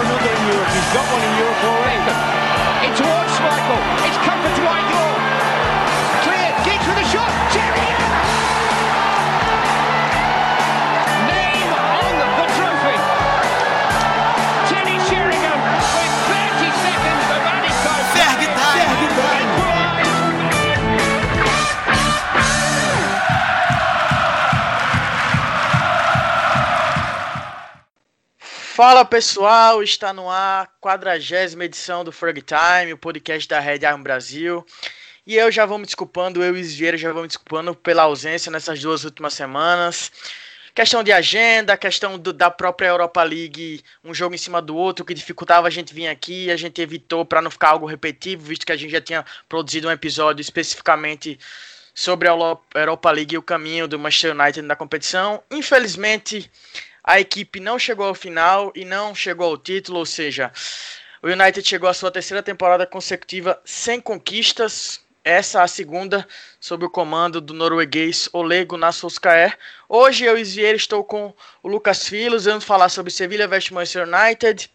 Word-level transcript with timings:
another 0.00 0.32
in 0.32 0.42
Europe. 0.48 0.70
He's 0.72 0.90
got 0.94 1.06
one 1.12 1.22
in 1.22 1.34
Europe 1.36 1.62
already. 1.64 2.00
In 2.86 2.92
towards 2.96 3.36
Michael. 3.44 3.80
It's 4.08 4.31
Fala 28.84 29.04
pessoal, 29.04 29.80
está 29.80 30.12
no 30.12 30.28
ar 30.28 30.64
a 30.64 30.66
quadragésima 30.80 31.66
edição 31.66 32.02
do 32.02 32.10
Frog 32.10 32.42
Time, 32.42 32.92
o 32.92 32.98
podcast 32.98 33.48
da 33.48 33.60
Red 33.60 33.84
Arm 33.86 34.02
Brasil. 34.02 34.66
E 35.24 35.36
eu 35.36 35.52
já 35.52 35.64
vou 35.64 35.78
me 35.78 35.86
desculpando, 35.86 36.42
eu 36.42 36.56
e 36.56 36.62
Vieira 36.64 36.98
já 36.98 37.12
vou 37.12 37.22
me 37.22 37.28
desculpando 37.28 37.76
pela 37.76 38.02
ausência 38.02 38.50
nessas 38.50 38.80
duas 38.80 39.04
últimas 39.04 39.34
semanas. 39.34 40.10
Questão 40.74 41.04
de 41.04 41.12
agenda, 41.12 41.76
questão 41.76 42.18
do- 42.18 42.32
da 42.32 42.50
própria 42.50 42.88
Europa 42.88 43.22
League, 43.22 43.84
um 44.02 44.12
jogo 44.12 44.34
em 44.34 44.38
cima 44.38 44.60
do 44.60 44.74
outro 44.74 45.04
que 45.04 45.14
dificultava 45.14 45.68
a 45.68 45.70
gente 45.70 45.94
vir 45.94 46.08
aqui, 46.08 46.50
a 46.50 46.56
gente 46.56 46.82
evitou 46.82 47.24
para 47.24 47.40
não 47.40 47.52
ficar 47.52 47.68
algo 47.68 47.86
repetitivo, 47.86 48.42
visto 48.42 48.66
que 48.66 48.72
a 48.72 48.76
gente 48.76 48.90
já 48.90 49.00
tinha 49.00 49.24
produzido 49.48 49.86
um 49.86 49.92
episódio 49.92 50.40
especificamente 50.42 51.38
sobre 51.94 52.26
a 52.26 52.32
Euro- 52.32 52.60
Europa 52.74 53.12
League 53.12 53.36
e 53.36 53.38
o 53.38 53.42
caminho 53.42 53.86
do 53.86 53.96
Manchester 53.96 54.34
United 54.36 54.62
na 54.62 54.74
competição. 54.74 55.40
Infelizmente, 55.52 56.50
a 57.04 57.18
equipe 57.18 57.58
não 57.58 57.78
chegou 57.78 58.06
ao 58.06 58.14
final 58.14 58.72
e 58.74 58.84
não 58.84 59.14
chegou 59.14 59.50
ao 59.50 59.58
título, 59.58 59.98
ou 59.98 60.06
seja, 60.06 60.52
o 61.22 61.28
United 61.28 61.66
chegou 61.66 61.88
à 61.88 61.94
sua 61.94 62.10
terceira 62.10 62.42
temporada 62.42 62.86
consecutiva 62.86 63.60
sem 63.64 64.00
conquistas. 64.00 65.00
Essa 65.24 65.62
a 65.62 65.68
segunda 65.68 66.26
sob 66.58 66.84
o 66.84 66.90
comando 66.90 67.40
do 67.40 67.54
norueguês 67.54 68.28
Ole 68.32 68.64
Gunnar 68.64 68.92
Solskjaer. 68.92 69.56
Hoje 69.88 70.24
eu 70.24 70.36
e 70.36 70.42
Vieira 70.42 70.76
estou 70.76 71.04
com 71.04 71.32
o 71.62 71.68
Lucas 71.68 72.08
Filos, 72.08 72.46
vamos 72.46 72.64
falar 72.64 72.88
sobre 72.88 73.12
Sevilla 73.12 73.46
vs 73.46 73.70
Manchester 73.70 74.08
United, 74.08 74.68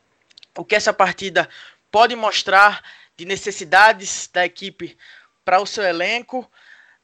o 0.57 0.63
que 0.63 0.75
essa 0.75 0.93
partida 0.93 1.49
pode 1.91 2.15
mostrar 2.15 2.81
de 3.17 3.25
necessidades 3.25 4.29
da 4.31 4.45
equipe 4.45 4.97
para 5.43 5.59
o 5.59 5.65
seu 5.65 5.83
elenco. 5.83 6.49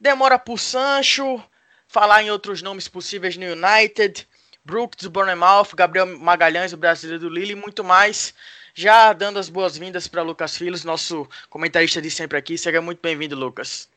Demora 0.00 0.38
por 0.38 0.58
Sancho, 0.58 1.42
falar 1.86 2.22
em 2.22 2.30
outros 2.30 2.62
nomes 2.62 2.88
possíveis 2.88 3.36
no 3.36 3.44
United, 3.44 4.26
Brooks 4.64 5.04
do 5.04 5.10
Bournemouth, 5.10 5.74
Gabriel 5.76 6.06
Magalhães, 6.18 6.72
o 6.72 6.76
brasileiro 6.76 7.20
do 7.20 7.28
Lille 7.28 7.52
e 7.52 7.56
muito 7.56 7.84
mais. 7.84 8.34
Já 8.74 9.12
dando 9.12 9.38
as 9.38 9.50
boas-vindas 9.50 10.08
para 10.08 10.22
Lucas 10.22 10.56
Filos, 10.56 10.84
nosso 10.84 11.28
comentarista 11.50 12.00
de 12.00 12.10
sempre 12.10 12.38
aqui. 12.38 12.56
Seja 12.56 12.80
muito 12.80 13.00
bem-vindo, 13.02 13.36
Lucas. 13.36 13.88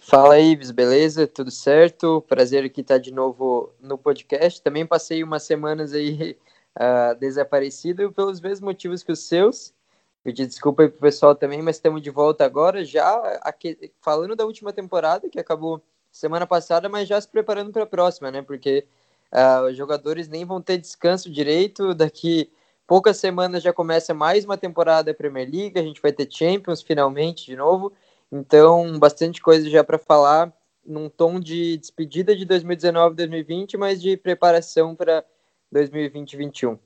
Fala 0.00 0.34
aí, 0.34 0.52
Ives, 0.52 0.70
beleza? 0.70 1.26
Tudo 1.26 1.50
certo? 1.50 2.24
Prazer 2.28 2.64
aqui 2.64 2.80
estar 2.80 2.98
de 2.98 3.12
novo 3.12 3.72
no 3.80 3.98
podcast. 3.98 4.62
Também 4.62 4.86
passei 4.86 5.22
umas 5.24 5.42
semanas 5.42 5.92
aí 5.92 6.38
ah, 6.76 7.14
desaparecido 7.14 8.12
pelos 8.12 8.40
mesmos 8.40 8.60
motivos 8.60 9.02
que 9.02 9.10
os 9.12 9.24
seus. 9.26 9.74
Pedir 10.22 10.46
desculpa 10.46 10.82
aí 10.82 10.88
pro 10.88 11.00
pessoal 11.00 11.34
também, 11.34 11.60
mas 11.60 11.76
estamos 11.76 12.00
de 12.00 12.10
volta 12.10 12.44
agora, 12.44 12.84
já 12.84 13.38
aque- 13.42 13.90
falando 14.00 14.36
da 14.36 14.44
última 14.46 14.72
temporada, 14.72 15.28
que 15.28 15.40
acabou 15.40 15.82
semana 16.10 16.46
passada, 16.46 16.88
mas 16.88 17.08
já 17.08 17.20
se 17.20 17.28
preparando 17.28 17.72
para 17.72 17.82
a 17.82 17.86
próxima, 17.86 18.30
né? 18.30 18.42
Porque 18.42 18.86
ah, 19.30 19.62
os 19.62 19.76
jogadores 19.76 20.28
nem 20.28 20.44
vão 20.44 20.60
ter 20.60 20.78
descanso 20.78 21.30
direito. 21.30 21.94
Daqui 21.94 22.50
poucas 22.86 23.18
semanas 23.18 23.62
já 23.62 23.72
começa 23.72 24.14
mais 24.14 24.44
uma 24.44 24.56
temporada 24.56 25.12
da 25.12 25.14
Premier 25.16 25.48
League, 25.50 25.78
a 25.78 25.82
gente 25.82 26.00
vai 26.00 26.12
ter 26.12 26.28
Champions 26.30 26.82
finalmente 26.82 27.46
de 27.46 27.56
novo. 27.56 27.92
Então, 28.30 28.98
bastante 28.98 29.40
coisa 29.40 29.68
já 29.68 29.82
para 29.82 29.98
falar, 29.98 30.52
num 30.84 31.08
tom 31.08 31.40
de 31.40 31.76
despedida 31.76 32.34
de 32.34 32.44
2019 32.44 33.16
2020, 33.16 33.76
mas 33.76 34.00
de 34.00 34.16
preparação 34.16 34.94
para 34.94 35.24
2020 35.70 36.36
2021. 36.36 36.78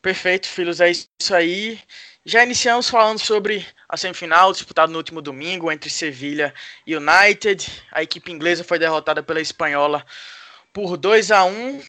Perfeito, 0.00 0.46
filhos, 0.46 0.82
é 0.82 0.90
isso 0.90 1.34
aí. 1.34 1.80
Já 2.26 2.44
iniciamos 2.44 2.90
falando 2.90 3.18
sobre 3.18 3.66
a 3.88 3.96
semifinal 3.96 4.52
disputada 4.52 4.92
no 4.92 4.98
último 4.98 5.22
domingo 5.22 5.72
entre 5.72 5.88
Sevilha 5.88 6.52
e 6.86 6.94
United. 6.94 7.66
A 7.90 8.02
equipe 8.02 8.30
inglesa 8.30 8.62
foi 8.62 8.78
derrotada 8.78 9.22
pela 9.22 9.40
espanhola 9.40 10.04
por 10.74 10.96
2 10.96 11.30
a 11.30 11.44
1. 11.44 11.80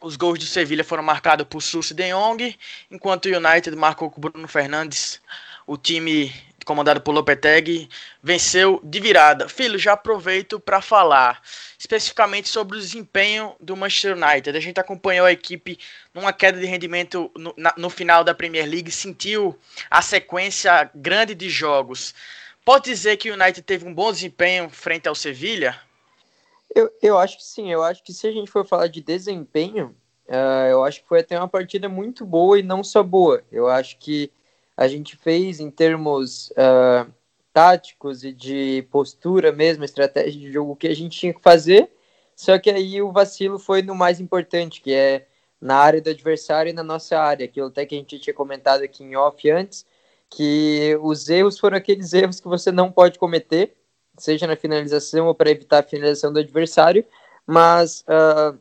Os 0.00 0.16
gols 0.16 0.38
do 0.38 0.46
Sevilha 0.46 0.82
foram 0.82 1.02
marcados 1.02 1.46
por 1.48 1.60
Sussi 1.60 1.92
De 1.92 2.10
Jong, 2.10 2.58
enquanto 2.90 3.26
o 3.26 3.36
United 3.36 3.76
marcou 3.76 4.10
com 4.10 4.20
Bruno 4.20 4.48
Fernandes. 4.48 5.20
O 5.66 5.76
time 5.76 6.32
comandado 6.64 7.00
por 7.00 7.12
Lopetegui 7.12 7.88
venceu 8.22 8.80
de 8.82 9.00
virada. 9.00 9.48
Filho, 9.48 9.78
já 9.78 9.92
aproveito 9.92 10.58
para 10.58 10.80
falar 10.80 11.40
especificamente 11.78 12.48
sobre 12.48 12.78
o 12.78 12.80
desempenho 12.80 13.54
do 13.60 13.76
Manchester 13.76 14.16
United. 14.16 14.56
A 14.56 14.60
gente 14.60 14.80
acompanhou 14.80 15.26
a 15.26 15.32
equipe 15.32 15.78
numa 16.14 16.32
queda 16.32 16.58
de 16.58 16.66
rendimento 16.66 17.30
no, 17.36 17.54
no 17.76 17.90
final 17.90 18.24
da 18.24 18.34
Premier 18.34 18.66
League, 18.66 18.90
sentiu 18.90 19.56
a 19.90 20.00
sequência 20.00 20.90
grande 20.94 21.34
de 21.34 21.50
jogos. 21.50 22.14
Pode 22.64 22.86
dizer 22.86 23.18
que 23.18 23.30
o 23.30 23.34
United 23.34 23.62
teve 23.62 23.86
um 23.86 23.94
bom 23.94 24.10
desempenho 24.10 24.70
frente 24.70 25.06
ao 25.06 25.14
Sevilha? 25.14 25.85
Eu, 26.76 26.92
eu 27.00 27.18
acho 27.18 27.38
que 27.38 27.44
sim, 27.44 27.72
eu 27.72 27.82
acho 27.82 28.04
que 28.04 28.12
se 28.12 28.26
a 28.26 28.30
gente 28.30 28.50
for 28.50 28.62
falar 28.62 28.88
de 28.88 29.00
desempenho, 29.00 29.96
ah, 30.28 30.68
eu 30.68 30.84
acho 30.84 31.00
que 31.00 31.08
foi 31.08 31.20
até 31.20 31.38
uma 31.38 31.48
partida 31.48 31.88
muito 31.88 32.26
boa 32.26 32.58
e 32.58 32.62
não 32.62 32.84
só 32.84 33.02
boa. 33.02 33.42
Eu 33.50 33.66
acho 33.66 33.98
que 33.98 34.30
a 34.76 34.86
gente 34.86 35.16
fez 35.16 35.58
em 35.58 35.70
termos 35.70 36.52
ah, 36.54 37.06
táticos 37.50 38.24
e 38.24 38.30
de 38.30 38.86
postura 38.90 39.52
mesmo, 39.52 39.84
estratégia 39.84 40.38
de 40.38 40.52
jogo, 40.52 40.72
o 40.72 40.76
que 40.76 40.86
a 40.86 40.94
gente 40.94 41.18
tinha 41.18 41.32
que 41.32 41.40
fazer, 41.40 41.90
só 42.36 42.58
que 42.58 42.68
aí 42.68 43.00
o 43.00 43.10
vacilo 43.10 43.58
foi 43.58 43.80
no 43.80 43.94
mais 43.94 44.20
importante, 44.20 44.82
que 44.82 44.92
é 44.92 45.26
na 45.58 45.76
área 45.76 46.02
do 46.02 46.10
adversário 46.10 46.68
e 46.68 46.74
na 46.74 46.82
nossa 46.82 47.18
área, 47.18 47.46
aquilo 47.46 47.68
até 47.68 47.86
que 47.86 47.94
a 47.94 47.98
gente 47.98 48.18
tinha 48.18 48.34
comentado 48.34 48.82
aqui 48.82 49.02
em 49.02 49.16
off 49.16 49.50
antes, 49.50 49.86
que 50.28 50.98
os 51.00 51.30
erros 51.30 51.58
foram 51.58 51.78
aqueles 51.78 52.12
erros 52.12 52.38
que 52.38 52.48
você 52.48 52.70
não 52.70 52.92
pode 52.92 53.18
cometer, 53.18 53.74
seja 54.18 54.46
na 54.46 54.56
finalização 54.56 55.26
ou 55.26 55.34
para 55.34 55.50
evitar 55.50 55.80
a 55.80 55.82
finalização 55.82 56.32
do 56.32 56.38
adversário, 56.38 57.04
mas 57.46 58.04
ah, 58.08 58.54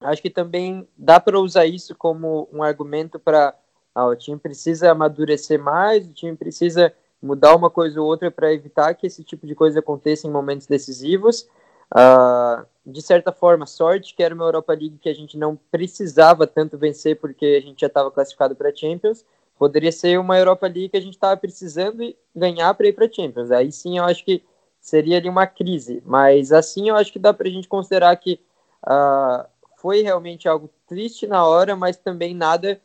acho 0.00 0.22
que 0.22 0.30
também 0.30 0.86
dá 0.96 1.20
para 1.20 1.40
usar 1.40 1.66
isso 1.66 1.94
como 1.94 2.48
um 2.52 2.62
argumento 2.62 3.18
para 3.18 3.54
ah, 3.94 4.06
o 4.06 4.16
time 4.16 4.38
precisa 4.38 4.90
amadurecer 4.90 5.60
mais, 5.60 6.06
o 6.06 6.12
time 6.12 6.36
precisa 6.36 6.92
mudar 7.22 7.54
uma 7.54 7.70
coisa 7.70 8.00
ou 8.00 8.06
outra 8.06 8.30
para 8.30 8.52
evitar 8.52 8.94
que 8.94 9.06
esse 9.06 9.22
tipo 9.22 9.46
de 9.46 9.54
coisa 9.54 9.78
aconteça 9.80 10.26
em 10.26 10.30
momentos 10.30 10.66
decisivos. 10.66 11.48
Ah, 11.94 12.64
de 12.84 13.00
certa 13.00 13.30
forma, 13.30 13.66
sorte 13.66 14.14
que 14.14 14.22
era 14.22 14.34
uma 14.34 14.44
Europa 14.44 14.72
League 14.72 14.98
que 14.98 15.08
a 15.08 15.14
gente 15.14 15.38
não 15.38 15.56
precisava 15.70 16.46
tanto 16.46 16.76
vencer 16.76 17.16
porque 17.16 17.46
a 17.46 17.60
gente 17.60 17.80
já 17.80 17.86
estava 17.86 18.10
classificado 18.10 18.56
para 18.56 18.74
Champions. 18.74 19.24
Poderia 19.58 19.92
ser 19.92 20.18
uma 20.18 20.36
Europa 20.36 20.66
League 20.66 20.88
que 20.88 20.96
a 20.96 21.00
gente 21.00 21.14
estava 21.14 21.36
precisando 21.36 22.02
ganhar 22.34 22.74
para 22.74 22.88
ir 22.88 22.92
para 22.92 23.12
Champions. 23.12 23.50
Aí 23.52 23.70
sim, 23.70 23.98
eu 23.98 24.04
acho 24.04 24.24
que 24.24 24.42
seria 24.82 25.16
ali 25.16 25.28
uma 25.28 25.46
crise. 25.46 26.02
Mas 26.04 26.52
assim, 26.52 26.88
eu 26.88 26.96
acho 26.96 27.12
que 27.12 27.18
dá 27.18 27.32
para 27.32 27.48
a 27.48 27.50
gente 27.50 27.68
considerar 27.68 28.14
que 28.16 28.40
ah, 28.82 29.48
foi 29.78 30.02
realmente 30.02 30.48
algo 30.48 30.68
triste 30.86 31.26
na 31.26 31.46
hora, 31.46 31.76
mas 31.76 31.96
também 31.96 32.34
nada 32.34 32.80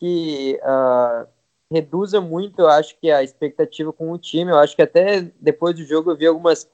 que 0.00 0.58
ah, 0.64 1.26
reduza 1.70 2.20
muito, 2.20 2.60
eu 2.60 2.68
acho 2.68 2.98
que 2.98 3.10
a 3.10 3.22
expectativa 3.22 3.92
com 3.92 4.10
o 4.10 4.18
time. 4.18 4.50
Eu 4.50 4.58
acho 4.58 4.74
que 4.74 4.82
até 4.82 5.20
depois 5.38 5.76
do 5.76 5.84
jogo 5.84 6.10
eu 6.10 6.16
vi 6.16 6.26
algumas 6.26 6.68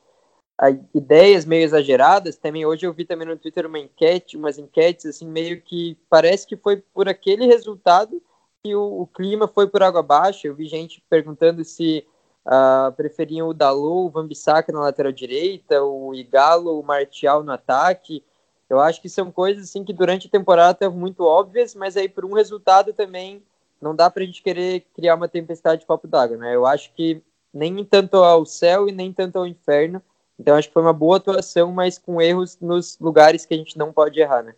ah, 0.57 0.71
ideias 0.95 1.45
meio 1.45 1.65
exageradas. 1.65 2.37
Também 2.37 2.65
hoje 2.65 2.87
eu 2.87 2.93
vi 2.93 3.05
também 3.05 3.27
no 3.27 3.37
Twitter 3.37 3.67
uma 3.67 3.81
enquete, 3.81 4.37
umas 4.37 4.59
enquetes 4.59 5.07
assim 5.07 5.27
meio 5.27 5.61
que 5.61 5.99
parece 6.09 6.47
que 6.47 6.57
foi 6.57 6.77
por 6.77 7.09
aquele 7.09 7.47
resultado 7.47 8.23
que 8.63 8.75
o, 8.75 9.03
o 9.03 9.07
clima 9.09 9.49
foi 9.49 9.67
por 9.67 9.83
água 9.83 10.01
abaixo. 10.01 10.47
Eu 10.47 10.55
vi 10.55 10.67
gente 10.67 11.03
perguntando 11.11 11.65
se 11.65 12.07
ah, 12.45 12.93
preferiam 12.97 13.49
o 13.49 13.55
Dalot, 13.55 14.09
o 14.09 14.11
Van-Bissaka 14.11 14.73
na 14.73 14.81
lateral 14.81 15.13
direita, 15.13 15.83
o 15.83 16.15
Igalo, 16.15 16.79
o 16.79 16.83
Martial 16.83 17.43
no 17.43 17.53
ataque. 17.53 18.25
Eu 18.69 18.81
acho 18.81 19.01
que 19.01 19.09
são 19.09 19.31
coisas 19.31 19.65
assim 19.65 19.85
que 19.85 19.93
durante 19.93 20.27
a 20.27 20.31
temporada 20.31 20.73
estavam 20.73 20.99
muito 20.99 21.25
óbvias, 21.25 21.75
mas 21.75 21.97
aí 21.97 22.09
por 22.09 22.25
um 22.25 22.35
resultado 22.35 22.93
também 22.93 23.43
não 23.81 23.95
dá 23.95 24.11
pra 24.11 24.25
gente 24.25 24.43
querer 24.43 24.87
criar 24.95 25.15
uma 25.15 25.29
tempestade 25.29 25.81
de 25.81 25.87
copo 25.87 26.07
d'água, 26.07 26.37
né? 26.37 26.55
Eu 26.55 26.67
acho 26.67 26.93
que 26.95 27.23
nem 27.53 27.85
tanto 27.85 28.17
ao 28.17 28.45
céu 28.45 28.89
e 28.89 28.93
nem 28.93 29.13
tanto 29.13 29.39
ao 29.39 29.47
inferno. 29.47 30.03
Então 30.39 30.57
acho 30.57 30.69
que 30.69 30.75
foi 30.75 30.83
uma 30.83 30.93
boa 30.93 31.17
atuação, 31.17 31.73
mas 31.73 31.99
com 31.99 32.21
erros 32.21 32.59
nos 32.61 32.99
lugares 32.99 33.45
que 33.45 33.55
a 33.55 33.57
gente 33.57 33.77
não 33.77 33.93
pode 33.93 34.21
errar, 34.21 34.43
né? 34.43 34.55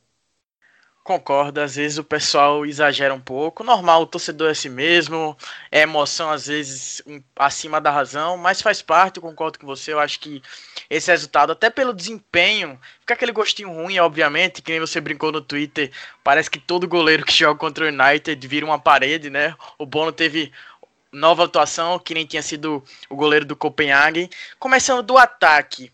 Concordo, 1.03 1.63
às 1.63 1.77
vezes 1.77 1.97
o 1.97 2.05
pessoal 2.05 2.65
exagera 2.67 3.13
um 3.15 3.21
pouco. 3.21 3.65
Normal, 3.65 4.03
o 4.03 4.07
torcedor 4.07 4.49
é 4.49 4.51
assim 4.53 4.69
mesmo, 4.69 5.37
é 5.73 5.81
emoção 5.81 6.31
às 6.31 6.47
vezes 6.47 7.03
acima 7.35 7.81
da 7.81 7.91
razão, 7.91 8.37
mas 8.37 8.61
faz 8.61 8.83
parte, 8.83 9.17
eu 9.17 9.23
concordo 9.23 9.59
com 9.59 9.67
você. 9.67 9.95
Eu 9.95 9.99
acho 9.99 10.21
que 10.21 10.43
esse 10.91 11.11
resultado, 11.11 11.53
até 11.53 11.71
pelo 11.71 11.95
desempenho, 11.95 12.79
fica 13.01 13.15
aquele 13.15 13.33
gostinho 13.33 13.73
ruim, 13.73 13.99
obviamente, 13.99 14.61
que 14.61 14.71
nem 14.71 14.81
você 14.81 15.01
brincou 15.01 15.33
no 15.33 15.41
Twitter. 15.41 15.91
Parece 16.23 16.51
que 16.51 16.59
todo 16.59 16.87
goleiro 16.87 17.25
que 17.25 17.33
joga 17.33 17.59
contra 17.59 17.87
o 17.87 17.89
United 17.89 18.47
vira 18.47 18.67
uma 18.67 18.79
parede, 18.79 19.31
né? 19.31 19.57
O 19.79 19.87
Bono 19.87 20.13
teve 20.13 20.53
nova 21.11 21.45
atuação, 21.45 21.99
que 21.99 22.13
nem 22.13 22.27
tinha 22.27 22.43
sido 22.43 22.85
o 23.09 23.17
goleiro 23.17 23.47
do 23.47 23.57
Copenhague. 23.57 24.29
Começando 24.59 25.03
do 25.03 25.17
ataque. 25.17 25.91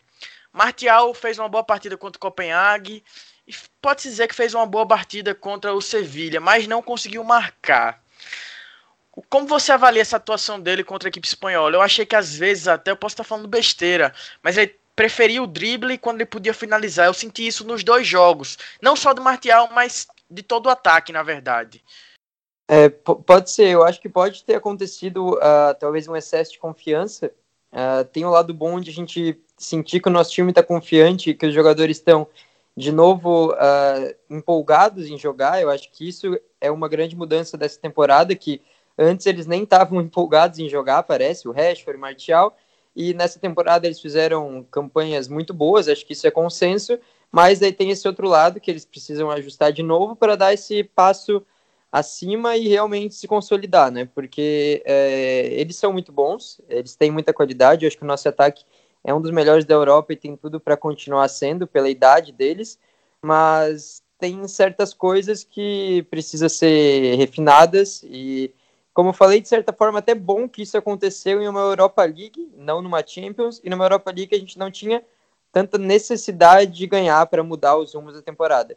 Martial 0.52 1.14
fez 1.14 1.38
uma 1.38 1.48
boa 1.48 1.62
partida 1.62 1.96
contra 1.96 2.16
o 2.18 2.20
Copenhague 2.20 3.04
pode-se 3.80 4.08
dizer 4.08 4.28
que 4.28 4.34
fez 4.34 4.54
uma 4.54 4.66
boa 4.66 4.86
partida 4.86 5.34
contra 5.34 5.72
o 5.72 5.80
Sevilha, 5.80 6.40
mas 6.40 6.66
não 6.66 6.82
conseguiu 6.82 7.22
marcar. 7.22 8.02
Como 9.30 9.46
você 9.46 9.72
avalia 9.72 10.02
essa 10.02 10.16
atuação 10.16 10.60
dele 10.60 10.84
contra 10.84 11.08
a 11.08 11.10
equipe 11.10 11.26
espanhola? 11.26 11.76
Eu 11.76 11.82
achei 11.82 12.04
que 12.04 12.16
às 12.16 12.34
vezes 12.34 12.68
até 12.68 12.90
eu 12.90 12.96
posso 12.96 13.14
estar 13.14 13.24
falando 13.24 13.48
besteira, 13.48 14.12
mas 14.42 14.58
ele 14.58 14.76
preferia 14.94 15.42
o 15.42 15.46
drible 15.46 15.96
quando 15.98 16.16
ele 16.16 16.26
podia 16.26 16.52
finalizar. 16.52 17.06
Eu 17.06 17.14
senti 17.14 17.46
isso 17.46 17.66
nos 17.66 17.82
dois 17.82 18.06
jogos, 18.06 18.58
não 18.80 18.96
só 18.96 19.14
do 19.14 19.22
Martial, 19.22 19.70
mas 19.72 20.06
de 20.30 20.42
todo 20.42 20.66
o 20.66 20.70
ataque, 20.70 21.12
na 21.12 21.22
verdade. 21.22 21.82
É, 22.68 22.88
pode 22.88 23.50
ser, 23.50 23.68
eu 23.68 23.84
acho 23.84 24.00
que 24.00 24.08
pode 24.08 24.42
ter 24.42 24.56
acontecido 24.56 25.34
uh, 25.34 25.74
talvez 25.78 26.08
um 26.08 26.16
excesso 26.16 26.52
de 26.52 26.58
confiança. 26.58 27.30
Uh, 27.72 28.04
tem 28.06 28.24
o 28.24 28.28
um 28.28 28.30
lado 28.32 28.52
bom 28.52 28.80
de 28.80 28.90
a 28.90 28.92
gente 28.92 29.40
sentir 29.56 30.00
que 30.00 30.08
o 30.08 30.12
nosso 30.12 30.32
time 30.32 30.50
está 30.50 30.62
confiante, 30.62 31.34
que 31.34 31.46
os 31.46 31.54
jogadores 31.54 31.98
estão 31.98 32.26
de 32.76 32.92
novo 32.92 33.52
uh, 33.52 34.14
empolgados 34.28 35.08
em 35.08 35.16
jogar. 35.16 35.60
Eu 35.62 35.70
acho 35.70 35.90
que 35.90 36.06
isso 36.08 36.38
é 36.60 36.70
uma 36.70 36.88
grande 36.88 37.16
mudança 37.16 37.56
dessa 37.56 37.80
temporada, 37.80 38.34
que 38.34 38.60
antes 38.98 39.26
eles 39.26 39.46
nem 39.46 39.62
estavam 39.62 40.00
empolgados 40.02 40.58
em 40.58 40.68
jogar, 40.68 41.02
parece, 41.04 41.48
o 41.48 41.52
Rashford, 41.52 41.96
o 41.96 42.00
Martial, 42.00 42.56
e 42.94 43.14
nessa 43.14 43.38
temporada 43.38 43.86
eles 43.86 44.00
fizeram 44.00 44.64
campanhas 44.70 45.28
muito 45.28 45.52
boas, 45.52 45.88
acho 45.88 46.04
que 46.04 46.12
isso 46.12 46.26
é 46.26 46.30
consenso, 46.30 46.98
mas 47.30 47.62
aí 47.62 47.72
tem 47.72 47.90
esse 47.90 48.06
outro 48.06 48.28
lado 48.28 48.60
que 48.60 48.70
eles 48.70 48.84
precisam 48.84 49.30
ajustar 49.30 49.72
de 49.72 49.82
novo 49.82 50.16
para 50.16 50.36
dar 50.36 50.54
esse 50.54 50.84
passo 50.84 51.44
acima 51.90 52.56
e 52.56 52.68
realmente 52.68 53.14
se 53.14 53.26
consolidar, 53.28 53.90
né? 53.90 54.08
Porque 54.14 54.82
é, 54.84 55.48
eles 55.52 55.76
são 55.76 55.92
muito 55.92 56.12
bons, 56.12 56.60
eles 56.68 56.94
têm 56.94 57.10
muita 57.10 57.32
qualidade, 57.32 57.84
eu 57.84 57.88
acho 57.88 57.96
que 57.96 58.04
o 58.04 58.06
nosso 58.06 58.28
ataque 58.28 58.64
é 59.06 59.14
um 59.14 59.20
dos 59.20 59.30
melhores 59.30 59.64
da 59.64 59.72
Europa 59.72 60.12
e 60.12 60.16
tem 60.16 60.36
tudo 60.36 60.58
para 60.58 60.76
continuar 60.76 61.28
sendo 61.28 61.64
pela 61.64 61.88
idade 61.88 62.32
deles, 62.32 62.76
mas 63.22 64.02
tem 64.18 64.46
certas 64.48 64.92
coisas 64.92 65.44
que 65.44 66.04
precisam 66.10 66.48
ser 66.48 67.14
refinadas 67.14 68.02
e 68.02 68.52
como 68.92 69.10
eu 69.10 69.12
falei, 69.12 69.40
de 69.40 69.46
certa 69.46 69.72
forma 69.72 70.00
até 70.00 70.12
bom 70.14 70.48
que 70.48 70.62
isso 70.62 70.76
aconteceu 70.76 71.40
em 71.40 71.46
uma 71.46 71.60
Europa 71.60 72.02
League, 72.02 72.50
não 72.56 72.82
numa 72.82 73.06
Champions, 73.06 73.60
e 73.62 73.70
numa 73.70 73.84
Europa 73.84 74.10
League 74.10 74.34
a 74.34 74.38
gente 74.38 74.58
não 74.58 74.70
tinha 74.70 75.04
tanta 75.52 75.78
necessidade 75.78 76.72
de 76.72 76.86
ganhar 76.86 77.24
para 77.26 77.44
mudar 77.44 77.76
os 77.76 77.94
rumos 77.94 78.14
da 78.14 78.22
temporada. 78.22 78.76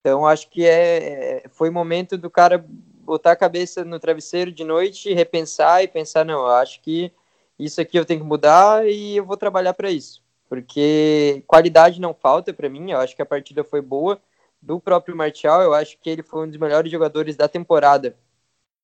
Então 0.00 0.24
acho 0.24 0.48
que 0.48 0.64
é, 0.64 1.44
foi 1.50 1.68
momento 1.68 2.16
do 2.16 2.30
cara 2.30 2.64
botar 3.02 3.32
a 3.32 3.36
cabeça 3.36 3.84
no 3.84 4.00
travesseiro 4.00 4.50
de 4.50 4.64
noite, 4.64 5.12
repensar 5.12 5.82
e 5.82 5.88
pensar, 5.88 6.24
não, 6.24 6.46
acho 6.46 6.80
que 6.80 7.12
isso 7.58 7.80
aqui 7.80 7.98
eu 7.98 8.04
tenho 8.04 8.20
que 8.20 8.26
mudar 8.26 8.86
e 8.86 9.16
eu 9.16 9.24
vou 9.24 9.36
trabalhar 9.36 9.74
para 9.74 9.90
isso. 9.90 10.22
Porque 10.48 11.42
qualidade 11.46 12.00
não 12.00 12.14
falta 12.14 12.52
para 12.52 12.68
mim, 12.68 12.90
eu 12.90 12.98
acho 12.98 13.16
que 13.16 13.22
a 13.22 13.26
partida 13.26 13.64
foi 13.64 13.80
boa 13.80 14.20
do 14.60 14.80
próprio 14.80 15.16
Martial, 15.16 15.62
eu 15.62 15.74
acho 15.74 15.98
que 15.98 16.10
ele 16.10 16.22
foi 16.22 16.44
um 16.44 16.48
dos 16.48 16.58
melhores 16.58 16.90
jogadores 16.90 17.36
da 17.36 17.48
temporada. 17.48 18.16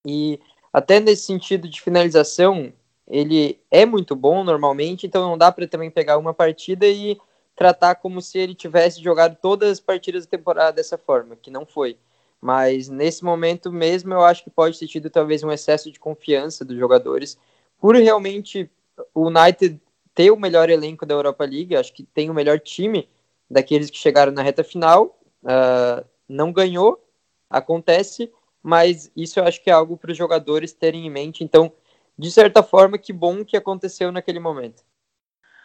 E 0.07 0.41
até 0.73 1.01
nesse 1.01 1.25
sentido 1.25 1.69
de 1.69 1.81
finalização, 1.81 2.73
ele 3.07 3.61
é 3.71 3.85
muito 3.85 4.17
bom 4.17 4.43
normalmente, 4.43 5.07
então 5.07 5.29
não 5.29 5.37
dá 5.37 5.53
para 5.53 5.67
também 5.67 5.91
pegar 5.91 6.19
uma 6.19 6.33
partida 6.35 6.87
e 6.87 7.19
tratar 7.55 7.97
como 7.97 8.21
se 8.21 8.39
ele 8.39 8.55
tivesse 8.55 9.03
jogado 9.03 9.37
todas 9.41 9.71
as 9.71 9.81
partidas 9.81 10.25
da 10.25 10.31
temporada 10.31 10.73
dessa 10.73 10.97
forma, 10.97 11.37
que 11.37 11.51
não 11.51 11.67
foi. 11.67 11.99
Mas 12.41 12.89
nesse 12.89 13.25
momento 13.25 13.71
mesmo, 13.71 14.13
eu 14.13 14.25
acho 14.25 14.43
que 14.43 14.51
pode 14.51 14.79
ter 14.79 14.89
tido 14.89 15.11
talvez 15.11 15.45
um 15.45 15.53
excesso 15.53 15.93
de 15.93 16.01
confiança 16.01 16.65
dos 16.65 16.77
jogadores 16.77 17.39
por 17.83 17.97
realmente 17.97 18.71
o 19.13 19.27
United 19.27 19.81
ter 20.15 20.31
o 20.31 20.37
melhor 20.37 20.71
elenco 20.71 21.05
da 21.05 21.15
Europa 21.15 21.45
League, 21.45 21.75
acho 21.75 21.93
que 21.93 22.05
tem 22.05 22.31
o 22.31 22.35
melhor 22.35 22.61
time 22.61 23.09
daqueles 23.51 23.91
que 23.91 23.99
chegaram 23.99 24.31
na 24.31 24.41
reta 24.41 24.63
final, 24.63 25.19
uh, 25.43 26.07
não 26.29 26.53
ganhou, 26.53 27.05
acontece, 27.51 28.33
mas 28.63 29.11
isso 29.17 29.41
eu 29.41 29.45
acho 29.45 29.61
que 29.61 29.69
é 29.69 29.73
algo 29.73 29.97
para 29.97 30.13
os 30.13 30.17
jogadores 30.17 30.73
terem 30.73 31.09
em 31.09 31.11
mente. 31.11 31.43
Então, 31.43 31.73
de 32.17 32.31
certa 32.31 32.63
forma, 32.63 32.97
que 32.97 33.13
bom 33.13 33.45
que 33.45 33.57
aconteceu 33.57 34.13
naquele 34.13 34.39
momento. 34.39 34.85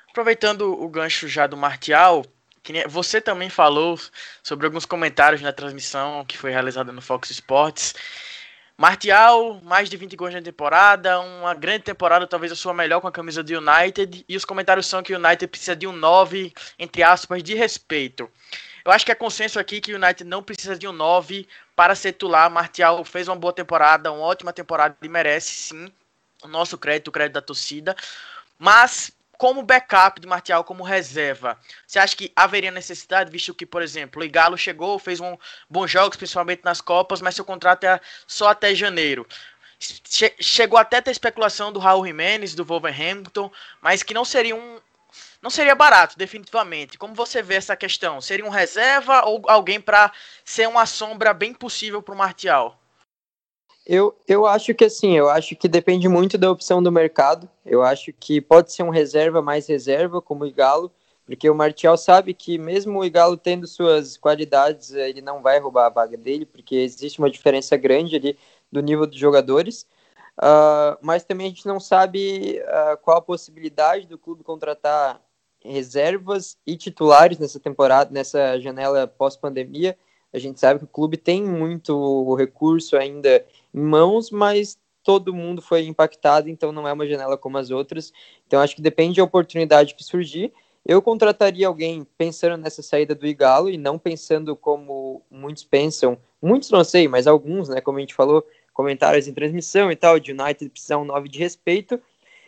Aproveitando 0.09 0.61
o 0.61 0.89
gancho 0.89 1.27
já 1.27 1.45
do 1.45 1.55
Martial, 1.55 2.25
você 2.89 3.21
também 3.21 3.49
falou 3.49 3.95
sobre 4.41 4.65
alguns 4.65 4.87
comentários 4.87 5.43
na 5.43 5.53
transmissão 5.53 6.25
que 6.25 6.35
foi 6.35 6.49
realizada 6.49 6.91
no 6.91 7.01
Fox 7.01 7.29
Sports 7.29 7.93
Martial, 8.79 9.59
mais 9.63 9.89
de 9.89 9.97
20 9.97 10.15
gols 10.15 10.35
na 10.35 10.41
temporada, 10.41 11.19
uma 11.19 11.55
grande 11.55 11.83
temporada, 11.83 12.27
talvez 12.27 12.51
a 12.51 12.55
sua 12.55 12.75
melhor 12.75 13.01
com 13.01 13.07
a 13.07 13.11
camisa 13.11 13.41
do 13.41 13.51
United, 13.57 14.23
e 14.29 14.37
os 14.37 14.45
comentários 14.45 14.85
são 14.85 15.01
que 15.01 15.15
o 15.15 15.17
United 15.17 15.47
precisa 15.47 15.75
de 15.75 15.87
um 15.87 15.91
9, 15.91 16.53
entre 16.77 17.01
aspas, 17.01 17.41
de 17.41 17.55
respeito. 17.55 18.29
Eu 18.85 18.91
acho 18.91 19.03
que 19.03 19.11
é 19.11 19.15
consenso 19.15 19.59
aqui 19.59 19.81
que 19.81 19.91
o 19.91 19.95
United 19.95 20.23
não 20.23 20.43
precisa 20.43 20.77
de 20.77 20.87
um 20.87 20.91
9 20.91 21.47
para 21.75 21.95
ser 21.95 22.11
titular. 22.11 22.51
Martial 22.51 23.03
fez 23.03 23.27
uma 23.27 23.35
boa 23.35 23.51
temporada, 23.51 24.11
uma 24.11 24.21
ótima 24.21 24.53
temporada 24.53 24.95
e 25.01 25.09
merece 25.09 25.49
sim 25.49 25.91
o 26.43 26.47
nosso 26.47 26.77
crédito, 26.77 27.07
o 27.07 27.11
crédito 27.11 27.33
da 27.33 27.41
torcida. 27.41 27.95
Mas 28.59 29.11
como 29.37 29.61
backup 29.63 30.19
de 30.19 30.27
Martial, 30.27 30.63
como 30.63 30.83
reserva, 30.83 31.57
você 31.85 31.99
acha 31.99 32.15
que 32.15 32.31
haveria 32.35 32.71
necessidade, 32.71 33.31
visto 33.31 33.53
que, 33.53 33.65
por 33.65 33.81
exemplo, 33.81 34.21
o 34.21 34.25
Igalo 34.25 34.57
chegou, 34.57 34.97
fez 34.97 35.19
um 35.19 35.37
bons 35.69 35.91
jogos, 35.91 36.17
principalmente 36.17 36.63
nas 36.63 36.81
Copas, 36.81 37.21
mas 37.21 37.35
seu 37.35 37.45
contrato 37.45 37.83
é 37.83 37.99
só 38.25 38.49
até 38.49 38.73
janeiro. 38.73 39.27
Che 39.79 40.35
chegou 40.39 40.79
até 40.79 40.97
a 40.97 41.01
ter 41.03 41.11
especulação 41.11 41.71
do 41.71 41.79
Raul 41.79 42.05
Jimenez, 42.05 42.55
do 42.55 42.65
Wolverhampton, 42.65 43.51
mas 43.79 44.01
que 44.01 44.13
não 44.13 44.25
seria 44.25 44.55
um. 44.55 44.79
Não 45.39 45.51
seria 45.51 45.75
barato, 45.75 46.17
definitivamente. 46.17 46.97
Como 46.97 47.13
você 47.13 47.43
vê 47.43 47.55
essa 47.55 47.75
questão? 47.75 48.19
Seria 48.19 48.45
um 48.45 48.49
reserva 48.49 49.23
ou 49.23 49.43
alguém 49.47 49.79
para 49.79 50.11
ser 50.43 50.67
uma 50.67 50.87
sombra 50.87 51.31
bem 51.31 51.53
possível 51.53 52.01
para 52.01 52.15
o 52.15 52.17
Martial? 52.17 52.79
Eu, 53.89 54.13
eu 54.27 54.45
acho 54.45 54.75
que 54.75 54.83
assim, 54.83 55.15
eu 55.17 55.29
acho 55.29 55.55
que 55.55 55.65
depende 55.69 56.09
muito 56.09 56.37
da 56.37 56.51
opção 56.51 56.83
do 56.83 56.91
mercado. 56.91 57.49
Eu 57.65 57.81
acho 57.81 58.11
que 58.11 58.41
pode 58.41 58.73
ser 58.73 58.83
um 58.83 58.89
reserva 58.89 59.41
mais 59.41 59.65
reserva, 59.65 60.21
como 60.21 60.43
o 60.43 60.47
Igalo, 60.47 60.91
porque 61.25 61.49
o 61.49 61.55
Martial 61.55 61.97
sabe 61.97 62.33
que 62.33 62.57
mesmo 62.57 62.99
o 62.99 63.05
Igalo 63.05 63.37
tendo 63.37 63.65
suas 63.65 64.17
qualidades, 64.17 64.91
ele 64.91 65.21
não 65.21 65.41
vai 65.41 65.57
roubar 65.59 65.85
a 65.85 65.89
vaga 65.89 66.17
dele, 66.17 66.45
porque 66.45 66.75
existe 66.75 67.19
uma 67.19 67.29
diferença 67.29 67.77
grande 67.77 68.17
ali 68.17 68.37
do 68.69 68.81
nível 68.81 69.07
dos 69.07 69.17
jogadores. 69.17 69.87
Uh, 70.37 70.99
mas 71.01 71.23
também 71.23 71.47
a 71.47 71.49
gente 71.49 71.65
não 71.65 71.79
sabe 71.79 72.61
uh, 72.61 72.97
qual 73.01 73.17
a 73.17 73.21
possibilidade 73.21 74.05
do 74.05 74.17
clube 74.17 74.43
contratar 74.43 75.21
reservas 75.63 76.57
e 76.67 76.75
titulares 76.75 77.39
nessa 77.39 77.59
temporada, 77.59 78.11
nessa 78.11 78.59
janela 78.59 79.07
pós-pandemia. 79.07 79.97
A 80.37 80.39
gente 80.39 80.59
sabe 80.59 80.79
que 80.79 80.85
o 80.85 80.89
clube 80.89 81.17
tem 81.17 81.43
muito 81.43 82.35
recurso 82.35 82.95
ainda 82.95 83.45
em 83.73 83.81
mãos, 83.81 84.31
mas 84.31 84.77
todo 85.03 85.33
mundo 85.33 85.61
foi 85.61 85.85
impactado, 85.85 86.49
então 86.49 86.71
não 86.71 86.87
é 86.87 86.93
uma 86.93 87.07
janela 87.07 87.37
como 87.37 87.57
as 87.57 87.71
outras. 87.71 88.11
Então 88.45 88.61
acho 88.61 88.75
que 88.75 88.81
depende 88.81 89.17
da 89.17 89.23
oportunidade 89.23 89.95
que 89.95 90.03
surgir. 90.03 90.53
Eu 90.85 91.01
contrataria 91.01 91.67
alguém 91.67 92.05
pensando 92.17 92.55
nessa 92.55 92.81
saída 92.81 93.15
do 93.15 93.27
Igalo 93.27 93.69
e 93.69 93.77
não 93.77 93.97
pensando 93.97 94.55
como 94.55 95.21
muitos 95.29 95.63
pensam, 95.63 96.17
muitos 96.41 96.71
não 96.71 96.83
sei, 96.83 97.07
mas 97.07 97.27
alguns, 97.27 97.67
né, 97.67 97.81
como 97.81 97.97
a 97.97 98.01
gente 98.01 98.13
falou, 98.13 98.45
comentários 98.73 99.27
em 99.27 99.33
transmissão 99.33 99.91
e 99.91 99.95
tal, 99.95 100.19
de 100.19 100.31
United 100.31 100.69
precisar 100.69 100.97
um 100.97 101.03
9 101.03 101.27
de 101.27 101.39
respeito. 101.39 101.99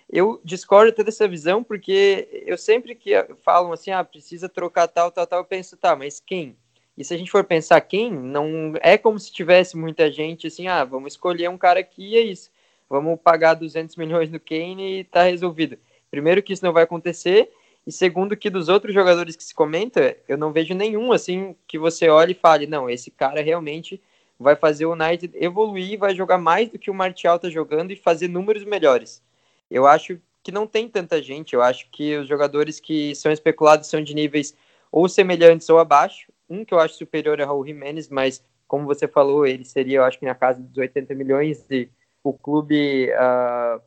Eu 0.10 0.40
discordo 0.44 0.90
até 0.90 1.04
dessa 1.04 1.28
visão, 1.28 1.64
porque 1.64 2.44
eu 2.46 2.58
sempre 2.58 2.96
que 2.96 3.12
falam 3.44 3.72
assim, 3.72 3.92
ah, 3.92 4.04
precisa 4.04 4.48
trocar 4.48 4.88
tal, 4.88 5.12
tal, 5.12 5.28
tal, 5.28 5.40
eu 5.40 5.46
penso, 5.46 5.76
tá, 5.76 5.96
mas 5.96 6.20
quem? 6.20 6.56
E 7.00 7.04
se 7.06 7.14
a 7.14 7.18
gente 7.18 7.32
for 7.32 7.46
pensar 7.46 7.80
quem, 7.80 8.12
não 8.12 8.74
é 8.82 8.98
como 8.98 9.18
se 9.18 9.32
tivesse 9.32 9.78
muita 9.78 10.12
gente 10.12 10.48
assim, 10.48 10.68
ah, 10.68 10.84
vamos 10.84 11.14
escolher 11.14 11.50
um 11.50 11.58
cara 11.58 11.80
aqui 11.80 12.10
e 12.10 12.18
é 12.18 12.20
isso. 12.20 12.52
Vamos 12.90 13.18
pagar 13.24 13.54
200 13.54 13.96
milhões 13.96 14.30
no 14.30 14.38
Kane 14.38 15.00
e 15.00 15.04
tá 15.06 15.24
resolvido. 15.24 15.78
Primeiro 16.12 16.44
que 16.44 16.52
isso 16.52 16.66
não 16.66 16.74
vai 16.74 16.84
acontecer, 16.84 17.54
e 17.88 17.92
segundo 17.92 18.36
que 18.36 18.50
dos 18.50 18.68
outros 18.68 18.94
jogadores 18.94 19.38
que 19.38 19.44
se 19.46 19.56
comenta, 19.56 20.18
eu 20.28 20.38
não 20.38 20.52
vejo 20.52 20.74
nenhum 20.74 21.14
assim 21.14 21.56
que 21.66 21.80
você 21.80 22.10
olhe 22.10 22.34
e 22.34 22.36
fale, 22.36 22.68
não, 22.68 22.90
esse 22.90 23.10
cara 23.10 23.42
realmente 23.42 24.02
vai 24.38 24.58
fazer 24.58 24.86
o 24.86 24.92
United 24.92 25.38
evoluir, 25.38 25.98
vai 25.98 26.14
jogar 26.14 26.38
mais 26.38 26.68
do 26.68 26.78
que 26.78 26.92
o 26.92 26.94
Martial 26.94 27.40
tá 27.40 27.50
jogando 27.50 27.92
e 27.92 27.96
fazer 27.96 28.28
números 28.28 28.66
melhores. 28.66 29.24
Eu 29.72 29.88
acho 29.88 30.20
que 30.44 30.52
não 30.52 30.68
tem 30.68 30.90
tanta 30.90 31.22
gente, 31.22 31.54
eu 31.54 31.62
acho 31.62 31.88
que 31.92 32.18
os 32.18 32.28
jogadores 32.28 32.78
que 32.78 33.16
são 33.16 33.32
especulados 33.32 33.88
são 33.88 34.04
de 34.04 34.14
níveis 34.14 34.54
ou 34.92 35.08
semelhantes 35.08 35.70
ou 35.70 35.80
abaixo, 35.80 36.28
um 36.50 36.66
que 36.66 36.74
eu 36.74 36.80
acho 36.80 36.96
superior 36.96 37.40
é 37.40 37.44
Raul 37.44 37.66
Jimenez, 37.66 38.10
mas 38.10 38.44
como 38.68 38.86
você 38.86 39.08
falou, 39.08 39.46
ele 39.46 39.66
seria, 39.66 39.98
eu 39.98 40.04
acho 40.04 40.20
que 40.20 40.26
na 40.26 40.36
casa 40.36 40.62
dos 40.62 40.78
80 40.78 41.16
milhões 41.16 41.66
e 41.70 41.90
o 42.24 42.34
clube 42.34 43.10
uh, 43.12 43.82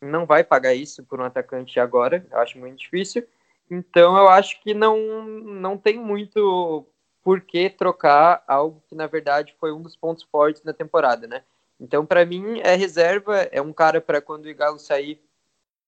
não 0.00 0.26
vai 0.26 0.44
pagar 0.44 0.74
isso 0.74 1.02
por 1.04 1.20
um 1.20 1.24
atacante 1.24 1.80
agora, 1.80 2.24
eu 2.30 2.38
acho 2.38 2.58
muito 2.58 2.78
difícil. 2.78 3.26
Então 3.70 4.16
eu 4.16 4.28
acho 4.28 4.60
que 4.62 4.72
não, 4.72 5.24
não 5.24 5.76
tem 5.76 5.98
muito 5.98 6.86
por 7.22 7.40
que 7.40 7.68
trocar 7.68 8.42
algo 8.46 8.82
que 8.88 8.94
na 8.94 9.06
verdade 9.06 9.54
foi 9.58 9.72
um 9.72 9.82
dos 9.82 9.96
pontos 9.96 10.22
fortes 10.24 10.62
da 10.62 10.72
temporada, 10.72 11.26
né? 11.26 11.42
Então 11.78 12.06
para 12.06 12.24
mim 12.24 12.60
é 12.60 12.74
reserva, 12.74 13.40
é 13.52 13.60
um 13.60 13.72
cara 13.72 14.00
para 14.00 14.20
quando 14.20 14.46
o 14.46 14.54
Galo 14.54 14.78
sair 14.78 15.20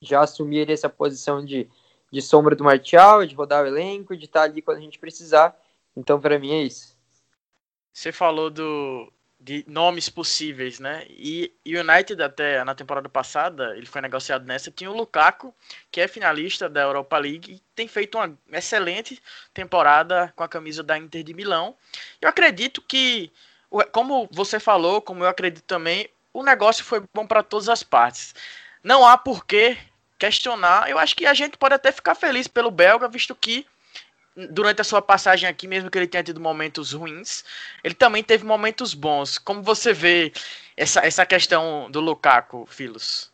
já 0.03 0.23
assumir 0.23 0.71
essa 0.71 0.89
posição 0.89 1.45
de, 1.45 1.69
de 2.13 2.23
sombra 2.23 2.57
do 2.57 2.65
Martial, 2.65 3.25
de 3.25 3.35
rodar 3.35 3.65
o 3.65 3.67
elenco, 3.67 4.17
de 4.17 4.25
estar 4.25 4.43
ali 4.43 4.63
quando 4.63 4.79
a 4.79 4.83
gente 4.83 4.99
precisar. 4.99 5.57
Então 5.97 6.21
para 6.21 6.39
mim 6.39 6.53
é 6.53 6.63
isso. 6.63 6.97
Você 7.93 8.13
falou 8.13 8.51
do, 8.51 9.13
de 9.41 9.65
nomes 9.67 10.11
possíveis, 10.11 10.79
né? 10.79 11.07
E 11.09 11.53
United 11.67 12.23
até 12.23 12.63
na 12.63 12.75
temporada 12.75 13.09
passada, 13.09 13.75
ele 13.77 13.87
foi 13.87 14.03
negociado 14.03 14.45
nessa, 14.45 14.71
tinha 14.71 14.91
o 14.91 14.97
Lukaku, 14.97 15.55
que 15.91 16.01
é 16.01 16.07
finalista 16.07 16.69
da 16.69 16.83
Europa 16.83 17.17
League 17.17 17.55
e 17.55 17.63
tem 17.75 17.89
feito 17.89 18.19
uma 18.19 18.37
excelente 18.53 19.21
temporada 19.55 20.31
com 20.37 20.45
a 20.45 20.49
camisa 20.49 20.83
da 20.83 20.99
Inter 20.99 21.23
de 21.23 21.33
Milão. 21.33 21.75
Eu 22.21 22.29
acredito 22.29 22.83
que, 22.83 23.33
como 23.93 24.29
você 24.31 24.61
falou, 24.61 25.01
como 25.01 25.25
eu 25.25 25.29
acredito 25.29 25.65
também, 25.65 26.09
o 26.35 26.43
negócio 26.43 26.85
foi 26.85 27.03
bom 27.13 27.27
para 27.27 27.43
todas 27.43 27.71
as 27.71 27.83
partes. 27.83 28.35
Não 28.85 29.07
há 29.07 29.17
por 29.17 29.47
que 29.47 29.77
questionar. 30.19 30.91
Eu 30.91 30.99
acho 30.99 31.17
que 31.17 31.25
a 31.25 31.33
gente 31.33 31.57
pode 31.57 31.75
até 31.75 31.91
ficar 31.91 32.15
feliz 32.15 32.47
pelo 32.47 32.71
belga, 32.71 33.09
visto 33.09 33.35
que 33.35 33.67
durante 34.49 34.81
a 34.81 34.85
sua 34.85 35.03
passagem 35.03 35.49
aqui, 35.49 35.67
mesmo 35.67 35.91
que 35.91 35.99
ele 35.99 36.07
tenha 36.07 36.23
tido 36.23 36.41
momentos 36.41 36.93
ruins, 36.93 37.45
ele 37.83 37.95
também 37.95 38.23
teve 38.23 38.45
momentos 38.45 38.95
bons. 38.95 39.39
Como 39.39 39.63
você 39.63 39.93
vê 39.93 40.33
essa, 40.77 41.01
essa 41.05 41.27
questão 41.27 41.91
do 41.91 42.01
Lukaku, 42.01 42.67
Filos? 42.67 43.31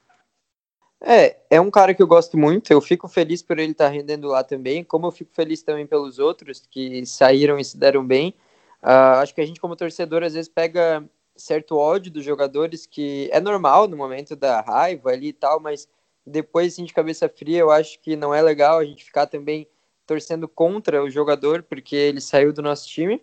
É, 1.01 1.37
é 1.51 1.61
um 1.61 1.71
cara 1.71 1.95
que 1.95 2.03
eu 2.03 2.07
gosto 2.07 2.39
muito, 2.39 2.73
eu 2.73 2.81
fico 2.81 3.07
feliz 3.07 3.43
por 3.43 3.59
ele 3.59 3.73
estar 3.73 3.87
tá 3.87 3.91
rendendo 3.91 4.29
lá 4.29 4.43
também, 4.43 4.83
como 4.83 5.07
eu 5.07 5.13
fico 5.13 5.31
feliz 5.35 5.63
também 5.63 5.87
pelos 5.87 6.19
outros 6.19 6.67
que 6.71 7.05
saíram 7.05 7.59
e 7.59 7.65
se 7.65 7.77
deram 7.77 8.05
bem. 8.05 8.35
Uh, 8.83 9.21
acho 9.21 9.35
que 9.35 9.41
a 9.41 9.47
gente, 9.47 9.61
como 9.61 9.77
torcedor, 9.77 10.23
às 10.23 10.35
vezes 10.35 10.49
pega 10.49 11.05
certo 11.37 11.77
ódio 11.77 12.11
dos 12.11 12.25
jogadores, 12.25 12.87
que 12.87 13.29
é 13.31 13.41
normal 13.41 13.87
no 13.87 13.97
momento 13.97 14.35
da 14.35 14.61
raiva 14.61 15.11
ali 15.11 15.29
e 15.29 15.33
tal, 15.33 15.61
mas 15.61 15.87
depois, 16.27 16.73
assim, 16.73 16.85
de 16.85 16.95
cabeça 16.95 17.29
fria, 17.29 17.59
eu 17.59 17.71
acho 17.71 18.01
que 18.01 18.17
não 18.17 18.35
é 18.35 18.43
legal 18.43 18.79
a 18.79 18.85
gente 18.85 19.05
ficar 19.05 19.27
também 19.27 19.69
torcendo 20.07 20.47
contra 20.47 21.03
o 21.03 21.11
jogador, 21.11 21.63
porque 21.63 21.97
ele 21.97 22.21
saiu 22.21 22.53
do 22.53 22.63
nosso 22.63 22.89
time. 22.89 23.17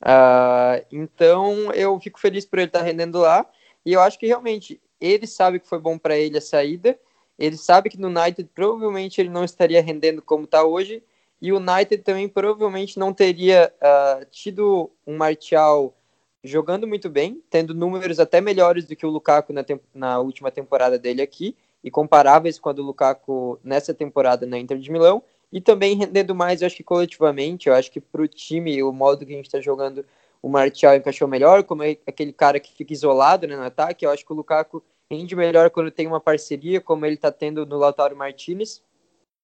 Uh, 0.00 0.84
então 0.90 1.72
eu 1.72 1.98
fico 2.00 2.18
feliz 2.18 2.46
por 2.46 2.58
ele 2.58 2.68
estar 2.68 2.82
rendendo 2.82 3.18
lá. 3.18 3.46
E 3.84 3.92
eu 3.92 4.00
acho 4.00 4.18
que 4.18 4.26
realmente 4.26 4.80
ele 5.00 5.26
sabe 5.26 5.60
que 5.60 5.68
foi 5.68 5.78
bom 5.78 5.98
para 5.98 6.16
ele 6.16 6.38
a 6.38 6.40
saída. 6.40 6.98
Ele 7.38 7.56
sabe 7.56 7.90
que 7.90 7.98
no 7.98 8.08
United 8.08 8.48
provavelmente 8.54 9.20
ele 9.20 9.30
não 9.30 9.44
estaria 9.44 9.82
rendendo 9.82 10.22
como 10.22 10.44
está 10.44 10.64
hoje. 10.64 11.02
E 11.40 11.52
o 11.52 11.56
United 11.56 12.02
também 12.02 12.28
provavelmente 12.28 12.98
não 12.98 13.12
teria 13.14 13.72
uh, 13.80 14.24
tido 14.30 14.90
um 15.06 15.16
Martial 15.16 15.94
jogando 16.42 16.86
muito 16.86 17.08
bem, 17.08 17.42
tendo 17.50 17.74
números 17.74 18.18
até 18.18 18.40
melhores 18.40 18.86
do 18.86 18.96
que 18.96 19.06
o 19.06 19.10
Lukaku 19.10 19.52
na, 19.52 19.64
na 19.94 20.18
última 20.18 20.50
temporada 20.50 20.98
dele 20.98 21.20
aqui, 21.20 21.54
e 21.82 21.90
comparáveis 21.90 22.58
com 22.58 22.68
a 22.68 22.72
do 22.72 22.82
Lukaku 22.82 23.58
nessa 23.64 23.94
temporada 23.94 24.46
na 24.46 24.58
Inter 24.58 24.78
de 24.78 24.90
Milão 24.90 25.22
e 25.52 25.60
também 25.60 25.96
rendendo 25.96 26.34
mais, 26.34 26.62
eu 26.62 26.66
acho 26.66 26.76
que 26.76 26.84
coletivamente, 26.84 27.68
eu 27.68 27.74
acho 27.74 27.90
que 27.90 28.00
para 28.00 28.22
o 28.22 28.28
time, 28.28 28.82
o 28.82 28.92
modo 28.92 29.26
que 29.26 29.32
a 29.32 29.36
gente 29.36 29.46
está 29.46 29.60
jogando, 29.60 30.04
o 30.40 30.48
Martial 30.48 30.94
encaixou 30.94 31.26
melhor, 31.26 31.64
como 31.64 31.82
é 31.82 31.96
aquele 32.06 32.32
cara 32.32 32.60
que 32.60 32.72
fica 32.72 32.92
isolado 32.92 33.46
né, 33.46 33.56
no 33.56 33.62
ataque, 33.62 34.06
eu 34.06 34.10
acho 34.10 34.24
que 34.24 34.32
o 34.32 34.36
Lukaku 34.36 34.82
rende 35.10 35.34
melhor 35.34 35.70
quando 35.70 35.90
tem 35.90 36.06
uma 36.06 36.20
parceria, 36.20 36.80
como 36.80 37.04
ele 37.04 37.16
está 37.16 37.32
tendo 37.32 37.66
no 37.66 37.76
Lautaro 37.76 38.16
Martinez, 38.16 38.82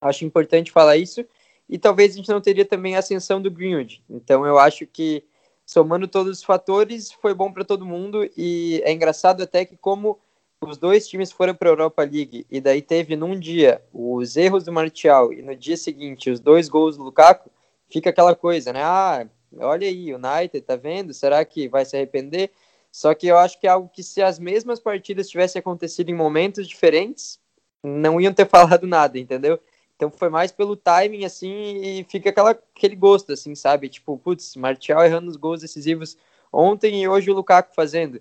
acho 0.00 0.24
importante 0.24 0.70
falar 0.70 0.96
isso, 0.96 1.24
e 1.68 1.76
talvez 1.78 2.12
a 2.12 2.16
gente 2.16 2.28
não 2.28 2.40
teria 2.40 2.64
também 2.64 2.94
a 2.94 3.00
ascensão 3.00 3.42
do 3.42 3.50
Greenwood, 3.50 4.02
então 4.08 4.46
eu 4.46 4.58
acho 4.58 4.86
que 4.86 5.24
somando 5.64 6.06
todos 6.06 6.38
os 6.38 6.44
fatores, 6.44 7.10
foi 7.10 7.34
bom 7.34 7.52
para 7.52 7.64
todo 7.64 7.84
mundo, 7.84 8.30
e 8.36 8.80
é 8.84 8.92
engraçado 8.92 9.42
até 9.42 9.64
que 9.64 9.76
como 9.76 10.20
os 10.60 10.78
dois 10.78 11.06
times 11.06 11.30
foram 11.30 11.54
para 11.54 11.68
a 11.68 11.72
Europa 11.72 12.02
League 12.02 12.46
e 12.50 12.60
daí 12.60 12.80
teve 12.80 13.14
num 13.16 13.38
dia 13.38 13.82
os 13.92 14.36
erros 14.36 14.64
do 14.64 14.72
Martial 14.72 15.32
e 15.32 15.42
no 15.42 15.54
dia 15.54 15.76
seguinte 15.76 16.30
os 16.30 16.40
dois 16.40 16.68
gols 16.68 16.96
do 16.96 17.04
Lukaku, 17.04 17.50
fica 17.88 18.10
aquela 18.10 18.34
coisa, 18.34 18.72
né? 18.72 18.82
Ah, 18.82 19.26
olha 19.58 19.86
aí, 19.86 20.12
o 20.12 20.16
United, 20.16 20.60
tá 20.62 20.76
vendo? 20.76 21.12
Será 21.12 21.44
que 21.44 21.68
vai 21.68 21.84
se 21.84 21.96
arrepender? 21.96 22.50
Só 22.90 23.14
que 23.14 23.26
eu 23.26 23.36
acho 23.36 23.60
que 23.60 23.66
é 23.66 23.70
algo 23.70 23.88
que 23.88 24.02
se 24.02 24.22
as 24.22 24.38
mesmas 24.38 24.80
partidas 24.80 25.28
tivessem 25.28 25.60
acontecido 25.60 26.08
em 26.10 26.14
momentos 26.14 26.66
diferentes, 26.66 27.38
não 27.82 28.20
iam 28.20 28.32
ter 28.32 28.46
falado 28.48 28.86
nada, 28.86 29.18
entendeu? 29.18 29.60
Então 29.94 30.10
foi 30.10 30.28
mais 30.28 30.52
pelo 30.52 30.76
timing, 30.76 31.24
assim, 31.24 31.76
e 31.82 32.04
fica 32.04 32.30
aquela, 32.30 32.50
aquele 32.50 32.96
gosto, 32.96 33.32
assim, 33.32 33.54
sabe? 33.54 33.88
Tipo, 33.88 34.18
putz, 34.18 34.56
Martial 34.56 35.04
errando 35.04 35.30
os 35.30 35.36
gols 35.36 35.60
decisivos 35.60 36.16
ontem 36.52 37.02
e 37.02 37.08
hoje 37.08 37.30
o 37.30 37.34
Lukaku 37.34 37.74
fazendo. 37.74 38.20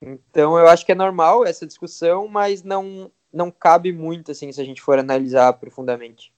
Então 0.00 0.58
eu 0.58 0.68
acho 0.68 0.86
que 0.86 0.92
é 0.92 0.94
normal 0.94 1.44
essa 1.44 1.66
discussão, 1.66 2.28
mas 2.28 2.62
não, 2.62 3.10
não 3.32 3.50
cabe 3.50 3.92
muito 3.92 4.30
assim 4.30 4.50
se 4.52 4.60
a 4.60 4.64
gente 4.64 4.80
for 4.80 4.98
analisar 4.98 5.52
profundamente. 5.54 6.32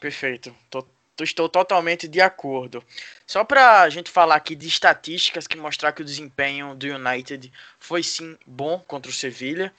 Perfeito. 0.00 0.54
Tô, 0.70 0.84
estou 1.22 1.48
totalmente 1.48 2.08
de 2.08 2.20
acordo. 2.20 2.82
Só 3.26 3.44
para 3.44 3.82
a 3.82 3.88
gente 3.88 4.10
falar 4.10 4.34
aqui 4.34 4.54
de 4.54 4.66
estatísticas 4.66 5.46
que 5.46 5.56
mostrar 5.56 5.92
que 5.92 6.02
o 6.02 6.04
desempenho 6.04 6.74
do 6.74 6.86
United 6.86 7.52
foi 7.78 8.02
sim 8.02 8.36
bom 8.46 8.82
contra 8.86 9.10
o 9.10 9.14
Sevilha. 9.14 9.72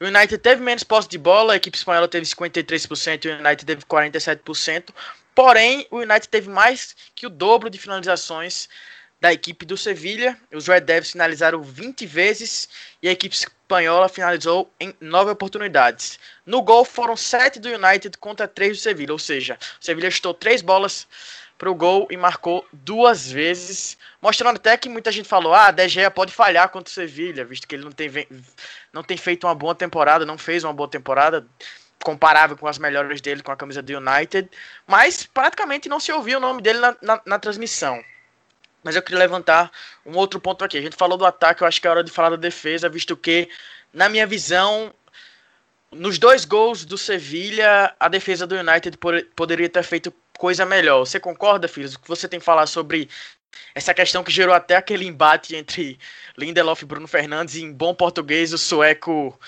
O 0.00 0.04
United 0.04 0.38
teve 0.38 0.62
menos 0.62 0.84
posse 0.84 1.08
de 1.08 1.18
bola, 1.18 1.52
a 1.52 1.56
equipe 1.56 1.76
espanhola 1.76 2.08
teve 2.08 2.26
53% 2.26 3.24
e 3.24 3.28
o 3.28 3.38
United 3.38 3.66
teve 3.66 3.82
47%. 3.82 4.90
Porém, 5.34 5.86
o 5.90 5.98
United 5.98 6.28
teve 6.28 6.48
mais 6.48 6.96
que 7.14 7.26
o 7.26 7.30
dobro 7.30 7.70
de 7.70 7.78
finalizações 7.78 8.68
da 9.20 9.32
equipe 9.32 9.64
do 9.64 9.76
Sevilha. 9.76 10.38
Os 10.52 10.66
Red 10.66 10.80
Devils 10.80 11.12
finalizaram 11.12 11.62
20 11.62 12.06
vezes 12.06 12.68
e 13.02 13.08
a 13.08 13.12
equipe 13.12 13.34
espanhola 13.34 14.08
finalizou 14.08 14.72
em 14.78 14.94
9 15.00 15.32
oportunidades. 15.32 16.18
No 16.46 16.62
gol 16.62 16.84
foram 16.84 17.16
7 17.16 17.58
do 17.58 17.68
United 17.68 18.16
contra 18.18 18.46
3 18.46 18.76
do 18.76 18.80
Sevilha, 18.80 19.12
ou 19.12 19.18
seja, 19.18 19.58
o 19.80 19.84
Sevilha 19.84 20.10
chutou 20.10 20.34
3 20.34 20.62
bolas 20.62 21.06
para 21.58 21.70
o 21.70 21.74
gol 21.74 22.06
e 22.08 22.16
marcou 22.16 22.64
duas 22.72 23.30
vezes, 23.30 23.98
mostrando 24.22 24.56
até 24.56 24.76
que 24.76 24.88
muita 24.88 25.10
gente 25.10 25.28
falou: 25.28 25.52
ah, 25.52 25.72
De 25.72 25.88
Gea 25.88 26.10
pode 26.10 26.32
falhar 26.32 26.68
contra 26.68 26.88
o 26.88 26.94
Sevilha, 26.94 27.44
visto 27.44 27.66
que 27.66 27.74
ele 27.74 27.84
não 27.84 27.90
tem, 27.90 28.08
não 28.92 29.02
tem 29.02 29.16
feito 29.16 29.46
uma 29.46 29.54
boa 29.56 29.74
temporada, 29.74 30.24
não 30.24 30.38
fez 30.38 30.62
uma 30.62 30.72
boa 30.72 30.88
temporada 30.88 31.44
comparável 32.02 32.56
com 32.56 32.68
as 32.68 32.78
melhores 32.78 33.20
dele 33.20 33.42
com 33.42 33.50
a 33.50 33.56
camisa 33.56 33.82
do 33.82 33.92
United, 33.96 34.48
mas 34.86 35.26
praticamente 35.26 35.88
não 35.88 35.98
se 35.98 36.12
ouviu 36.12 36.38
o 36.38 36.40
nome 36.40 36.62
dele 36.62 36.78
na, 36.78 36.96
na, 37.02 37.20
na 37.26 37.38
transmissão. 37.40 38.00
Mas 38.88 38.96
eu 38.96 39.02
queria 39.02 39.18
levantar 39.18 39.70
um 40.06 40.16
outro 40.16 40.40
ponto 40.40 40.64
aqui. 40.64 40.78
A 40.78 40.80
gente 40.80 40.96
falou 40.96 41.18
do 41.18 41.26
ataque, 41.26 41.62
eu 41.62 41.68
acho 41.68 41.78
que 41.78 41.86
é 41.86 41.90
hora 41.90 42.02
de 42.02 42.10
falar 42.10 42.30
da 42.30 42.36
defesa, 42.36 42.88
visto 42.88 43.14
que, 43.14 43.46
na 43.92 44.08
minha 44.08 44.26
visão, 44.26 44.94
nos 45.92 46.18
dois 46.18 46.46
gols 46.46 46.86
do 46.86 46.96
Sevilha, 46.96 47.94
a 48.00 48.08
defesa 48.08 48.46
do 48.46 48.54
United 48.54 48.96
poderia 49.36 49.68
ter 49.68 49.82
feito 49.82 50.10
coisa 50.38 50.64
melhor. 50.64 51.00
Você 51.00 51.20
concorda, 51.20 51.68
filhos? 51.68 51.96
O 51.96 52.00
que 52.00 52.08
você 52.08 52.26
tem 52.26 52.38
a 52.38 52.40
falar 52.40 52.64
sobre 52.64 53.10
essa 53.74 53.92
questão 53.92 54.24
que 54.24 54.32
gerou 54.32 54.54
até 54.54 54.76
aquele 54.76 55.04
embate 55.04 55.54
entre 55.54 55.98
Lindelof 56.38 56.82
e 56.82 56.86
Bruno 56.86 57.06
Fernandes, 57.06 57.56
e 57.56 57.62
em 57.64 57.70
bom 57.70 57.94
português, 57.94 58.54
o 58.54 58.58
sueco 58.58 59.38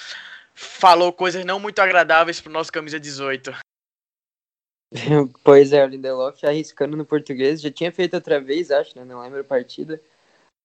falou 0.54 1.14
coisas 1.14 1.46
não 1.46 1.58
muito 1.58 1.78
agradáveis 1.78 2.42
para 2.42 2.50
o 2.50 2.52
nosso 2.52 2.70
camisa 2.70 3.00
18. 3.00 3.54
pois 5.44 5.72
é, 5.72 5.84
o 5.84 5.88
Lindelof 5.88 6.44
arriscando 6.44 6.96
no 6.96 7.04
português, 7.04 7.60
já 7.60 7.70
tinha 7.70 7.92
feito 7.92 8.14
outra 8.14 8.40
vez, 8.40 8.70
acho, 8.70 8.98
né? 8.98 9.04
Não 9.04 9.20
lembro 9.20 9.40
a 9.40 9.44
partida. 9.44 10.00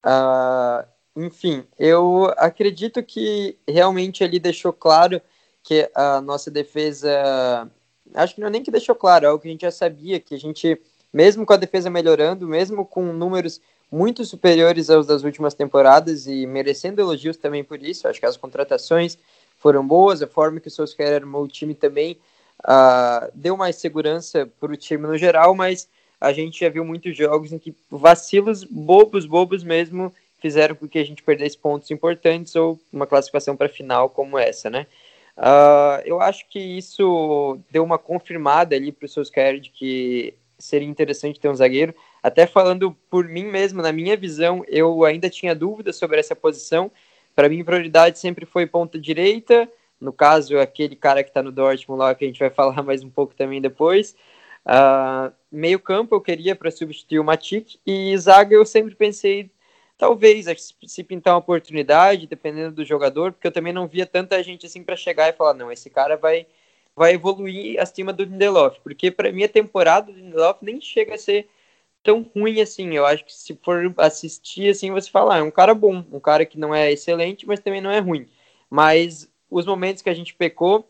Uh, 0.03 0.87
enfim, 1.15 1.65
eu 1.77 2.25
acredito 2.37 3.01
que 3.03 3.57
realmente 3.67 4.23
ele 4.23 4.39
deixou 4.39 4.73
claro 4.73 5.21
que 5.63 5.89
a 5.95 6.21
nossa 6.21 6.49
defesa. 6.49 7.69
Acho 8.13 8.35
que 8.35 8.41
não 8.41 8.47
é 8.47 8.51
nem 8.51 8.63
que 8.63 8.71
deixou 8.71 8.95
claro, 8.95 9.25
é 9.25 9.31
o 9.31 9.39
que 9.39 9.47
a 9.47 9.51
gente 9.51 9.61
já 9.61 9.71
sabia, 9.71 10.19
que 10.19 10.35
a 10.35 10.39
gente, 10.39 10.79
mesmo 11.11 11.45
com 11.45 11.53
a 11.53 11.57
defesa 11.57 11.89
melhorando, 11.89 12.47
mesmo 12.47 12.85
com 12.85 13.13
números 13.13 13.61
muito 13.91 14.25
superiores 14.25 14.89
aos 14.89 15.07
das 15.07 15.23
últimas 15.23 15.53
temporadas 15.53 16.27
e 16.27 16.45
merecendo 16.45 17.01
elogios 17.01 17.37
também 17.37 17.63
por 17.63 17.81
isso, 17.81 18.07
acho 18.07 18.19
que 18.19 18.25
as 18.25 18.37
contratações 18.37 19.17
foram 19.57 19.85
boas, 19.85 20.21
a 20.21 20.27
forma 20.27 20.59
que 20.59 20.67
o 20.67 20.71
Solskjaer 20.71 21.15
armou 21.15 21.43
o 21.43 21.47
time 21.47 21.73
também 21.73 22.19
uh, 22.63 23.31
deu 23.33 23.57
mais 23.57 23.75
segurança 23.77 24.49
para 24.59 24.71
o 24.71 24.77
time 24.77 25.07
no 25.07 25.17
geral, 25.17 25.55
mas 25.55 25.89
a 26.19 26.31
gente 26.31 26.59
já 26.59 26.69
viu 26.69 26.85
muitos 26.85 27.15
jogos 27.15 27.51
em 27.51 27.59
que 27.59 27.75
vacilos 27.89 28.63
bobos, 28.63 29.25
bobos 29.25 29.63
mesmo, 29.63 30.13
fizeram 30.39 30.75
com 30.75 30.87
que 30.87 30.99
a 30.99 31.05
gente 31.05 31.23
perdesse 31.23 31.57
pontos 31.57 31.89
importantes 31.91 32.55
ou 32.55 32.79
uma 32.91 33.07
classificação 33.07 33.55
para 33.55 33.69
final 33.69 34.09
como 34.09 34.37
essa, 34.37 34.69
né? 34.69 34.87
Uh, 35.37 35.99
eu 36.05 36.21
acho 36.21 36.47
que 36.47 36.59
isso 36.59 37.59
deu 37.69 37.83
uma 37.83 37.97
confirmada 37.97 38.75
ali 38.75 38.91
para 38.91 39.05
o 39.05 39.09
Solskjaer 39.09 39.59
de 39.59 39.69
que 39.69 40.33
seria 40.57 40.87
interessante 40.87 41.39
ter 41.39 41.49
um 41.49 41.55
zagueiro. 41.55 41.93
Até 42.23 42.47
falando 42.47 42.95
por 43.09 43.27
mim 43.27 43.45
mesmo, 43.45 43.81
na 43.81 43.91
minha 43.91 44.15
visão, 44.15 44.63
eu 44.67 45.03
ainda 45.03 45.29
tinha 45.29 45.53
dúvidas 45.53 45.97
sobre 45.97 46.19
essa 46.19 46.35
posição. 46.35 46.89
Para 47.35 47.49
mim, 47.49 47.63
prioridade 47.63 48.17
sempre 48.17 48.45
foi 48.45 48.65
ponta 48.65 48.97
direita, 48.97 49.69
no 49.99 50.13
caso, 50.13 50.57
aquele 50.59 50.95
cara 50.95 51.23
que 51.23 51.29
está 51.29 51.41
no 51.43 51.51
Dortmund 51.51 51.99
lá, 51.99 52.15
que 52.15 52.25
a 52.25 52.27
gente 52.27 52.39
vai 52.39 52.49
falar 52.49 52.81
mais 52.83 53.03
um 53.03 53.09
pouco 53.09 53.33
também 53.35 53.61
depois. 53.61 54.15
Uh, 54.65 55.33
meio 55.51 55.79
campo 55.79 56.15
eu 56.15 56.21
queria 56.21 56.55
para 56.55 56.71
substituir 56.71 57.19
o 57.19 57.23
Matic, 57.23 57.77
e 57.85 58.17
zaga 58.17 58.55
eu 58.55 58.65
sempre 58.65 58.95
pensei, 58.95 59.51
talvez, 59.97 60.47
se 60.87 61.03
pintar 61.03 61.33
uma 61.33 61.39
oportunidade, 61.39 62.27
dependendo 62.27 62.75
do 62.75 62.85
jogador, 62.85 63.31
porque 63.31 63.47
eu 63.47 63.51
também 63.51 63.73
não 63.73 63.87
via 63.87 64.05
tanta 64.05 64.41
gente 64.43 64.65
assim 64.65 64.83
para 64.83 64.95
chegar 64.95 65.29
e 65.29 65.33
falar, 65.33 65.53
não, 65.53 65.71
esse 65.71 65.89
cara 65.89 66.17
vai 66.17 66.47
vai 66.95 67.13
evoluir 67.13 67.79
acima 67.79 68.13
do 68.13 68.23
Lindelof, 68.23 68.79
porque 68.81 69.11
para 69.11 69.31
mim 69.31 69.43
a 69.43 69.49
temporada 69.49 70.11
do 70.11 70.17
Lindelof 70.17 70.59
nem 70.63 70.79
chega 70.79 71.15
a 71.15 71.17
ser 71.17 71.49
tão 72.05 72.21
ruim 72.35 72.61
assim. 72.61 72.93
Eu 72.95 73.05
acho 73.05 73.25
que 73.25 73.33
se 73.33 73.55
for 73.63 73.93
assistir 73.97 74.69
assim, 74.69 74.91
você 74.91 75.09
fala, 75.09 75.35
ah, 75.35 75.37
é 75.39 75.43
um 75.43 75.51
cara 75.51 75.73
bom, 75.73 76.05
um 76.11 76.19
cara 76.19 76.45
que 76.45 76.57
não 76.59 76.73
é 76.73 76.91
excelente, 76.91 77.45
mas 77.47 77.59
também 77.59 77.81
não 77.81 77.91
é 77.91 77.99
ruim. 77.99 78.27
Mas 78.69 79.29
os 79.49 79.65
momentos 79.65 80.01
que 80.01 80.09
a 80.09 80.13
gente 80.13 80.33
pecou, 80.33 80.89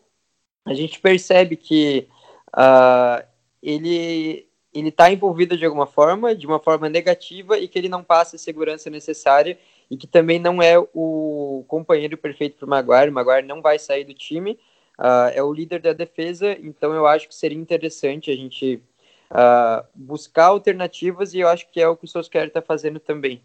a 0.64 0.74
gente 0.74 1.00
percebe 1.00 1.56
que 1.56 2.08
uh, 2.48 3.24
ele 3.62 4.46
ele 4.78 4.90
está 4.90 5.10
envolvido 5.10 5.56
de 5.56 5.64
alguma 5.64 5.86
forma, 5.86 6.34
de 6.34 6.46
uma 6.46 6.58
forma 6.58 6.86
negativa, 6.86 7.58
e 7.58 7.66
que 7.66 7.78
ele 7.78 7.88
não 7.88 8.04
passa 8.04 8.36
a 8.36 8.38
segurança 8.38 8.90
necessária, 8.90 9.58
e 9.90 9.96
que 9.96 10.06
também 10.06 10.38
não 10.38 10.60
é 10.60 10.78
o 10.78 11.64
companheiro 11.66 12.18
perfeito 12.18 12.58
para 12.58 12.66
o 12.66 12.68
Maguire. 12.68 13.10
O 13.10 13.14
Maguire 13.14 13.46
não 13.46 13.62
vai 13.62 13.78
sair 13.78 14.04
do 14.04 14.12
time, 14.12 14.58
uh, 14.98 15.32
é 15.32 15.42
o 15.42 15.52
líder 15.52 15.80
da 15.80 15.94
defesa, 15.94 16.52
então 16.60 16.92
eu 16.92 17.06
acho 17.06 17.26
que 17.26 17.34
seria 17.34 17.56
interessante 17.56 18.30
a 18.30 18.36
gente 18.36 18.82
uh, 19.30 19.86
buscar 19.94 20.46
alternativas 20.46 21.32
e 21.32 21.40
eu 21.40 21.48
acho 21.48 21.70
que 21.70 21.80
é 21.80 21.88
o 21.88 21.96
que 21.96 22.04
o 22.04 22.08
Solskjaer 22.08 22.48
está 22.48 22.60
fazendo 22.60 23.00
também. 23.00 23.42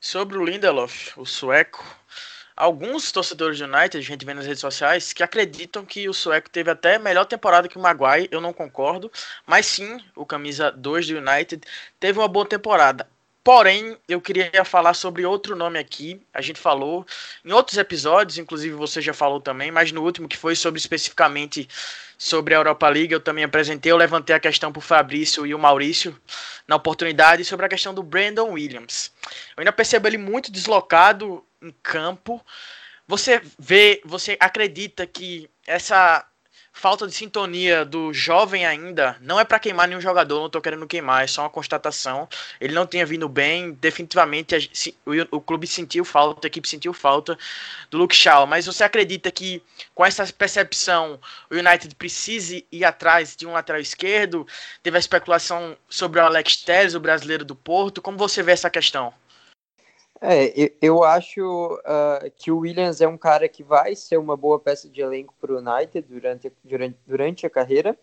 Sobre 0.00 0.36
o 0.36 0.44
Lindelof, 0.44 1.18
o 1.18 1.24
sueco, 1.24 1.84
alguns 2.56 3.10
torcedores 3.12 3.58
do 3.58 3.64
United, 3.64 3.98
a 3.98 4.00
gente 4.00 4.24
vê 4.24 4.34
nas 4.34 4.46
redes 4.46 4.60
sociais, 4.60 5.12
que 5.12 5.22
acreditam 5.22 5.84
que 5.84 6.08
o 6.08 6.14
sueco 6.14 6.50
teve 6.50 6.70
até 6.70 6.98
melhor 6.98 7.24
temporada 7.24 7.68
que 7.68 7.78
o 7.78 7.80
Maguire, 7.80 8.28
eu 8.30 8.40
não 8.40 8.52
concordo, 8.52 9.10
mas 9.46 9.66
sim, 9.66 9.98
o 10.14 10.26
camisa 10.26 10.70
2 10.70 11.08
do 11.08 11.18
United 11.18 11.62
teve 11.98 12.18
uma 12.18 12.28
boa 12.28 12.46
temporada. 12.46 13.08
Porém, 13.44 13.96
eu 14.08 14.20
queria 14.20 14.64
falar 14.64 14.94
sobre 14.94 15.26
outro 15.26 15.56
nome 15.56 15.76
aqui. 15.76 16.24
A 16.32 16.40
gente 16.40 16.60
falou 16.60 17.04
em 17.44 17.50
outros 17.50 17.76
episódios, 17.76 18.38
inclusive 18.38 18.74
você 18.74 19.02
já 19.02 19.12
falou 19.12 19.40
também, 19.40 19.70
mas 19.70 19.90
no 19.90 20.02
último 20.02 20.28
que 20.28 20.36
foi 20.36 20.54
sobre 20.54 20.78
especificamente 20.78 21.68
sobre 22.16 22.54
a 22.54 22.58
Europa 22.58 22.88
League, 22.88 23.12
eu 23.12 23.18
também 23.18 23.42
apresentei, 23.42 23.90
eu 23.90 23.96
levantei 23.96 24.36
a 24.36 24.38
questão 24.38 24.70
para 24.70 24.78
o 24.78 24.82
Fabrício 24.82 25.44
e 25.44 25.52
o 25.52 25.58
Maurício 25.58 26.16
na 26.68 26.76
oportunidade 26.76 27.44
sobre 27.44 27.66
a 27.66 27.68
questão 27.68 27.92
do 27.92 28.00
Brandon 28.00 28.48
Williams. 28.52 29.10
Eu 29.56 29.62
ainda 29.62 29.72
percebo 29.72 30.06
ele 30.06 30.18
muito 30.18 30.52
deslocado 30.52 31.44
em 31.60 31.74
campo. 31.82 32.40
Você 33.08 33.42
vê, 33.58 34.00
você 34.04 34.36
acredita 34.38 35.04
que 35.04 35.50
essa 35.66 36.24
falta 36.72 37.06
de 37.06 37.14
sintonia 37.14 37.84
do 37.84 38.12
jovem 38.14 38.64
ainda 38.64 39.16
não 39.20 39.38
é 39.38 39.44
para 39.44 39.58
queimar 39.58 39.86
nenhum 39.86 40.00
jogador, 40.00 40.40
não 40.40 40.48
tô 40.50 40.60
querendo 40.60 40.86
queimar, 40.86 41.22
é 41.22 41.26
só 41.26 41.42
uma 41.42 41.50
constatação. 41.50 42.28
Ele 42.60 42.72
não 42.72 42.86
tinha 42.86 43.04
vindo 43.04 43.28
bem, 43.28 43.72
definitivamente 43.72 44.70
o, 45.30 45.40
clube 45.40 45.66
sentiu 45.66 46.04
falta, 46.04 46.46
a 46.46 46.48
equipe 46.48 46.66
sentiu 46.68 46.92
falta 46.92 47.38
do 47.90 47.98
Luke 47.98 48.16
Shaw, 48.16 48.46
mas 48.46 48.66
você 48.66 48.82
acredita 48.82 49.30
que 49.30 49.62
com 49.94 50.04
essa 50.04 50.26
percepção 50.32 51.20
o 51.50 51.54
United 51.54 51.94
precise 51.94 52.66
ir 52.72 52.84
atrás 52.84 53.36
de 53.36 53.46
um 53.46 53.52
lateral 53.52 53.80
esquerdo? 53.80 54.46
Teve 54.82 54.96
a 54.96 55.00
especulação 55.00 55.76
sobre 55.88 56.20
o 56.20 56.24
Alex 56.24 56.56
Telles, 56.56 56.94
o 56.94 57.00
brasileiro 57.00 57.44
do 57.44 57.54
Porto, 57.54 58.00
como 58.00 58.16
você 58.16 58.42
vê 58.42 58.52
essa 58.52 58.70
questão? 58.70 59.12
É, 60.24 60.72
eu, 60.80 61.02
acho 61.02 61.74
uh, 61.80 62.30
que 62.36 62.52
o 62.52 62.58
Williams 62.58 63.00
é 63.00 63.08
um 63.08 63.18
cara 63.18 63.48
que 63.48 63.64
vai 63.64 63.96
ser 63.96 64.18
uma 64.18 64.36
boa 64.36 64.56
peça 64.60 64.88
de 64.88 65.00
elenco 65.00 65.34
para 65.40 65.52
o 65.52 65.58
United 65.58 66.06
durante, 66.08 66.52
durante, 66.62 66.96
durante 67.04 67.44
a 67.44 67.50
carreira, 67.50 67.98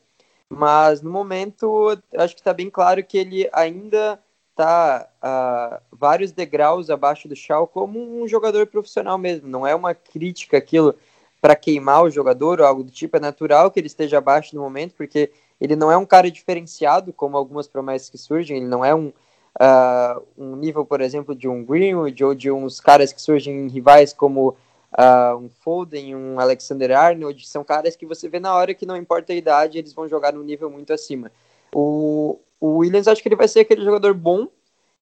mas 0.50 1.02
no 1.02 1.10
momento 1.10 1.98
acho 2.18 2.36
que 2.36 2.42
está 2.42 2.54
bem 2.54 2.70
claro 2.70 3.02
que 3.06 3.18
ele 3.18 3.50
ainda 3.54 4.20
está 4.50 5.08
uh, 5.24 5.82
vários 5.96 6.34
degraus 6.34 6.90
abaixo 6.90 7.30
do 7.30 7.38
Shaw 7.38 7.66
como 7.66 8.22
um 8.22 8.28
jogador 8.28 8.68
profissional 8.68 9.18
mesmo. 9.18 9.48
Não 9.48 9.66
é 9.66 9.74
uma 9.74 9.96
crítica 9.96 10.58
aquilo 10.58 10.96
para 11.40 11.56
queimar 11.56 12.04
o 12.04 12.10
jogador 12.10 12.60
ou 12.60 12.68
algo 12.68 12.84
do 12.84 12.92
tipo. 12.92 13.16
É 13.16 13.20
natural 13.22 13.72
que 13.72 13.80
ele 13.80 13.88
esteja 13.88 14.18
abaixo 14.18 14.54
no 14.58 14.62
momento, 14.62 14.94
porque 14.96 15.32
ele 15.62 15.78
não 15.78 15.90
é 15.90 15.96
um 15.96 16.06
cara 16.06 16.30
diferenciado 16.30 17.14
como 17.14 17.38
algumas 17.38 17.66
promessas 17.66 18.10
que 18.10 18.18
surgem. 18.18 18.58
Ele 18.58 18.68
não 18.68 18.84
é 18.84 18.94
um 18.94 19.14
uh, 19.56 20.24
um 20.38 20.56
nível, 20.56 20.86
por 20.86 21.02
exemplo, 21.02 21.36
de 21.36 21.48
um 21.48 21.64
Greenwood 21.64 22.24
ou 22.24 22.36
de 22.36 22.52
uns 22.52 22.80
caras 22.80 23.14
que 23.14 23.22
surgem 23.22 23.66
em 23.66 23.68
rivais 23.68 24.14
como 24.14 24.50
uh, 24.50 25.38
um 25.38 25.50
Foden, 25.50 26.16
um 26.16 26.40
Alexander 26.40 26.98
Arnold, 26.98 27.48
são 27.48 27.64
caras 27.64 27.96
que 27.96 28.06
você 28.06 28.28
vê 28.28 28.40
na 28.40 28.54
hora 28.54 28.74
que 28.74 28.86
não 28.86 28.98
importa 28.98 29.34
a 29.34 29.36
idade, 29.36 29.78
eles 29.78 29.94
vão 29.94 30.08
jogar 30.08 30.34
num 30.34 30.44
nível 30.44 30.70
muito 30.70 30.94
acima. 30.94 31.32
O, 31.74 32.40
o 32.60 32.78
Williams, 32.78 33.08
acho 33.08 33.22
que 33.22 33.30
ele 33.30 33.36
vai 33.36 33.48
ser 33.48 33.62
aquele 33.62 33.84
jogador 33.84 34.14
bom, 34.14 34.48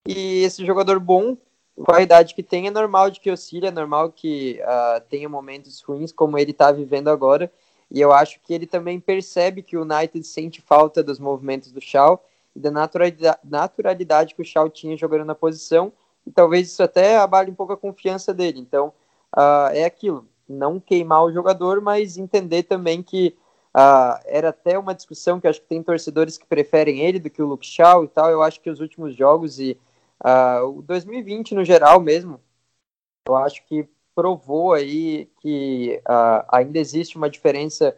e 0.06 0.44
esse 0.44 0.66
jogador 0.66 1.00
bom, 1.00 1.38
com 1.76 1.94
a 1.94 2.02
idade 2.02 2.34
que 2.34 2.44
tem, 2.44 2.68
é 2.68 2.72
normal 2.72 3.10
de 3.10 3.20
que 3.20 3.30
oscile, 3.30 3.68
é 3.68 3.72
normal 3.72 4.12
que 4.12 4.60
uh, 4.62 5.02
tenha 5.10 5.30
momentos 5.30 5.82
ruins, 5.82 6.12
como 6.12 6.38
ele 6.38 6.52
está 6.52 6.72
vivendo 6.72 7.10
agora, 7.10 7.52
e 7.90 8.02
eu 8.02 8.12
acho 8.12 8.40
que 8.42 8.54
ele 8.54 8.66
também 8.66 9.00
percebe 9.00 9.62
que 9.62 9.78
o 9.78 9.84
United 9.84 10.26
sente 10.26 10.62
falta 10.62 11.02
dos 11.04 11.20
movimentos 11.20 11.72
do 11.72 11.80
Shaw, 11.80 12.22
e 12.58 12.60
da 12.60 12.72
naturalidade, 13.44 14.34
que 14.34 14.42
o 14.42 14.46
Shaw 14.46 14.68
tinha 14.70 14.98
jogando 14.98 15.26
na 15.26 15.36
posição, 15.36 15.94
e 16.26 16.32
talvez 16.32 16.68
isso 16.68 16.82
até 16.82 17.18
abale 17.18 17.52
um 17.52 17.56
pouco 17.56 17.74
a 17.74 17.78
confiança 17.78 18.34
dele. 18.34 18.60
Então, 18.60 18.92
uh, 19.36 19.70
é 19.72 19.86
aquilo, 19.86 20.28
não 20.50 20.80
queimar 20.80 21.24
o 21.24 21.32
jogador, 21.32 21.80
mas 21.80 22.18
entender 22.18 22.64
também 22.64 23.04
que 23.04 23.36
uh, 23.76 24.20
era 24.26 24.50
até 24.50 24.78
uma 24.78 24.96
discussão 24.96 25.40
que 25.40 25.48
acho 25.48 25.62
que 25.62 25.68
tem 25.68 25.84
torcedores 25.84 26.38
que 26.38 26.48
preferem 26.48 27.02
ele 27.02 27.20
do 27.20 27.30
que 27.30 27.42
o 27.42 27.48
Luke 27.48 27.66
Shaw 27.66 28.04
e 28.04 28.08
tal. 28.08 28.32
Eu 28.32 28.42
acho 28.42 28.60
que 28.60 28.70
os 28.70 28.80
últimos 28.80 29.16
jogos 29.16 29.60
e 29.60 29.80
uh, 30.26 30.66
o 30.66 30.82
2020 30.82 31.54
no 31.54 31.64
geral 31.64 32.02
mesmo, 32.02 32.42
eu 33.28 33.36
acho 33.36 33.64
que 33.68 33.88
provou 34.16 34.74
aí 34.74 35.30
que 35.42 36.02
ainda 36.50 36.80
existe 36.80 37.18
uma 37.18 37.30
diferença 37.30 37.96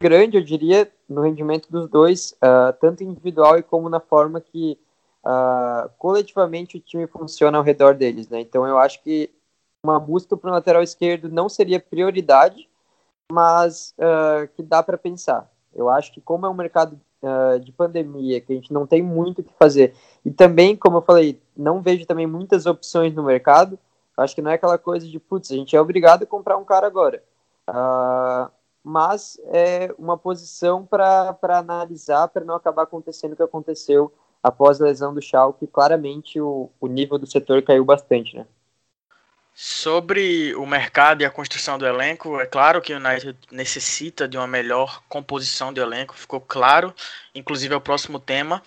grande, 0.00 0.36
eu 0.36 0.42
diria, 0.42 0.90
no 1.08 1.22
rendimento 1.22 1.70
dos 1.70 1.88
dois, 1.88 2.32
uh, 2.42 2.72
tanto 2.80 3.02
individual 3.02 3.58
e 3.58 3.62
como 3.62 3.88
na 3.88 4.00
forma 4.00 4.40
que 4.40 4.78
uh, 5.24 5.88
coletivamente 5.98 6.76
o 6.76 6.80
time 6.80 7.06
funciona 7.06 7.58
ao 7.58 7.64
redor 7.64 7.94
deles, 7.94 8.28
né? 8.28 8.40
Então 8.40 8.66
eu 8.66 8.78
acho 8.78 9.02
que 9.02 9.30
uma 9.84 9.98
busca 9.98 10.36
para 10.36 10.50
o 10.50 10.52
lateral 10.52 10.82
esquerdo 10.82 11.28
não 11.28 11.48
seria 11.48 11.80
prioridade, 11.80 12.68
mas 13.30 13.94
uh, 13.98 14.48
que 14.54 14.62
dá 14.62 14.82
para 14.82 14.98
pensar. 14.98 15.50
Eu 15.74 15.88
acho 15.88 16.12
que 16.12 16.20
como 16.20 16.46
é 16.46 16.48
um 16.48 16.54
mercado 16.54 16.98
de 17.62 17.72
pandemia, 17.72 18.40
que 18.40 18.52
a 18.52 18.54
gente 18.54 18.72
não 18.72 18.86
tem 18.86 19.02
muito 19.02 19.40
o 19.40 19.44
que 19.44 19.52
fazer, 19.58 19.92
e 20.24 20.30
também, 20.30 20.76
como 20.76 20.98
eu 20.98 21.02
falei, 21.02 21.42
não 21.56 21.82
vejo 21.82 22.06
também 22.06 22.28
muitas 22.28 22.64
opções 22.64 23.12
no 23.12 23.24
mercado, 23.24 23.76
acho 24.16 24.36
que 24.36 24.40
não 24.40 24.52
é 24.52 24.54
aquela 24.54 24.78
coisa 24.78 25.04
de, 25.04 25.18
putz, 25.18 25.50
a 25.50 25.56
gente 25.56 25.74
é 25.74 25.80
obrigado 25.80 26.22
a 26.22 26.26
comprar 26.26 26.56
um 26.56 26.64
cara 26.64 26.86
agora. 26.86 27.20
Uh, 27.68 28.48
mas 28.88 29.38
é 29.48 29.94
uma 29.98 30.16
posição 30.16 30.82
para 30.82 31.36
analisar, 31.42 32.26
para 32.28 32.42
não 32.42 32.54
acabar 32.54 32.84
acontecendo 32.84 33.34
o 33.34 33.36
que 33.36 33.42
aconteceu 33.42 34.10
após 34.42 34.80
a 34.80 34.86
lesão 34.86 35.12
do 35.12 35.20
Schalke, 35.20 35.66
claramente 35.66 36.40
o, 36.40 36.70
o 36.80 36.86
nível 36.86 37.18
do 37.18 37.26
setor 37.26 37.60
caiu 37.60 37.84
bastante, 37.84 38.34
né? 38.34 38.46
Sobre 39.52 40.54
o 40.54 40.64
mercado 40.64 41.20
e 41.20 41.26
a 41.26 41.30
construção 41.30 41.76
do 41.76 41.84
elenco, 41.84 42.40
é 42.40 42.46
claro 42.46 42.80
que 42.80 42.94
o 42.94 42.96
United 42.96 43.36
necessita 43.50 44.26
de 44.26 44.38
uma 44.38 44.46
melhor 44.46 45.02
composição 45.06 45.70
de 45.70 45.80
elenco, 45.80 46.14
ficou 46.14 46.40
claro, 46.40 46.94
inclusive 47.34 47.74
é 47.74 47.76
o 47.76 47.82
próximo 47.82 48.18
tema, 48.18 48.62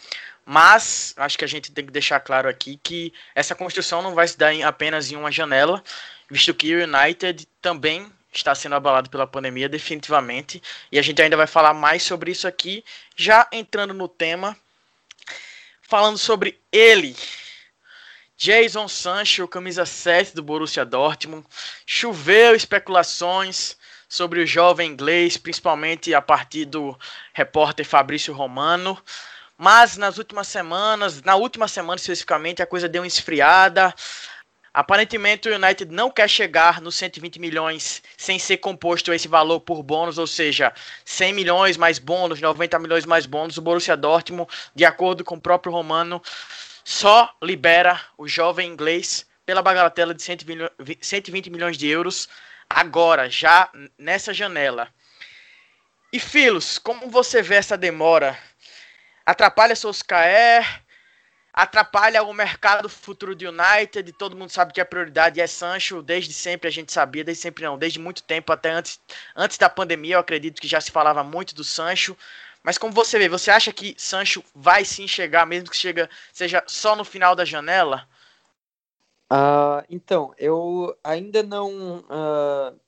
mas 0.46 1.16
acho 1.18 1.36
que 1.36 1.46
a 1.46 1.48
gente 1.48 1.72
tem 1.72 1.86
que 1.86 1.92
deixar 1.92 2.20
claro 2.20 2.48
aqui 2.48 2.80
que 2.84 3.12
essa 3.34 3.56
construção 3.56 4.04
não 4.04 4.14
vai 4.14 4.28
se 4.28 4.38
dar 4.38 4.54
em, 4.54 4.64
apenas 4.64 5.12
em 5.12 5.16
uma 5.16 5.32
janela, 5.32 5.82
visto 6.30 6.54
que 6.54 6.76
o 6.76 6.84
United 6.84 7.48
também 7.60 8.12
está 8.32 8.56
sendo 8.56 8.76
abalado 8.76 9.10
pela 9.10 9.28
pandemia, 9.28 9.68
definitivamente. 9.68 10.62
E 10.92 10.98
a 10.98 11.02
gente 11.02 11.22
ainda 11.22 11.38
vai 11.38 11.48
falar 11.48 11.74
mais 11.74 12.04
sobre 12.04 12.32
isso 12.32 12.48
aqui, 12.48 12.84
já 13.16 13.48
entrando 13.52 13.94
no 13.94 14.08
tema, 14.08 14.58
falando 15.82 16.18
sobre 16.18 16.60
ele. 16.72 17.16
Jason 18.38 18.88
Sancho, 18.88 19.48
camisa 19.48 19.86
7 19.86 20.34
do 20.34 20.42
Borussia 20.42 20.84
Dortmund. 20.84 21.46
Choveu 21.86 22.56
especulações 22.56 23.78
sobre 24.10 24.42
o 24.42 24.48
jovem 24.48 24.92
inglês, 24.92 25.38
principalmente 25.38 26.14
a 26.14 26.22
partir 26.22 26.66
do 26.66 26.98
repórter 27.34 27.86
Fabrício 27.86 28.34
Romano. 28.34 28.98
Mas 29.58 29.96
nas 29.96 30.18
últimas 30.18 30.48
semanas, 30.48 31.22
na 31.22 31.36
última 31.36 31.68
semana 31.68 31.98
especificamente, 31.98 32.64
a 32.64 32.66
coisa 32.66 32.90
deu 32.90 33.04
uma 33.04 33.08
esfriada. 33.08 33.94
Aparentemente 34.74 35.50
o 35.50 35.56
United 35.56 35.94
não 35.94 36.10
quer 36.10 36.30
chegar 36.30 36.80
nos 36.80 36.96
120 36.96 37.40
milhões 37.40 38.02
sem 38.16 38.40
ser 38.40 38.58
composto 38.58 39.12
esse 39.12 39.28
valor 39.28 39.60
por 39.60 39.84
bônus, 39.84 40.18
ou 40.18 40.26
seja, 40.26 40.74
100 41.04 41.34
milhões 41.34 41.76
mais 41.76 42.00
bônus, 42.00 42.40
90 42.40 42.80
milhões 42.80 43.06
mais 43.06 43.26
bônus. 43.26 43.58
O 43.58 43.62
Borussia 43.62 43.98
Dortmund, 43.98 44.50
de 44.74 44.86
acordo 44.86 45.26
com 45.26 45.36
o 45.36 45.42
próprio 45.42 45.74
Romano, 45.74 46.22
só 46.86 47.36
libera 47.44 48.00
o 48.18 48.30
jovem 48.30 48.70
inglês 48.70 49.26
pela 49.46 49.62
bagatela 49.62 50.14
de 50.14 50.24
120 50.24 51.50
milhões 51.50 51.78
de 51.78 51.88
euros 51.88 52.30
agora, 52.70 53.30
já 53.30 53.70
nessa 53.98 54.34
janela. 54.34 54.88
E 56.14 56.20
Filos, 56.20 56.78
como 56.78 57.10
você 57.10 57.42
vê 57.42 57.56
essa 57.56 57.78
demora? 57.78 58.38
Atrapalha 59.26 59.76
KR? 59.76 60.82
Atrapalha 61.54 62.24
o 62.24 62.34
mercado 62.34 62.88
futuro 62.88 63.36
do 63.36 63.46
United. 63.50 64.12
Todo 64.14 64.36
mundo 64.36 64.50
sabe 64.50 64.74
que 64.74 64.82
a 64.82 64.86
prioridade 64.86 65.40
é 65.42 65.48
Sancho, 65.48 66.02
desde 66.02 66.34
sempre 66.34 66.68
a 66.68 66.72
gente 66.72 66.92
sabia, 66.92 67.24
desde 67.24 67.44
sempre 67.44 67.64
não, 67.64 67.78
desde 67.78 68.00
muito 68.00 68.24
tempo, 68.24 68.52
até 68.52 68.72
antes, 68.72 69.00
antes 69.36 69.58
da 69.58 69.70
pandemia, 69.70 70.16
eu 70.16 70.20
acredito 70.20 70.62
que 70.62 70.68
já 70.68 70.80
se 70.80 70.92
falava 70.92 71.24
muito 71.24 71.54
do 71.56 71.64
Sancho. 71.64 72.16
Mas 72.64 72.78
como 72.78 72.94
você 72.94 73.18
vê, 73.18 73.28
você 73.28 73.50
acha 73.50 73.74
que 73.74 73.96
Sancho 73.98 74.44
vai 74.54 74.86
sim 74.86 75.08
chegar, 75.08 75.46
mesmo 75.46 75.70
que 75.70 75.78
chega, 75.78 76.10
seja 76.32 76.64
só 76.68 76.96
no 76.96 77.04
final 77.04 77.36
da 77.36 77.44
janela? 77.44 78.08
Uh, 79.32 79.84
então, 79.90 80.34
eu 80.38 80.96
ainda 81.04 81.42
não 81.42 82.00
uh, 82.00 82.80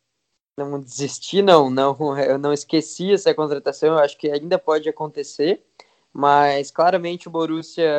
não 0.58 0.80
desisti, 0.80 1.42
não, 1.42 1.70
não, 1.70 1.96
eu 2.20 2.38
não 2.38 2.54
esqueci 2.54 3.14
essa 3.14 3.34
contratação, 3.34 3.90
eu 3.90 4.00
acho 4.00 4.18
que 4.18 4.30
ainda 4.30 4.60
pode 4.60 4.88
acontecer. 4.88 5.64
Mas 6.14 6.70
claramente 6.70 7.28
o 7.28 7.32
Borussia 7.32 7.90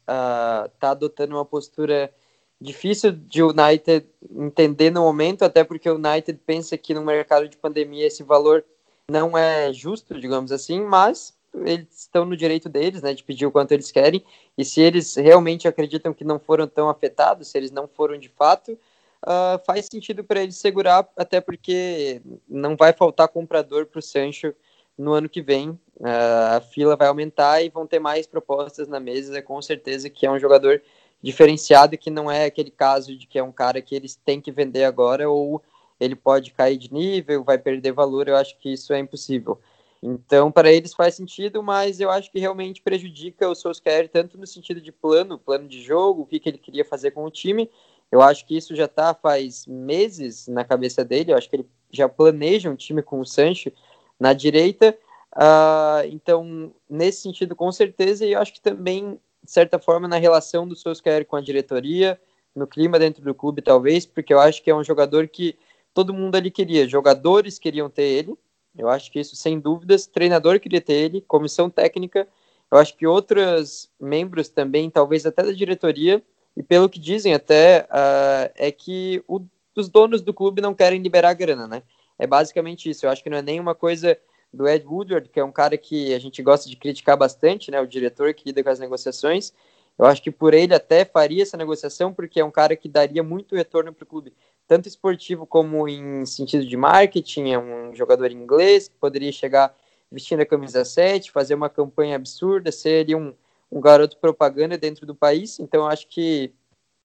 está 0.00 0.88
uh, 0.88 0.92
adotando 0.92 1.34
uma 1.34 1.44
postura 1.44 2.12
difícil 2.60 3.12
de 3.12 3.42
o 3.42 3.50
United 3.50 4.06
entender 4.30 4.90
no 4.90 5.02
momento, 5.02 5.44
até 5.44 5.62
porque 5.62 5.88
o 5.88 5.96
United 5.96 6.40
pensa 6.46 6.78
que 6.78 6.94
no 6.94 7.04
mercado 7.04 7.48
de 7.48 7.56
pandemia 7.56 8.06
esse 8.06 8.22
valor 8.22 8.64
não 9.10 9.36
é 9.36 9.72
justo, 9.72 10.18
digamos 10.18 10.50
assim, 10.50 10.80
mas 10.80 11.34
eles 11.54 11.86
estão 12.00 12.24
no 12.24 12.36
direito 12.36 12.68
deles, 12.68 13.02
né, 13.02 13.12
de 13.14 13.22
pedir 13.22 13.46
o 13.46 13.50
quanto 13.50 13.72
eles 13.72 13.92
querem, 13.92 14.24
e 14.56 14.64
se 14.64 14.80
eles 14.80 15.14
realmente 15.14 15.68
acreditam 15.68 16.12
que 16.12 16.24
não 16.24 16.38
foram 16.38 16.66
tão 16.66 16.88
afetados, 16.88 17.48
se 17.48 17.58
eles 17.58 17.70
não 17.70 17.86
foram 17.86 18.18
de 18.18 18.28
fato, 18.28 18.72
uh, 18.72 19.62
faz 19.64 19.86
sentido 19.86 20.24
para 20.24 20.42
eles 20.42 20.56
segurar, 20.56 21.08
até 21.16 21.40
porque 21.40 22.20
não 22.48 22.76
vai 22.76 22.92
faltar 22.92 23.28
comprador 23.28 23.86
para 23.86 23.98
o 23.98 24.02
Sancho 24.02 24.54
no 24.96 25.12
ano 25.12 25.28
que 25.28 25.42
vem, 25.42 25.78
a 26.02 26.60
fila 26.60 26.96
vai 26.96 27.08
aumentar 27.08 27.62
e 27.62 27.68
vão 27.68 27.86
ter 27.86 27.98
mais 27.98 28.26
propostas 28.26 28.88
na 28.88 29.00
mesa, 29.00 29.42
com 29.42 29.60
certeza 29.60 30.10
que 30.10 30.26
é 30.26 30.30
um 30.30 30.38
jogador 30.38 30.82
diferenciado 31.22 31.96
que 31.96 32.10
não 32.10 32.30
é 32.30 32.44
aquele 32.44 32.70
caso 32.70 33.16
de 33.16 33.26
que 33.26 33.38
é 33.38 33.42
um 33.42 33.52
cara 33.52 33.80
que 33.80 33.94
eles 33.94 34.14
têm 34.14 34.40
que 34.40 34.52
vender 34.52 34.84
agora 34.84 35.28
ou 35.28 35.62
ele 35.98 36.14
pode 36.14 36.52
cair 36.52 36.76
de 36.76 36.92
nível, 36.92 37.44
vai 37.44 37.58
perder 37.58 37.92
valor, 37.92 38.28
eu 38.28 38.36
acho 38.36 38.58
que 38.58 38.72
isso 38.72 38.92
é 38.92 38.98
impossível. 38.98 39.58
Então, 40.02 40.52
para 40.52 40.70
eles 40.70 40.92
faz 40.92 41.14
sentido, 41.14 41.62
mas 41.62 41.98
eu 41.98 42.10
acho 42.10 42.30
que 42.30 42.38
realmente 42.38 42.82
prejudica 42.82 43.48
o 43.48 43.54
Solskjaer 43.54 44.08
tanto 44.08 44.36
no 44.36 44.46
sentido 44.46 44.80
de 44.80 44.92
plano, 44.92 45.38
plano 45.38 45.66
de 45.66 45.80
jogo, 45.80 46.22
o 46.22 46.26
que, 46.26 46.38
que 46.38 46.48
ele 46.48 46.58
queria 46.58 46.84
fazer 46.84 47.12
com 47.12 47.24
o 47.24 47.30
time. 47.30 47.70
Eu 48.12 48.20
acho 48.20 48.44
que 48.44 48.54
isso 48.54 48.76
já 48.76 48.84
está 48.84 49.14
faz 49.14 49.66
meses 49.66 50.46
na 50.46 50.62
cabeça 50.62 51.02
dele, 51.02 51.32
eu 51.32 51.38
acho 51.38 51.48
que 51.48 51.56
ele 51.56 51.66
já 51.90 52.06
planeja 52.06 52.68
um 52.68 52.76
time 52.76 53.02
com 53.02 53.18
o 53.18 53.24
Sancho 53.24 53.72
na 54.18 54.32
direita, 54.32 54.96
Uh, 55.34 56.06
então, 56.10 56.72
nesse 56.88 57.22
sentido, 57.22 57.56
com 57.56 57.70
certeza, 57.72 58.24
e 58.24 58.32
eu 58.32 58.40
acho 58.40 58.52
que 58.52 58.60
também, 58.60 59.18
de 59.42 59.50
certa 59.50 59.78
forma, 59.78 60.06
na 60.06 60.16
relação 60.16 60.66
do 60.66 60.76
Solskjaer 60.76 61.26
com 61.26 61.34
a 61.36 61.40
diretoria, 61.40 62.20
no 62.54 62.66
clima 62.68 63.00
dentro 63.00 63.24
do 63.24 63.34
clube, 63.34 63.60
talvez, 63.60 64.06
porque 64.06 64.32
eu 64.32 64.38
acho 64.38 64.62
que 64.62 64.70
é 64.70 64.74
um 64.74 64.84
jogador 64.84 65.26
que 65.26 65.58
todo 65.92 66.14
mundo 66.14 66.36
ali 66.36 66.50
queria. 66.52 66.88
Jogadores 66.88 67.58
queriam 67.58 67.90
ter 67.90 68.04
ele, 68.04 68.34
eu 68.78 68.88
acho 68.88 69.10
que 69.10 69.18
isso 69.18 69.34
sem 69.34 69.58
dúvidas. 69.58 70.06
Treinador 70.06 70.60
queria 70.60 70.80
ter 70.80 70.94
ele, 70.94 71.20
comissão 71.20 71.68
técnica. 71.68 72.28
Eu 72.70 72.78
acho 72.78 72.96
que 72.96 73.06
outros 73.06 73.90
membros 74.00 74.48
também, 74.48 74.88
talvez 74.88 75.26
até 75.26 75.42
da 75.42 75.52
diretoria, 75.52 76.22
e 76.56 76.62
pelo 76.62 76.88
que 76.88 77.00
dizem 77.00 77.34
até, 77.34 77.88
uh, 77.90 78.52
é 78.54 78.70
que 78.70 79.22
o, 79.26 79.40
os 79.76 79.88
donos 79.88 80.22
do 80.22 80.32
clube 80.32 80.62
não 80.62 80.74
querem 80.74 81.02
liberar 81.02 81.34
grana, 81.34 81.66
né? 81.66 81.82
É 82.18 82.26
basicamente 82.26 82.88
isso. 82.88 83.06
Eu 83.06 83.10
acho 83.10 83.22
que 83.22 83.30
não 83.30 83.38
é 83.38 83.42
nenhuma 83.42 83.74
coisa 83.74 84.18
do 84.52 84.68
Ed 84.68 84.86
Woodward, 84.86 85.28
que 85.28 85.40
é 85.40 85.44
um 85.44 85.52
cara 85.52 85.76
que 85.76 86.14
a 86.14 86.18
gente 86.18 86.42
gosta 86.42 86.68
de 86.68 86.76
criticar 86.76 87.16
bastante, 87.16 87.70
né, 87.70 87.80
o 87.80 87.86
diretor 87.86 88.32
que 88.34 88.44
lida 88.46 88.62
com 88.62 88.70
as 88.70 88.78
negociações. 88.78 89.52
Eu 89.98 90.06
acho 90.06 90.22
que 90.22 90.30
por 90.30 90.54
ele 90.54 90.74
até 90.74 91.04
faria 91.04 91.42
essa 91.42 91.56
negociação, 91.56 92.12
porque 92.12 92.40
é 92.40 92.44
um 92.44 92.50
cara 92.50 92.76
que 92.76 92.88
daria 92.88 93.22
muito 93.22 93.54
retorno 93.54 93.92
para 93.92 94.04
o 94.04 94.06
clube, 94.06 94.32
tanto 94.66 94.88
esportivo 94.88 95.46
como 95.46 95.88
em 95.88 96.24
sentido 96.26 96.64
de 96.66 96.76
marketing. 96.76 97.50
É 97.50 97.58
um 97.58 97.94
jogador 97.94 98.30
inglês 98.30 98.88
que 98.88 98.96
poderia 98.96 99.30
chegar 99.30 99.74
vestindo 100.10 100.40
a 100.40 100.46
camisa 100.46 100.84
7, 100.84 101.30
fazer 101.30 101.54
uma 101.54 101.68
campanha 101.68 102.16
absurda, 102.16 102.70
seria 102.70 103.16
um, 103.16 103.34
um 103.70 103.80
garoto 103.80 104.16
propaganda 104.18 104.78
dentro 104.78 105.06
do 105.06 105.14
país. 105.14 105.58
Então, 105.58 105.82
eu 105.82 105.86
acho 105.88 106.06
que 106.08 106.52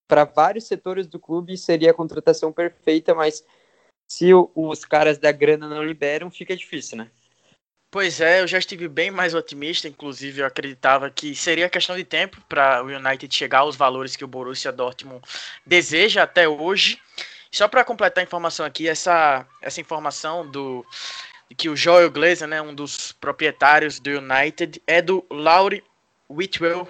para 0.07 0.25
vários 0.25 0.65
setores 0.65 1.07
do 1.07 1.19
clube 1.19 1.55
seria 1.57 1.91
a 1.91 1.93
contratação 1.93 2.51
perfeita, 2.51 3.13
mas 3.13 3.43
se 4.09 4.31
os 4.33 4.83
caras 4.83 5.19
da 5.19 5.31
grana 5.31 5.69
não 5.69 5.83
liberam, 5.83 6.31
fica 6.31 6.57
difícil, 6.57 6.97
né? 6.97 7.11
Pois 7.91 8.19
é, 8.21 8.41
eu 8.41 8.47
já 8.47 8.57
estive 8.57 8.87
bem 8.87 9.09
mais 9.09 9.33
otimista, 9.33 9.87
inclusive 9.87 10.41
eu 10.41 10.45
acreditava 10.45 11.09
que 11.09 11.35
seria 11.35 11.69
questão 11.69 11.95
de 11.95 12.03
tempo 12.03 12.39
para 12.47 12.83
o 12.83 12.87
United 12.87 13.33
chegar 13.33 13.59
aos 13.59 13.75
valores 13.75 14.15
que 14.15 14.23
o 14.23 14.27
Borussia 14.27 14.71
Dortmund 14.71 15.21
deseja 15.65 16.23
até 16.23 16.47
hoje. 16.47 16.99
Só 17.51 17.67
para 17.67 17.83
completar 17.83 18.21
a 18.21 18.25
informação 18.25 18.65
aqui, 18.65 18.87
essa, 18.87 19.45
essa 19.61 19.81
informação 19.81 20.49
do 20.49 20.85
que 21.57 21.67
o 21.67 21.75
Joel 21.75 22.11
Glazer, 22.11 22.47
né, 22.47 22.61
um 22.61 22.75
dos 22.75 23.11
proprietários 23.11 23.99
do 23.99 24.09
United, 24.09 24.81
é 24.85 25.01
do 25.01 25.25
Laurie 25.31 25.83
Whitwell, 26.29 26.87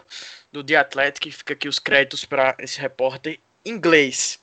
do 0.51 0.61
The 0.61 0.75
Athletic, 0.75 1.31
fica 1.31 1.53
aqui 1.53 1.69
os 1.69 1.79
créditos 1.79 2.25
para 2.25 2.55
esse 2.59 2.79
repórter 2.79 3.39
inglês. 3.65 4.37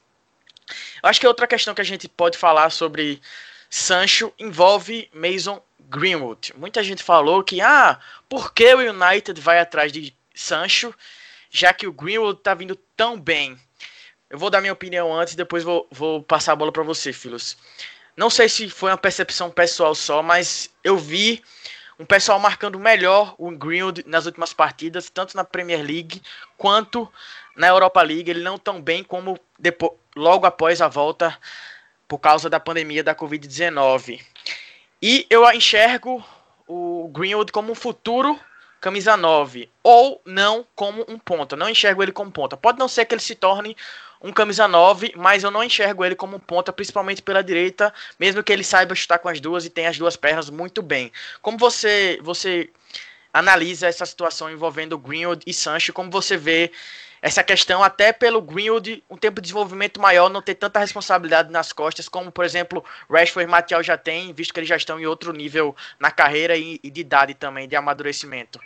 Eu 1.03 1.09
acho 1.09 1.21
que 1.21 1.27
outra 1.27 1.47
questão 1.47 1.75
que 1.75 1.81
a 1.81 1.85
gente 1.85 2.09
pode 2.09 2.37
falar 2.37 2.71
sobre 2.71 3.21
Sancho 3.71 4.33
envolve 4.39 5.09
Mason 5.13 5.63
Greenwood. 5.89 6.53
Muita 6.57 6.83
gente 6.83 7.03
falou 7.03 7.43
que, 7.43 7.61
ah, 7.61 7.99
por 8.29 8.53
que 8.53 8.75
o 8.75 8.91
United 8.91 9.41
vai 9.41 9.59
atrás 9.59 9.93
de 9.93 10.15
Sancho, 10.35 10.95
já 11.51 11.73
que 11.73 11.87
o 11.87 11.93
Greenwood 11.93 12.41
tá 12.41 12.55
vindo 12.55 12.77
tão 12.97 13.19
bem? 13.19 13.59
Eu 14.29 14.39
vou 14.39 14.51
dar 14.51 14.61
minha 14.61 14.73
opinião 14.73 15.15
antes 15.15 15.35
e 15.35 15.37
depois 15.37 15.63
vou, 15.63 15.87
vou 15.91 16.23
passar 16.23 16.53
a 16.53 16.57
bola 16.57 16.73
para 16.73 16.83
você, 16.83 17.13
Filos. 17.13 17.57
Não 18.17 18.31
sei 18.31 18.49
se 18.49 18.69
foi 18.69 18.91
uma 18.91 18.97
percepção 18.97 19.51
pessoal 19.51 19.95
só, 19.95 20.23
mas 20.23 20.71
eu 20.83 20.97
vi 20.97 21.43
um 21.99 22.05
pessoal 22.05 22.39
marcando 22.39 22.79
melhor 22.79 23.35
o 23.39 23.51
Greenwood 23.51 24.05
nas 24.07 24.27
últimas 24.27 24.53
partidas, 24.53 25.09
tanto 25.09 25.37
na 25.37 25.45
Premier 25.45 25.83
League 25.83 26.23
quanto 26.57 27.11
na 27.57 27.69
Europa 27.69 28.03
League. 28.03 28.31
Ele 28.31 28.43
não 28.43 28.59
tão 28.59 28.81
bem 28.81 29.03
como 29.03 29.39
depois, 29.59 29.93
logo 30.15 30.47
após 30.47 30.81
a 30.81 30.89
volta 30.89 31.37
por 32.07 32.19
causa 32.19 32.49
da 32.51 32.61
pandemia 32.61 33.03
da 33.03 33.15
Covid-19. 33.15 34.21
E 35.01 35.27
eu 35.29 35.51
enxergo 35.51 36.25
o 36.67 37.09
Greenwood 37.13 37.53
como 37.53 37.73
um 37.73 37.75
futuro 37.75 38.39
camisa 38.81 39.17
9, 39.17 39.69
ou 39.83 40.21
não 40.25 40.65
como 40.75 41.05
um 41.09 41.19
ponta. 41.19 41.57
Não 41.57 41.69
enxergo 41.69 42.03
ele 42.03 42.13
como 42.13 42.31
ponta. 42.31 42.57
Pode 42.57 42.79
não 42.79 42.87
ser 42.87 43.05
que 43.05 43.15
ele 43.15 43.23
se 43.23 43.35
torne 43.35 43.77
um 44.23 44.33
camisa 44.33 44.67
9, 44.67 45.13
mas 45.17 45.45
eu 45.45 45.51
não 45.51 45.63
enxergo 45.63 46.05
ele 46.05 46.15
como 46.15 46.39
ponta, 46.39 46.73
principalmente 46.73 47.23
pela 47.23 47.43
direita, 47.43 47.93
mesmo 48.19 48.43
que 48.43 48.53
ele 48.53 48.65
saiba 48.65 48.95
chutar 48.95 49.19
com 49.19 49.29
as 49.29 49.41
duas 49.41 49.65
e 49.65 49.71
tenha 49.71 49.91
as 49.91 49.99
duas 49.99 50.17
pernas 50.17 50.51
muito 50.51 50.83
bem. 50.83 51.13
Como 51.43 51.59
você 51.59 52.19
você 52.23 52.71
analisa 53.33 53.87
essa 53.87 54.07
situação 54.07 54.51
envolvendo 54.51 54.99
Greenwood 54.99 55.43
e 55.47 55.53
Sancho, 55.53 55.93
como 55.93 56.11
você 56.11 56.37
vê 56.37 56.73
essa 57.21 57.43
questão 57.43 57.83
até 57.83 58.13
pelo 58.13 58.41
Greenwood 58.41 59.03
um 59.11 59.17
tempo 59.17 59.41
de 59.41 59.47
desenvolvimento 59.47 60.01
maior, 60.01 60.31
não 60.31 60.41
ter 60.41 60.55
tanta 60.55 60.79
responsabilidade 60.79 61.51
nas 61.51 61.73
costas, 61.73 62.09
como 62.09 62.31
por 62.31 62.45
exemplo 62.45 62.85
Rashford 63.11 63.49
e 63.49 63.51
Martial 63.51 63.83
já 63.83 63.97
tem, 63.97 64.33
visto 64.33 64.55
que 64.55 64.61
eles 64.61 64.69
já 64.69 64.77
estão 64.77 64.99
em 64.99 65.07
outro 65.07 65.33
nível 65.33 65.75
na 65.99 66.11
carreira 66.11 66.57
e, 66.57 66.81
e 66.83 66.91
de 66.91 67.01
idade 67.01 67.35
também, 67.35 67.69
de 67.69 67.77
amadurecimento. 67.77 68.61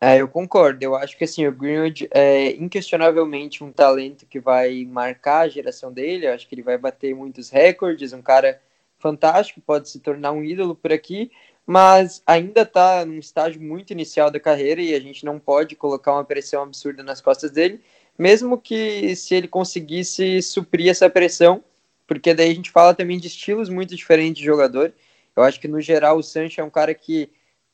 É, 0.00 0.20
eu 0.20 0.28
concordo. 0.28 0.82
Eu 0.84 0.94
acho 0.94 1.16
que 1.16 1.24
assim, 1.24 1.46
o 1.46 1.52
Greenwood 1.52 2.08
é 2.12 2.52
inquestionavelmente 2.52 3.64
um 3.64 3.72
talento 3.72 4.26
que 4.26 4.38
vai 4.38 4.84
marcar 4.84 5.40
a 5.40 5.48
geração 5.48 5.92
dele. 5.92 6.26
Eu 6.26 6.34
acho 6.34 6.46
que 6.48 6.54
ele 6.54 6.62
vai 6.62 6.78
bater 6.78 7.14
muitos 7.14 7.50
recordes, 7.50 8.12
um 8.12 8.22
cara 8.22 8.60
fantástico, 8.98 9.60
pode 9.60 9.88
se 9.88 10.00
tornar 10.00 10.32
um 10.32 10.42
ídolo 10.44 10.74
por 10.74 10.92
aqui 10.92 11.30
mas 11.68 12.22
ainda 12.26 12.62
está 12.62 13.04
num 13.04 13.18
estágio 13.18 13.60
muito 13.60 13.90
inicial 13.92 14.30
da 14.30 14.40
carreira 14.40 14.80
e 14.80 14.94
a 14.94 15.00
gente 15.00 15.22
não 15.22 15.38
pode 15.38 15.76
colocar 15.76 16.14
uma 16.14 16.24
pressão 16.24 16.62
absurda 16.62 17.02
nas 17.02 17.20
costas 17.20 17.50
dele, 17.50 17.78
mesmo 18.18 18.56
que 18.56 19.14
se 19.14 19.34
ele 19.34 19.46
conseguisse 19.46 20.40
suprir 20.40 20.88
essa 20.88 21.10
pressão, 21.10 21.62
porque 22.06 22.32
daí 22.32 22.52
a 22.52 22.54
gente 22.54 22.70
fala 22.70 22.94
também 22.94 23.18
de 23.18 23.26
estilos 23.26 23.68
muito 23.68 23.94
diferentes 23.94 24.38
de 24.40 24.46
jogador. 24.46 24.94
Eu 25.36 25.42
acho 25.42 25.60
que 25.60 25.68
no 25.68 25.78
geral 25.78 26.16
o 26.16 26.22
Sancho 26.22 26.58
é 26.58 26.64
um 26.64 26.70
cara 26.70 26.94
que 26.94 27.28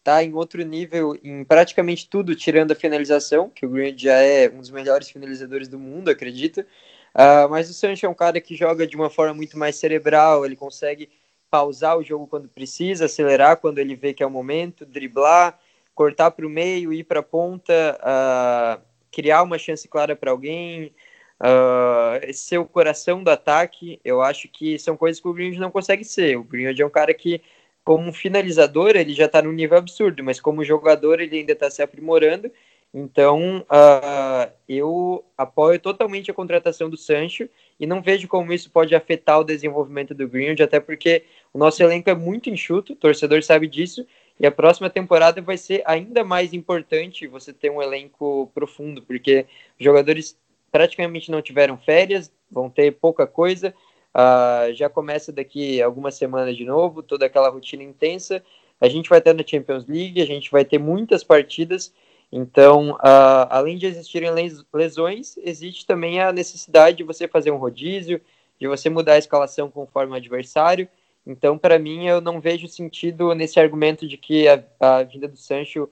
está 0.05 0.23
em 0.23 0.35
outro 0.35 0.63
nível 0.63 1.19
em 1.25 1.43
praticamente 1.45 2.07
tudo, 2.09 2.37
tirando 2.37 2.73
a 2.73 2.77
finalização, 2.77 3.49
que 3.49 3.65
o 3.65 3.71
Green 3.71 3.97
já 3.97 4.19
é 4.19 4.51
um 4.51 4.59
dos 4.59 4.71
melhores 4.71 5.09
finalizadores 5.09 5.67
do 5.67 5.79
mundo, 5.79 6.11
acredito. 6.11 6.61
Uh, 6.61 7.49
mas 7.49 7.71
o 7.71 7.75
Sancho 7.75 8.05
é 8.05 8.09
um 8.09 8.15
cara 8.15 8.39
que 8.41 8.55
joga 8.55 8.87
de 8.87 8.97
uma 8.97 9.09
forma 9.09 9.33
muito 9.33 9.59
mais 9.59 9.77
cerebral, 9.77 10.45
ele 10.45 10.57
consegue 10.57 11.09
pausar 11.51 11.97
o 11.97 12.03
jogo 12.03 12.27
quando 12.27 12.49
precisa, 12.49 13.07
acelerar 13.07 13.57
quando 13.57 13.79
ele 13.79 13.95
vê 13.95 14.13
que 14.13 14.23
é 14.23 14.27
o 14.27 14.31
momento, 14.31 14.85
driblar, 14.85 15.59
cortar 15.95 16.33
para 16.33 16.47
o 16.47 16.51
meio, 16.51 16.93
ir 16.93 17.05
para 17.05 17.21
a 17.21 17.23
ponta, 17.23 17.99
uh, 18.03 18.83
criar 19.11 19.43
uma 19.43 19.57
chance 19.57 19.89
clara 19.89 20.15
para 20.15 20.33
alguém, 20.33 20.93
uh, 21.41 22.33
ser 22.35 22.59
o 22.59 22.67
coração 22.67 23.23
do 23.23 23.31
ataque. 23.31 24.01
Eu 24.05 24.21
acho 24.21 24.49
que 24.49 24.79
são 24.79 24.97
coisas 24.97 25.21
que 25.21 25.29
o 25.29 25.33
Greenwood 25.33 25.61
não 25.61 25.71
consegue 25.71 26.05
ser. 26.05 26.37
O 26.37 26.45
Greenwood 26.45 26.83
é 26.83 26.87
um 26.87 26.91
cara 26.91 27.15
que, 27.15 27.41
como 27.85 28.13
finalizador, 28.13 28.97
ele 28.97 29.13
já 29.13 29.27
está 29.27 29.43
num 29.43 29.53
nível 29.53 29.77
absurdo, 29.77 30.25
mas 30.25 30.41
como 30.41 30.65
jogador, 30.65 31.21
ele 31.21 31.39
ainda 31.39 31.53
está 31.53 31.71
se 31.71 31.83
aprimorando. 31.83 32.51
Então, 32.93 33.59
uh, 33.63 34.53
eu 34.69 35.25
apoio 35.37 35.79
totalmente 35.81 36.31
a 36.31 36.35
contratação 36.35 36.89
do 36.89 36.97
Sancho 36.97 37.49
e 37.79 37.87
não 37.87 38.01
vejo 38.01 38.29
como 38.29 38.53
isso 38.53 38.71
pode 38.71 38.95
afetar 38.95 39.41
o 39.41 39.45
desenvolvimento 39.45 40.15
do 40.15 40.29
Greenwood, 40.29 40.63
até 40.63 40.79
porque 40.79 41.25
o 41.53 41.59
nosso 41.59 41.83
elenco 41.83 42.09
é 42.09 42.15
muito 42.15 42.49
enxuto, 42.49 42.93
o 42.93 42.97
torcedor 42.97 43.43
sabe 43.43 43.67
disso, 43.67 44.07
e 44.39 44.47
a 44.47 44.51
próxima 44.51 44.89
temporada 44.89 45.43
vai 45.43 45.59
ser 45.59 45.83
ainda 45.85 46.25
mais 46.25 46.53
importante 46.53 47.27
você 47.27 47.53
ter 47.53 47.69
um 47.69 47.83
elenco 47.83 48.51
profundo, 48.55 49.03
porque 49.03 49.47
os 49.79 49.85
jogadores 49.85 50.39
praticamente 50.71 51.31
não 51.31 51.43
tiveram 51.43 51.77
férias, 51.77 52.33
vão 52.51 52.71
ter 52.71 52.93
pouca 52.93 53.27
coisa. 53.27 53.75
Uh, 54.15 54.73
já 54.75 54.89
começa 54.89 55.33
daqui 55.33 55.83
algumas 55.83 56.15
semanas 56.15 56.57
de 56.57 56.65
novo, 56.65 57.03
toda 57.03 57.27
aquela 57.27 57.49
rotina 57.49 57.83
intensa. 57.83 58.43
A 58.81 58.89
gente 58.89 59.09
vai 59.09 59.21
ter 59.21 59.35
na 59.35 59.45
Champions 59.45 59.87
League, 59.87 60.23
a 60.23 60.27
gente 60.27 60.51
vai 60.51 60.65
ter 60.65 60.79
muitas 60.79 61.25
partidas. 61.25 61.93
Então, 62.31 62.93
uh, 62.93 63.47
além 63.51 63.77
de 63.77 63.87
existirem 63.87 64.31
lesões, 64.73 65.37
existe 65.39 65.87
também 65.87 66.21
a 66.21 66.33
necessidade 66.33 66.99
de 66.99 67.05
você 67.05 67.27
fazer 67.27 67.51
um 67.51 67.57
rodízio, 67.57 68.21
de 68.59 68.69
você 68.69 68.89
mudar 68.89 69.15
a 69.15 69.19
escalação 69.19 69.71
conforme 69.71 70.13
o 70.13 70.17
adversário. 70.17 70.89
Então, 71.27 71.57
para 71.57 71.79
mim, 71.79 72.07
eu 72.07 72.21
não 72.21 72.41
vejo 72.41 72.69
sentido 72.69 73.35
nesse 73.35 73.59
argumento 73.59 74.07
de 74.07 74.17
que 74.17 74.47
a, 74.47 74.63
a 74.81 75.03
vinda 75.03 75.27
do 75.27 75.37
Sancho 75.37 75.89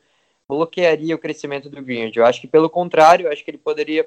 bloquearia 0.49 1.15
o 1.15 1.19
crescimento 1.19 1.71
do 1.71 1.83
Greenwood. 1.83 2.19
Eu 2.19 2.27
acho 2.27 2.41
que, 2.41 2.47
pelo 2.47 2.69
contrário, 2.69 3.27
eu 3.27 3.33
acho 3.33 3.45
que 3.45 3.51
ele 3.51 3.59
poderia 3.59 4.07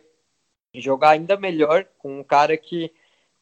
jogar 0.73 1.11
ainda 1.11 1.37
melhor 1.37 1.85
com 1.97 2.19
um 2.19 2.23
cara 2.23 2.55
que 2.57 2.91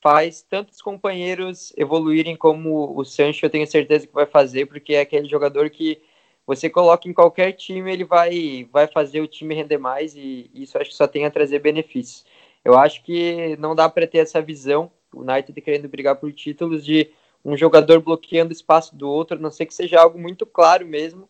faz 0.04 0.42
tantos 0.42 0.82
companheiros 0.82 1.72
evoluírem 1.78 2.36
como 2.36 2.94
o 3.00 3.06
Sancho, 3.06 3.46
eu 3.46 3.50
tenho 3.50 3.66
certeza 3.66 4.06
que 4.06 4.14
vai 4.14 4.26
fazer, 4.26 4.66
porque 4.66 4.96
é 4.96 5.00
aquele 5.00 5.30
jogador 5.30 5.70
que 5.70 6.02
você 6.46 6.70
coloca 6.70 7.08
em 7.08 7.14
qualquer 7.14 7.54
time, 7.54 7.90
ele 7.90 8.04
vai, 8.04 8.68
vai 8.70 8.86
fazer 8.86 9.22
o 9.22 9.28
time 9.28 9.56
render 9.56 9.78
mais 9.78 10.14
e 10.14 10.52
isso 10.54 10.78
acho 10.78 10.90
que 10.90 10.96
só 10.98 11.08
tem 11.08 11.26
a 11.26 11.32
trazer 11.32 11.60
benefícios. 11.60 12.26
Eu 12.66 12.78
acho 12.78 13.02
que 13.02 13.56
não 13.58 13.74
dá 13.74 13.88
para 13.88 14.06
ter 14.06 14.18
essa 14.18 14.42
visão, 14.42 14.92
o 15.14 15.22
United 15.22 15.60
querendo 15.62 15.88
brigar 15.88 16.18
por 16.18 16.34
títulos 16.34 16.84
de 16.84 17.10
um 17.44 17.56
jogador 17.56 18.02
bloqueando 18.02 18.50
o 18.50 18.54
espaço 18.54 18.94
do 18.98 19.10
outro, 19.10 19.38
a 19.38 19.40
não 19.40 19.52
ser 19.52 19.66
que 19.66 19.74
seja 19.74 20.02
algo 20.02 20.20
muito 20.20 20.46
claro 20.46 20.86
mesmo, 20.86 21.30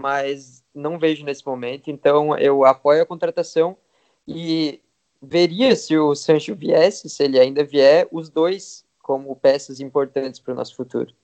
mas 0.00 0.64
não 0.74 0.98
vejo 0.98 1.26
nesse 1.26 1.44
momento. 1.46 1.90
Então 1.90 2.38
eu 2.38 2.64
apoio 2.64 3.02
a 3.02 3.06
contratação 3.06 3.76
e 4.26 4.80
veria 5.24 5.74
se 5.76 5.96
o 5.96 6.14
Sancho 6.14 6.54
viesse, 6.54 7.08
se 7.08 7.22
ele 7.24 7.38
ainda 7.38 7.64
vier, 7.64 8.06
os 8.10 8.28
dois 8.28 8.84
como 9.02 9.36
peças 9.36 9.80
importantes 9.80 10.40
para 10.40 10.52
o 10.52 10.56
nosso 10.56 10.74
futuro. 10.74 11.14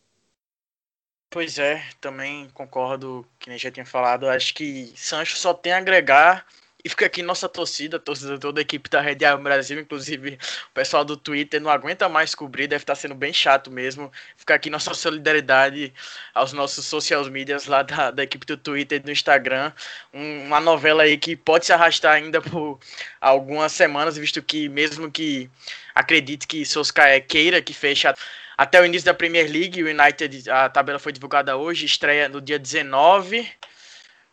Pois 1.30 1.58
é, 1.58 1.82
também 2.00 2.48
concordo 2.50 3.24
que 3.38 3.48
nem 3.48 3.58
já 3.58 3.70
tinha 3.70 3.86
falado. 3.86 4.28
Acho 4.28 4.52
que 4.52 4.92
Sancho 4.96 5.36
só 5.36 5.54
tem 5.54 5.72
a 5.72 5.78
agregar 5.78 6.44
e 6.84 6.88
fica 6.88 7.06
aqui 7.06 7.22
nossa 7.22 7.48
torcida, 7.48 7.98
torcida 7.98 8.38
toda 8.38 8.60
a 8.60 8.62
equipe 8.62 8.88
da 8.88 9.00
Red 9.00 9.24
Army 9.24 9.44
Brasil, 9.44 9.78
inclusive 9.78 10.38
o 10.70 10.74
pessoal 10.74 11.04
do 11.04 11.16
Twitter 11.16 11.60
não 11.60 11.70
aguenta 11.70 12.08
mais 12.08 12.34
cobrir, 12.34 12.66
deve 12.66 12.82
estar 12.82 12.94
sendo 12.94 13.14
bem 13.14 13.32
chato 13.32 13.70
mesmo. 13.70 14.10
Fica 14.36 14.54
aqui 14.54 14.70
nossa 14.70 14.94
solidariedade 14.94 15.92
aos 16.34 16.52
nossos 16.52 16.86
social 16.86 17.24
medias 17.26 17.66
lá 17.66 17.82
da, 17.82 18.10
da 18.10 18.22
equipe 18.22 18.46
do 18.46 18.56
Twitter 18.56 18.96
e 18.96 19.02
do 19.02 19.10
Instagram. 19.10 19.72
Um, 20.12 20.44
uma 20.46 20.60
novela 20.60 21.02
aí 21.02 21.18
que 21.18 21.36
pode 21.36 21.66
se 21.66 21.72
arrastar 21.72 22.14
ainda 22.14 22.40
por 22.40 22.78
algumas 23.20 23.72
semanas, 23.72 24.16
visto 24.16 24.42
que 24.42 24.68
mesmo 24.68 25.10
que 25.10 25.50
acredite 25.94 26.46
que 26.46 26.64
Solskjaer 26.64 27.26
queira 27.26 27.60
que 27.60 27.74
feche 27.74 28.08
até 28.56 28.80
o 28.80 28.84
início 28.84 29.06
da 29.06 29.14
Premier 29.14 29.50
League, 29.50 29.82
o 29.82 29.86
United, 29.86 30.50
a 30.50 30.68
tabela 30.68 30.98
foi 30.98 31.12
divulgada 31.12 31.56
hoje, 31.56 31.86
estreia 31.86 32.28
no 32.28 32.40
dia 32.40 32.58
19 32.58 33.48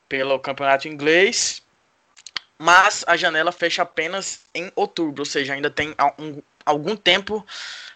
pelo 0.09 0.39
Campeonato 0.39 0.87
Inglês 0.87 1.61
mas 2.57 3.03
a 3.07 3.15
janela 3.15 3.51
fecha 3.51 3.83
apenas 3.83 4.41
em 4.53 4.71
outubro, 4.75 5.21
ou 5.21 5.25
seja, 5.25 5.53
ainda 5.53 5.69
tem 5.69 5.95
um, 6.17 6.41
algum 6.65 6.95
tempo 6.95 7.45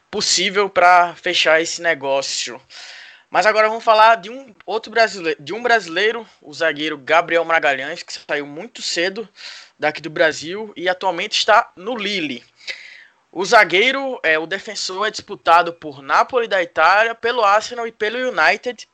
possível 0.09 0.69
para 0.69 1.15
fechar 1.15 1.61
esse 1.61 1.81
negócio. 1.81 2.61
Mas 3.29 3.45
agora 3.45 3.69
vamos 3.69 3.83
falar 3.83 4.15
de 4.15 4.29
um 4.29 4.53
outro 4.65 4.91
brasileiro, 4.91 5.41
de 5.41 5.53
um 5.53 5.63
brasileiro, 5.63 6.27
o 6.41 6.53
zagueiro 6.53 6.97
Gabriel 6.97 7.45
Magalhães, 7.45 8.03
que 8.03 8.13
saiu 8.13 8.45
muito 8.45 8.81
cedo 8.81 9.27
daqui 9.79 10.01
do 10.01 10.09
Brasil 10.09 10.73
e 10.75 10.89
atualmente 10.89 11.37
está 11.37 11.71
no 11.75 11.95
Lille. 11.95 12.43
O 13.31 13.45
zagueiro, 13.45 14.19
é, 14.21 14.37
o 14.37 14.45
defensor 14.45 15.07
é 15.07 15.11
disputado 15.11 15.71
por 15.71 16.01
Napoli 16.01 16.49
da 16.49 16.61
Itália, 16.61 17.15
pelo 17.15 17.41
Arsenal 17.41 17.87
e 17.87 17.91
pelo 17.91 18.17
United. 18.17 18.85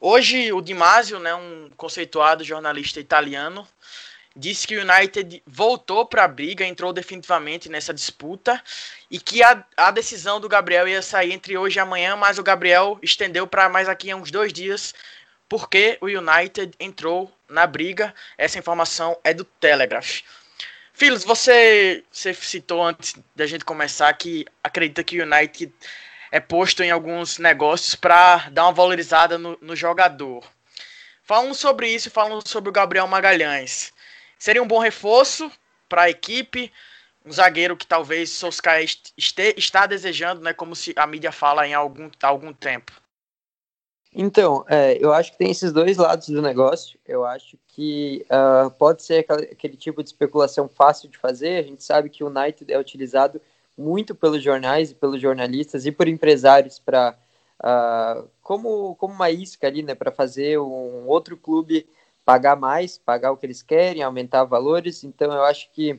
Hoje 0.00 0.52
o 0.52 0.60
Di 0.60 0.74
Masio, 0.74 1.20
né, 1.20 1.32
um 1.32 1.70
conceituado 1.76 2.42
jornalista 2.42 2.98
italiano, 2.98 3.68
disse 4.34 4.66
que 4.66 4.76
o 4.76 4.82
United 4.82 5.42
voltou 5.46 6.06
para 6.06 6.24
a 6.24 6.28
briga, 6.28 6.64
entrou 6.64 6.92
definitivamente 6.92 7.68
nessa 7.68 7.92
disputa 7.92 8.62
e 9.10 9.18
que 9.18 9.42
a, 9.42 9.64
a 9.76 9.90
decisão 9.90 10.40
do 10.40 10.48
Gabriel 10.48 10.86
ia 10.86 11.02
sair 11.02 11.32
entre 11.32 11.56
hoje 11.58 11.78
e 11.78 11.80
amanhã, 11.80 12.16
mas 12.16 12.38
o 12.38 12.42
Gabriel 12.42 12.98
estendeu 13.02 13.46
para 13.46 13.68
mais 13.68 13.88
aqui 13.88 14.12
uns 14.14 14.30
dois 14.30 14.52
dias, 14.52 14.94
porque 15.48 15.98
o 16.00 16.06
United 16.06 16.72
entrou 16.78 17.30
na 17.48 17.66
briga. 17.66 18.14
Essa 18.38 18.58
informação 18.58 19.18
é 19.24 19.34
do 19.34 19.44
Telegraph. 19.44 20.20
Filhos, 20.92 21.24
você, 21.24 22.04
você 22.10 22.34
citou 22.34 22.82
antes 22.82 23.14
da 23.34 23.46
gente 23.46 23.64
começar 23.64 24.12
que 24.12 24.44
acredita 24.62 25.02
que 25.02 25.20
o 25.20 25.24
United 25.24 25.72
é 26.30 26.38
posto 26.38 26.82
em 26.82 26.90
alguns 26.90 27.38
negócios 27.38 27.94
para 27.94 28.48
dar 28.50 28.64
uma 28.64 28.72
valorizada 28.72 29.38
no, 29.38 29.58
no 29.60 29.74
jogador. 29.74 30.44
Falando 31.24 31.54
sobre 31.54 31.88
isso, 31.88 32.10
falando 32.10 32.46
sobre 32.46 32.70
o 32.70 32.72
Gabriel 32.72 33.06
Magalhães. 33.06 33.92
Seria 34.40 34.62
um 34.62 34.66
bom 34.66 34.78
reforço 34.78 35.52
para 35.86 36.04
a 36.04 36.10
equipe, 36.10 36.72
um 37.26 37.30
zagueiro 37.30 37.76
que 37.76 37.86
talvez 37.86 38.30
Solskjaer 38.30 38.82
este, 38.82 39.54
está 39.54 39.86
desejando, 39.86 40.40
né, 40.40 40.54
como 40.54 40.74
se 40.74 40.94
a 40.96 41.06
mídia 41.06 41.30
fala 41.30 41.68
em 41.68 41.74
algum, 41.74 42.10
algum 42.22 42.50
tempo. 42.50 42.90
Então, 44.14 44.64
é, 44.66 44.96
eu 44.98 45.12
acho 45.12 45.32
que 45.32 45.38
tem 45.38 45.50
esses 45.50 45.72
dois 45.72 45.98
lados 45.98 46.26
do 46.28 46.40
negócio. 46.40 46.98
Eu 47.06 47.24
acho 47.24 47.58
que 47.68 48.24
uh, 48.30 48.70
pode 48.70 49.02
ser 49.02 49.26
aquele, 49.28 49.76
tipo 49.76 50.02
de 50.02 50.08
especulação 50.08 50.68
fácil 50.68 51.10
de 51.10 51.18
fazer. 51.18 51.58
A 51.58 51.62
gente 51.62 51.84
sabe 51.84 52.08
que 52.08 52.24
o 52.24 52.28
United 52.28 52.72
é 52.72 52.78
utilizado 52.78 53.42
muito 53.76 54.14
pelos 54.14 54.42
jornais 54.42 54.90
e 54.90 54.94
pelos 54.94 55.20
jornalistas 55.20 55.84
e 55.84 55.92
por 55.92 56.08
empresários 56.08 56.78
para 56.78 57.14
uh, 57.62 58.26
como, 58.42 58.96
como 58.96 59.12
uma 59.12 59.30
isca 59.30 59.66
ali, 59.66 59.82
né, 59.82 59.94
para 59.94 60.10
fazer 60.10 60.58
um 60.58 61.06
outro 61.06 61.36
clube 61.36 61.86
pagar 62.30 62.54
mais, 62.54 62.96
pagar 62.96 63.32
o 63.32 63.36
que 63.36 63.44
eles 63.44 63.60
querem, 63.60 64.04
aumentar 64.04 64.44
valores. 64.44 65.02
Então 65.02 65.32
eu 65.32 65.42
acho 65.42 65.68
que 65.72 65.98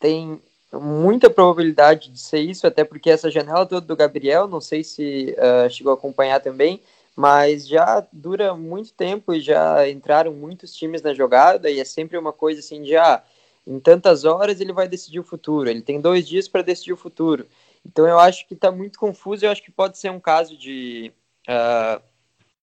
tem 0.00 0.40
muita 0.72 1.28
probabilidade 1.28 2.10
de 2.10 2.18
ser 2.18 2.40
isso, 2.40 2.66
até 2.66 2.84
porque 2.84 3.10
essa 3.10 3.30
janela 3.30 3.66
toda 3.66 3.86
do 3.86 3.94
Gabriel, 3.94 4.48
não 4.48 4.62
sei 4.62 4.82
se 4.82 5.36
uh, 5.36 5.68
chegou 5.68 5.92
a 5.92 5.94
acompanhar 5.94 6.40
também, 6.40 6.80
mas 7.14 7.68
já 7.68 8.06
dura 8.10 8.54
muito 8.54 8.94
tempo 8.94 9.34
e 9.34 9.40
já 9.40 9.86
entraram 9.86 10.32
muitos 10.32 10.74
times 10.74 11.02
na 11.02 11.12
jogada 11.12 11.70
e 11.70 11.80
é 11.80 11.84
sempre 11.84 12.16
uma 12.16 12.32
coisa 12.32 12.60
assim 12.60 12.80
de 12.80 12.96
ah, 12.96 13.22
em 13.66 13.78
tantas 13.78 14.24
horas 14.24 14.62
ele 14.62 14.72
vai 14.72 14.88
decidir 14.88 15.20
o 15.20 15.24
futuro, 15.24 15.68
ele 15.68 15.82
tem 15.82 16.00
dois 16.00 16.26
dias 16.26 16.48
para 16.48 16.62
decidir 16.62 16.94
o 16.94 16.96
futuro. 16.96 17.46
Então 17.84 18.08
eu 18.08 18.18
acho 18.18 18.48
que 18.48 18.54
está 18.54 18.72
muito 18.72 18.98
confuso, 18.98 19.44
eu 19.44 19.50
acho 19.50 19.62
que 19.62 19.70
pode 19.70 19.98
ser 19.98 20.10
um 20.10 20.20
caso 20.20 20.56
de, 20.56 21.12
uh, 21.46 22.02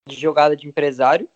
de 0.08 0.16
jogada 0.16 0.56
de 0.56 0.68
empresário, 0.68 1.30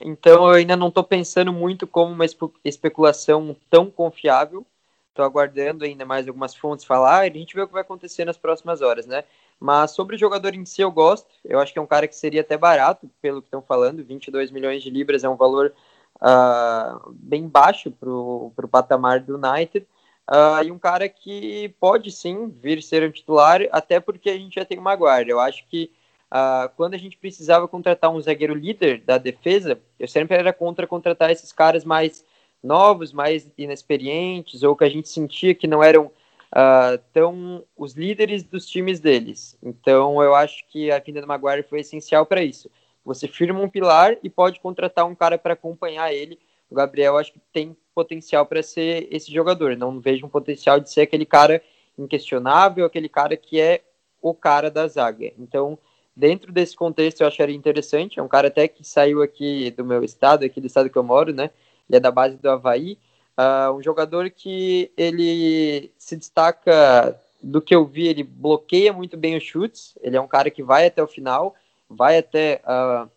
então 0.00 0.48
eu 0.48 0.54
ainda 0.54 0.76
não 0.76 0.88
estou 0.88 1.04
pensando 1.04 1.52
muito 1.52 1.86
como 1.86 2.12
uma 2.12 2.24
especulação 2.64 3.56
tão 3.70 3.90
confiável. 3.90 4.66
Estou 5.08 5.24
aguardando 5.24 5.84
ainda 5.84 6.04
mais 6.04 6.28
algumas 6.28 6.54
fontes 6.54 6.84
falar 6.84 7.20
a 7.20 7.24
gente 7.30 7.54
vê 7.54 7.62
o 7.62 7.66
que 7.66 7.72
vai 7.72 7.80
acontecer 7.82 8.24
nas 8.26 8.36
próximas 8.36 8.82
horas, 8.82 9.06
né? 9.06 9.24
Mas 9.58 9.92
sobre 9.92 10.16
o 10.16 10.18
jogador 10.18 10.54
em 10.54 10.66
si 10.66 10.82
eu 10.82 10.90
gosto. 10.90 11.28
Eu 11.44 11.58
acho 11.58 11.72
que 11.72 11.78
é 11.78 11.82
um 11.82 11.86
cara 11.86 12.06
que 12.06 12.14
seria 12.14 12.42
até 12.42 12.56
barato, 12.58 13.10
pelo 13.22 13.40
que 13.40 13.46
estão 13.46 13.62
falando. 13.62 14.04
22 14.04 14.50
milhões 14.50 14.82
de 14.82 14.90
libras 14.90 15.24
é 15.24 15.28
um 15.28 15.36
valor 15.36 15.72
uh, 16.16 17.10
bem 17.12 17.48
baixo 17.48 17.90
para 17.90 18.10
o 18.10 18.52
patamar 18.70 19.20
do 19.20 19.36
United. 19.36 19.86
Uh, 20.30 20.64
e 20.64 20.72
um 20.72 20.78
cara 20.78 21.08
que 21.08 21.74
pode 21.80 22.10
sim 22.10 22.48
vir 22.48 22.82
ser 22.82 23.08
um 23.08 23.12
titular, 23.12 23.60
até 23.70 24.00
porque 24.00 24.28
a 24.28 24.36
gente 24.36 24.56
já 24.56 24.64
tem 24.64 24.78
uma 24.78 24.96
guarda. 24.96 25.30
Eu 25.30 25.40
acho 25.40 25.66
que 25.68 25.90
Uh, 26.32 26.68
quando 26.76 26.94
a 26.94 26.98
gente 26.98 27.16
precisava 27.16 27.68
contratar 27.68 28.10
um 28.10 28.20
zagueiro 28.20 28.54
líder 28.54 29.00
da 29.00 29.16
defesa, 29.16 29.80
eu 29.98 30.08
sempre 30.08 30.36
era 30.36 30.52
contra 30.52 30.86
contratar 30.86 31.30
esses 31.30 31.52
caras 31.52 31.84
mais 31.84 32.24
novos, 32.62 33.12
mais 33.12 33.48
inexperientes, 33.56 34.62
ou 34.62 34.74
que 34.74 34.84
a 34.84 34.88
gente 34.88 35.08
sentia 35.08 35.54
que 35.54 35.68
não 35.68 35.82
eram 35.82 36.06
uh, 36.06 37.64
os 37.76 37.94
líderes 37.94 38.42
dos 38.42 38.66
times 38.66 38.98
deles. 38.98 39.56
Então 39.62 40.22
eu 40.22 40.34
acho 40.34 40.66
que 40.68 40.90
a 40.90 40.98
vinda 40.98 41.20
do 41.20 41.26
Maguire 41.26 41.62
foi 41.62 41.80
essencial 41.80 42.26
para 42.26 42.42
isso. 42.42 42.70
Você 43.04 43.28
firma 43.28 43.60
um 43.60 43.68
pilar 43.68 44.16
e 44.22 44.28
pode 44.28 44.58
contratar 44.58 45.06
um 45.06 45.14
cara 45.14 45.38
para 45.38 45.52
acompanhar 45.52 46.12
ele. 46.12 46.38
O 46.68 46.74
Gabriel 46.74 47.16
acho 47.16 47.32
que 47.32 47.40
tem 47.52 47.76
potencial 47.94 48.44
para 48.44 48.62
ser 48.62 49.06
esse 49.12 49.32
jogador. 49.32 49.76
Não 49.76 50.00
vejo 50.00 50.26
um 50.26 50.28
potencial 50.28 50.80
de 50.80 50.90
ser 50.90 51.02
aquele 51.02 51.24
cara 51.24 51.62
inquestionável, 51.96 52.84
aquele 52.84 53.08
cara 53.08 53.36
que 53.36 53.60
é 53.60 53.82
o 54.20 54.34
cara 54.34 54.68
da 54.70 54.88
zaga. 54.88 55.32
Então, 55.38 55.78
dentro 56.16 56.50
desse 56.50 56.74
contexto, 56.74 57.20
eu 57.20 57.26
acharia 57.26 57.54
interessante. 57.54 58.18
É 58.18 58.22
um 58.22 58.28
cara 58.28 58.48
até 58.48 58.66
que 58.66 58.82
saiu 58.82 59.22
aqui 59.22 59.70
do 59.72 59.84
meu 59.84 60.02
estado, 60.02 60.44
aqui 60.44 60.60
do 60.60 60.66
estado 60.66 60.88
que 60.88 60.96
eu 60.96 61.02
moro, 61.04 61.32
né? 61.34 61.50
Ele 61.88 61.98
é 61.98 62.00
da 62.00 62.10
base 62.10 62.36
do 62.36 62.48
Havaí. 62.48 62.98
Uh, 63.38 63.72
um 63.76 63.82
jogador 63.82 64.30
que 64.30 64.90
ele 64.96 65.92
se 65.98 66.16
destaca 66.16 67.20
do 67.42 67.60
que 67.60 67.74
eu 67.74 67.84
vi, 67.84 68.08
ele 68.08 68.24
bloqueia 68.24 68.92
muito 68.92 69.16
bem 69.16 69.36
os 69.36 69.44
chutes. 69.44 69.96
Ele 70.00 70.16
é 70.16 70.20
um 70.20 70.26
cara 70.26 70.50
que 70.50 70.62
vai 70.62 70.86
até 70.86 71.02
o 71.02 71.06
final, 71.06 71.54
vai 71.88 72.16
até 72.16 72.62
uh, 72.64 73.08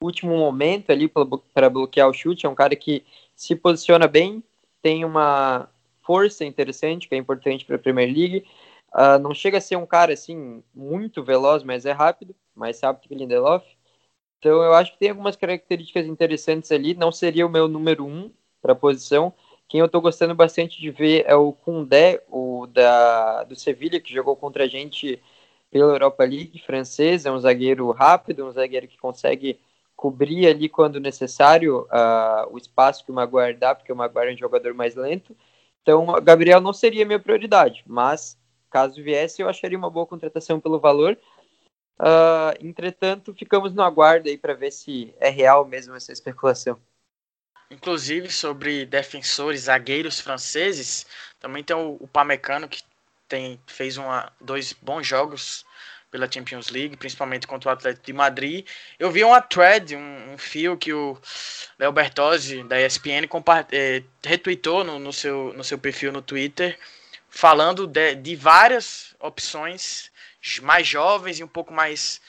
o 0.00 0.06
último 0.06 0.36
momento 0.36 0.90
ali 0.90 1.08
para 1.54 1.70
bloquear 1.70 2.08
o 2.08 2.12
chute. 2.12 2.46
É 2.46 2.48
um 2.48 2.54
cara 2.54 2.74
que 2.74 3.04
se 3.36 3.54
posiciona 3.54 4.08
bem, 4.08 4.42
tem 4.82 5.04
uma 5.04 5.68
força 6.02 6.44
interessante, 6.44 7.08
que 7.08 7.14
é 7.14 7.18
importante 7.18 7.64
para 7.64 7.76
a 7.76 7.78
Premier 7.78 8.08
League. 8.08 8.44
Uh, 8.94 9.18
não 9.20 9.34
chega 9.34 9.58
a 9.58 9.60
ser 9.60 9.76
um 9.76 9.86
cara 9.86 10.12
assim 10.12 10.62
muito 10.74 11.22
veloz, 11.22 11.62
mas 11.62 11.84
é 11.84 11.92
rápido, 11.92 12.34
mais 12.54 12.80
rápido 12.80 13.08
que 13.08 13.14
Lindelof. 13.14 13.64
Então 14.38 14.62
eu 14.62 14.74
acho 14.74 14.92
que 14.92 14.98
tem 14.98 15.10
algumas 15.10 15.36
características 15.36 16.06
interessantes 16.06 16.70
ali. 16.72 16.94
Não 16.94 17.12
seria 17.12 17.46
o 17.46 17.50
meu 17.50 17.68
número 17.68 18.06
um 18.06 18.30
para 18.62 18.72
a 18.72 18.76
posição. 18.76 19.32
Quem 19.68 19.80
eu 19.80 19.86
estou 19.86 20.00
gostando 20.00 20.34
bastante 20.34 20.80
de 20.80 20.90
ver 20.90 21.24
é 21.26 21.34
o 21.34 21.52
Koundé, 21.52 22.22
o 22.30 22.66
da, 22.66 23.44
do 23.44 23.54
Sevilha, 23.54 24.00
que 24.00 24.14
jogou 24.14 24.34
contra 24.36 24.64
a 24.64 24.68
gente 24.68 25.20
pela 25.70 25.92
Europa 25.92 26.24
League 26.24 26.58
francês. 26.64 27.26
É 27.26 27.30
um 27.32 27.38
zagueiro 27.38 27.90
rápido, 27.90 28.46
um 28.46 28.52
zagueiro 28.52 28.88
que 28.88 28.96
consegue 28.96 29.60
cobrir 29.94 30.46
ali 30.46 30.68
quando 30.68 31.00
necessário 31.00 31.80
uh, 31.82 32.48
o 32.52 32.56
espaço 32.56 33.04
que 33.04 33.10
o 33.10 33.14
Maguire 33.14 33.58
dá, 33.58 33.74
porque 33.74 33.92
o 33.92 33.96
Maguire 33.96 34.30
é 34.30 34.34
um 34.34 34.38
jogador 34.38 34.72
mais 34.72 34.94
lento. 34.94 35.36
Então, 35.82 36.06
Gabriel 36.22 36.60
não 36.60 36.72
seria 36.72 37.04
minha 37.04 37.18
prioridade, 37.18 37.82
mas 37.86 38.38
caso 38.70 39.02
viesse, 39.02 39.42
eu 39.42 39.48
acharia 39.48 39.78
uma 39.78 39.90
boa 39.90 40.06
contratação 40.06 40.60
pelo 40.60 40.78
valor. 40.78 41.18
Uh, 41.98 42.54
entretanto, 42.60 43.34
ficamos 43.34 43.74
no 43.74 43.82
aguardo 43.82 44.28
aí 44.28 44.38
para 44.38 44.54
ver 44.54 44.70
se 44.70 45.12
é 45.18 45.28
real 45.28 45.64
mesmo 45.64 45.94
essa 45.94 46.12
especulação. 46.12 46.78
Inclusive, 47.70 48.30
sobre 48.30 48.86
defensores, 48.86 49.62
zagueiros 49.62 50.20
franceses, 50.20 51.06
também 51.38 51.62
tem 51.62 51.76
o, 51.76 51.98
o 52.00 52.08
Pamecano, 52.08 52.68
que 52.68 52.82
tem, 53.28 53.60
fez 53.66 53.96
uma, 53.96 54.32
dois 54.40 54.72
bons 54.72 55.06
jogos 55.06 55.66
pela 56.10 56.30
Champions 56.30 56.70
League, 56.70 56.96
principalmente 56.96 57.46
contra 57.46 57.68
o 57.68 57.72
Atlético 57.72 58.06
de 58.06 58.12
Madrid. 58.12 58.66
Eu 58.98 59.10
vi 59.10 59.22
uma 59.22 59.42
thread, 59.42 59.94
um, 59.94 60.32
um 60.32 60.38
fio 60.38 60.76
que 60.76 60.92
o 60.92 61.18
Léo 61.78 61.92
Bertozzi, 61.92 62.62
da 62.64 62.80
ESPN, 62.80 63.28
é, 63.70 64.02
retweetou 64.24 64.84
no, 64.84 64.98
no, 64.98 65.12
seu, 65.12 65.52
no 65.54 65.62
seu 65.62 65.78
perfil 65.78 66.10
no 66.10 66.22
Twitter, 66.22 66.78
falando 67.28 67.86
de, 67.86 68.14
de 68.14 68.36
várias 68.36 69.14
opções 69.20 70.10
mais 70.62 70.86
jovens 70.86 71.38
e 71.38 71.44
um 71.44 71.48
pouco 71.48 71.72
mais 71.72 72.20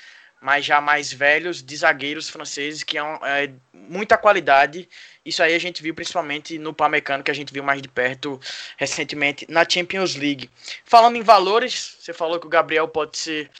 mas 0.41 0.63
já 0.63 0.79
mais 0.79 1.11
velhos 1.11 1.61
de 1.61 1.75
zagueiros 1.75 2.29
franceses 2.29 2.83
que 2.83 2.97
é, 2.97 3.03
um, 3.03 3.25
é, 3.25 3.51
muita 3.73 4.17
qualidade. 4.17 4.87
Isso 5.25 5.43
aí 5.43 5.53
a 5.53 5.59
gente 5.59 5.83
viu 5.83 5.93
principalmente 5.93 6.57
no 6.57 6.73
Pamecano, 6.73 7.23
que 7.23 7.31
a 7.31 7.33
gente 7.33 7.51
viu 7.51 7.63
mais 7.63 7.81
de 7.81 7.89
perto 7.89 8.39
recentemente 8.77 9.45
na 9.49 9.67
Champions 9.67 10.15
League. 10.15 10.49
Falando 10.85 11.17
em 11.17 11.21
valores, 11.21 11.97
você 11.99 12.13
falou 12.13 12.39
que 12.39 12.47
o 12.47 12.49
Gabriel 12.49 12.87
pode 12.87 13.17
ser 13.17 13.51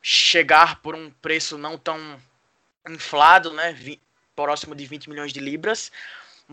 chegar 0.00 0.80
por 0.80 0.94
um 0.94 1.10
preço 1.10 1.58
não 1.58 1.76
tão 1.76 2.18
inflado, 2.88 3.52
né, 3.52 3.76
próximo 4.34 4.74
de 4.74 4.86
20 4.86 5.10
milhões 5.10 5.32
de 5.32 5.40
libras. 5.40 5.92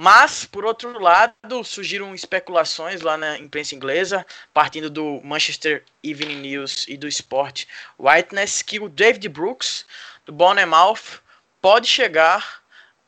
Mas, 0.01 0.45
por 0.45 0.63
outro 0.63 0.97
lado, 0.97 1.61
surgiram 1.61 2.15
especulações 2.15 3.01
lá 3.01 3.17
na 3.17 3.37
imprensa 3.37 3.75
inglesa, 3.75 4.25
partindo 4.53 4.89
do 4.89 5.19
Manchester 5.25 5.83
Evening 6.01 6.39
News 6.39 6.85
e 6.87 6.95
do 6.95 7.05
Sport 7.05 7.65
Whiteness, 7.99 8.61
que 8.61 8.79
o 8.79 8.87
David 8.87 9.27
Brooks, 9.27 9.85
do 10.25 10.31
Bournemouth, 10.31 11.19
pode 11.61 11.89
chegar 11.89 12.63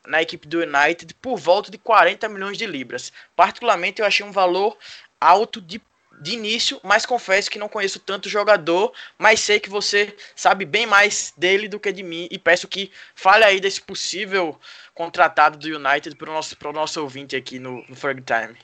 na 0.06 0.20
equipe 0.20 0.46
do 0.46 0.58
United 0.58 1.14
por 1.14 1.38
volta 1.38 1.70
de 1.70 1.78
40 1.78 2.28
milhões 2.28 2.58
de 2.58 2.66
libras. 2.66 3.10
Particularmente, 3.34 4.02
eu 4.02 4.06
achei 4.06 4.26
um 4.26 4.30
valor 4.30 4.76
alto 5.18 5.62
de 5.62 5.80
de 6.20 6.32
início, 6.32 6.80
mas 6.82 7.06
confesso 7.06 7.50
que 7.50 7.58
não 7.58 7.68
conheço 7.68 7.98
tanto 7.98 8.28
jogador, 8.28 8.92
mas 9.18 9.40
sei 9.40 9.58
que 9.58 9.70
você 9.70 10.14
sabe 10.36 10.64
bem 10.64 10.86
mais 10.86 11.32
dele 11.36 11.68
do 11.68 11.80
que 11.80 11.92
de 11.92 12.02
mim 12.02 12.28
e 12.30 12.38
peço 12.38 12.68
que 12.68 12.90
fale 13.14 13.44
aí 13.44 13.60
desse 13.60 13.80
possível 13.80 14.58
contratado 14.94 15.58
do 15.58 15.66
United 15.66 16.14
para 16.16 16.30
o 16.30 16.32
nosso, 16.32 16.56
nosso 16.72 17.00
ouvinte 17.00 17.34
aqui 17.34 17.58
no, 17.58 17.84
no 17.88 17.96
Ferg 17.96 18.22
Time. 18.22 18.56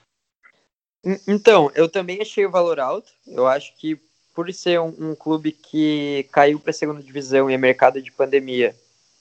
Então, 1.26 1.70
eu 1.74 1.88
também 1.88 2.20
achei 2.20 2.44
o 2.44 2.50
valor 2.50 2.78
alto. 2.80 3.10
Eu 3.26 3.46
acho 3.46 3.74
que 3.76 3.98
por 4.34 4.52
ser 4.52 4.78
um, 4.78 4.94
um 4.98 5.14
clube 5.14 5.50
que 5.50 6.28
caiu 6.30 6.60
para 6.60 6.70
a 6.70 6.74
segunda 6.74 7.02
divisão 7.02 7.50
e 7.50 7.54
é 7.54 7.58
mercado 7.58 8.00
de 8.00 8.12
pandemia, 8.12 8.74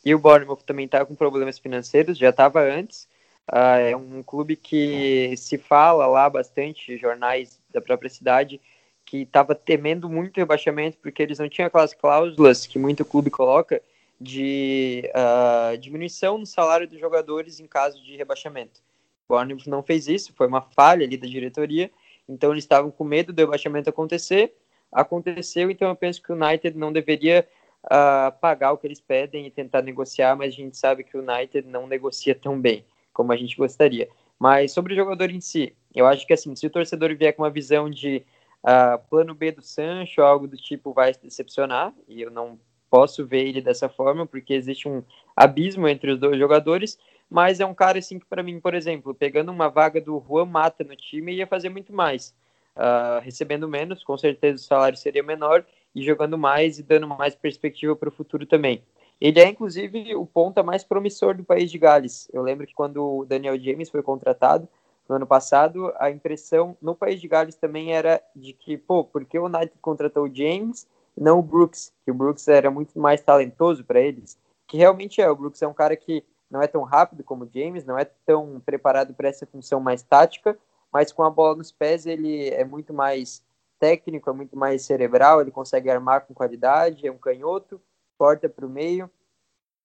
e 0.06 0.14
o 0.14 0.20
Bournemouth 0.20 0.64
também 0.66 0.86
está 0.86 1.04
com 1.06 1.16
problemas 1.16 1.58
financeiros, 1.58 2.18
já 2.18 2.30
estava 2.30 2.62
antes. 2.62 3.08
Uh, 3.52 3.80
é 3.92 3.96
um 3.96 4.22
clube 4.22 4.56
que 4.56 5.34
se 5.38 5.58
fala 5.58 6.06
lá 6.06 6.30
bastante, 6.30 6.98
jornais 6.98 7.60
da 7.78 7.82
própria 7.82 8.10
cidade, 8.10 8.60
que 9.06 9.22
estava 9.22 9.56
temendo 9.56 10.10
muito 10.10 10.38
rebaixamento 10.38 10.98
porque 10.98 11.22
eles 11.22 11.40
não 11.40 11.48
tinham 11.48 11.68
aquelas 11.68 11.94
cláusulas 11.94 12.68
que 12.68 12.78
muito 12.78 13.06
clube 13.06 13.30
coloca 13.30 13.82
de 14.20 15.10
uh, 15.14 15.78
diminuição 15.78 16.38
no 16.38 16.46
salário 16.46 16.88
dos 16.88 17.00
jogadores 17.00 17.60
em 17.60 17.68
caso 17.68 18.04
de 18.04 18.18
rebaixamento. 18.18 18.82
O 19.28 19.34
Bournemouth 19.34 19.68
não 19.68 19.84
fez 19.84 20.08
isso, 20.08 20.34
foi 20.36 20.48
uma 20.48 20.62
falha 20.62 21.06
ali 21.06 21.16
da 21.16 21.28
diretoria, 21.28 21.92
então 22.28 22.52
eles 22.52 22.64
estavam 22.64 22.90
com 22.90 23.04
medo 23.04 23.32
do 23.32 23.40
rebaixamento 23.40 23.90
acontecer. 23.90 24.54
Aconteceu, 24.92 25.70
então 25.70 25.90
eu 25.90 25.96
penso 25.96 26.22
que 26.22 26.32
o 26.32 26.36
United 26.36 26.78
não 26.78 26.92
deveria 26.92 27.48
uh, 27.86 28.32
pagar 28.40 28.72
o 28.72 28.78
que 28.78 28.88
eles 28.88 29.02
pedem 29.02 29.46
e 29.46 29.52
tentar 29.52 29.82
negociar, 29.82 30.36
mas 30.36 30.54
a 30.54 30.58
gente 30.58 30.78
sabe 30.78 31.04
que 31.04 31.18
o 31.18 31.22
United 31.22 31.68
não 31.68 31.86
negocia 31.88 32.34
tão 32.34 32.60
bem 32.60 32.86
como 33.14 33.32
a 33.32 33.36
gente 33.36 33.56
gostaria. 33.56 34.10
Mas 34.40 34.72
sobre 34.72 34.94
o 34.94 34.96
jogador 34.96 35.30
em 35.30 35.42
si, 35.42 35.74
eu 35.98 36.06
acho 36.06 36.26
que 36.26 36.34
assim, 36.34 36.56
se 36.56 36.68
o 36.68 36.70
torcedor 36.70 37.16
vier 37.16 37.34
com 37.34 37.44
uma 37.44 37.50
visão 37.50 37.90
de 37.90 38.24
uh, 38.64 39.00
plano 39.10 39.34
B 39.34 39.52
do 39.52 39.62
Sancho, 39.62 40.22
algo 40.22 40.48
do 40.48 40.58
tipo, 40.58 40.94
vai 40.94 41.14
se 41.14 41.22
decepcionar, 41.22 41.94
e 42.08 42.22
eu 42.22 42.30
não 42.30 42.60
posso 42.90 43.26
ver 43.26 43.48
ele 43.48 43.62
dessa 43.62 43.90
forma, 43.90 44.26
porque 44.26 44.54
existe 44.54 44.88
um 44.88 45.04
abismo 45.36 45.88
entre 45.88 46.12
os 46.12 46.20
dois 46.20 46.38
jogadores, 46.38 46.98
mas 47.30 47.60
é 47.60 47.66
um 47.66 47.74
cara 47.74 48.00
assim 48.00 48.20
que 48.20 48.26
para 48.26 48.44
mim, 48.44 48.60
por 48.60 48.74
exemplo, 48.74 49.14
pegando 49.14 49.52
uma 49.52 49.68
vaga 49.68 50.00
do 50.00 50.24
Juan 50.26 50.46
Mata 50.46 50.84
no 50.84 50.96
time, 50.96 51.34
ia 51.34 51.48
fazer 51.48 51.70
muito 51.70 51.92
mais. 51.92 52.34
Uh, 52.76 53.20
recebendo 53.22 53.68
menos, 53.68 54.04
com 54.04 54.18
certeza 54.18 54.64
o 54.64 54.66
salário 54.66 54.98
seria 54.98 55.24
menor, 55.24 55.66
e 55.94 56.04
jogando 56.04 56.38
mais 56.38 56.78
e 56.78 56.84
dando 56.84 57.08
mais 57.08 57.36
perspectiva 57.36 57.96
para 57.96 58.10
o 58.10 58.12
futuro 58.12 58.46
também. 58.46 58.84
Ele 59.20 59.40
é, 59.40 59.48
inclusive, 59.48 60.16
o 60.16 60.28
ponta 60.28 60.62
mais 60.62 60.84
promissor 60.84 61.36
do 61.36 61.44
país 61.44 61.72
de 61.72 61.80
Gales. 61.80 62.30
Eu 62.32 62.44
lembro 62.44 62.68
que 62.68 62.74
quando 62.74 63.04
o 63.04 63.26
Daniel 63.26 63.60
James 63.60 63.90
foi 63.90 64.04
contratado 64.04 64.70
no 65.08 65.16
ano 65.16 65.28
passado, 65.28 65.94
a 65.98 66.10
impressão 66.12 66.78
no 66.82 66.96
país 66.96 67.22
de 67.22 67.28
Gales 67.28 67.56
também 67.56 67.94
era 67.94 68.22
de 68.36 68.54
que, 68.54 68.78
pô, 68.78 69.04
porque 69.04 69.40
o 69.40 69.46
United 69.46 69.74
contratou 69.82 70.26
o 70.26 70.34
James 70.34 70.88
não 71.18 71.40
o 71.40 71.42
Brooks, 71.42 71.92
que 72.06 72.12
o 72.12 72.14
Brooks 72.14 72.48
era 72.48 72.70
muito 72.70 73.00
mais 73.00 73.22
talentoso 73.22 73.84
para 73.84 74.00
eles, 74.00 74.38
que 74.68 74.78
realmente 74.78 75.20
é. 75.20 75.30
O 75.30 75.36
Brooks 75.36 75.62
é 75.62 75.68
um 75.68 75.74
cara 75.74 75.98
que 75.98 76.24
não 76.50 76.62
é 76.62 76.68
tão 76.68 76.84
rápido 76.84 77.24
como 77.24 77.44
o 77.44 77.50
James, 77.52 77.84
não 77.84 77.98
é 77.98 78.06
tão 78.06 78.62
preparado 78.64 79.14
para 79.14 79.28
essa 79.28 79.46
função 79.46 79.80
mais 79.80 80.04
tática, 80.04 80.58
mas 80.94 81.12
com 81.12 81.24
a 81.24 81.30
bola 81.30 81.56
nos 81.56 81.72
pés 81.72 82.06
ele 82.06 82.50
é 82.50 82.64
muito 82.64 82.94
mais 82.94 83.44
técnico, 83.80 84.30
é 84.30 84.34
muito 84.34 84.56
mais 84.56 84.84
cerebral, 84.84 85.42
ele 85.42 85.52
consegue 85.52 85.90
armar 85.90 86.26
com 86.26 86.34
qualidade, 86.34 87.06
é 87.06 87.12
um 87.12 87.18
canhoto, 87.18 87.82
porta 88.18 88.48
para 88.48 88.66
o 88.66 88.70
meio, 88.70 89.10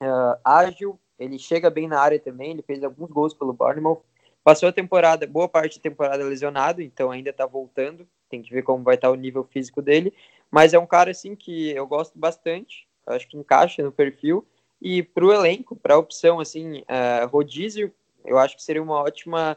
uh, 0.02 0.38
ágil, 0.44 0.98
ele 1.18 1.38
chega 1.38 1.68
bem 1.68 1.88
na 1.88 2.00
área 2.00 2.18
também, 2.18 2.52
ele 2.52 2.62
fez 2.62 2.82
alguns 2.82 3.10
gols 3.10 3.34
pelo 3.34 3.52
Bournemouth, 3.52 4.02
passou 4.44 4.68
a 4.68 4.72
temporada, 4.72 5.26
boa 5.26 5.48
parte 5.48 5.78
da 5.78 5.82
temporada 5.82 6.24
lesionado, 6.24 6.82
então 6.82 7.10
ainda 7.10 7.30
está 7.30 7.46
voltando, 7.46 8.06
tem 8.28 8.42
que 8.42 8.52
ver 8.52 8.62
como 8.62 8.84
vai 8.84 8.96
estar 8.96 9.08
tá 9.08 9.12
o 9.12 9.16
nível 9.16 9.44
físico 9.44 9.80
dele, 9.80 10.12
mas 10.50 10.74
é 10.74 10.78
um 10.78 10.86
cara 10.86 11.10
assim 11.10 11.34
que 11.34 11.70
eu 11.70 11.86
gosto 11.86 12.18
bastante, 12.18 12.86
acho 13.06 13.28
que 13.28 13.36
encaixa 13.36 13.82
no 13.82 13.92
perfil. 13.92 14.46
E 14.80 15.02
para 15.02 15.24
o 15.24 15.32
elenco, 15.32 15.76
para 15.76 15.94
a 15.94 15.98
opção 15.98 16.40
assim, 16.40 16.80
uh, 16.80 17.26
rodízio, 17.28 17.92
eu 18.24 18.38
acho 18.38 18.56
que 18.56 18.62
seria 18.62 18.82
uma 18.82 19.00
ótima 19.00 19.56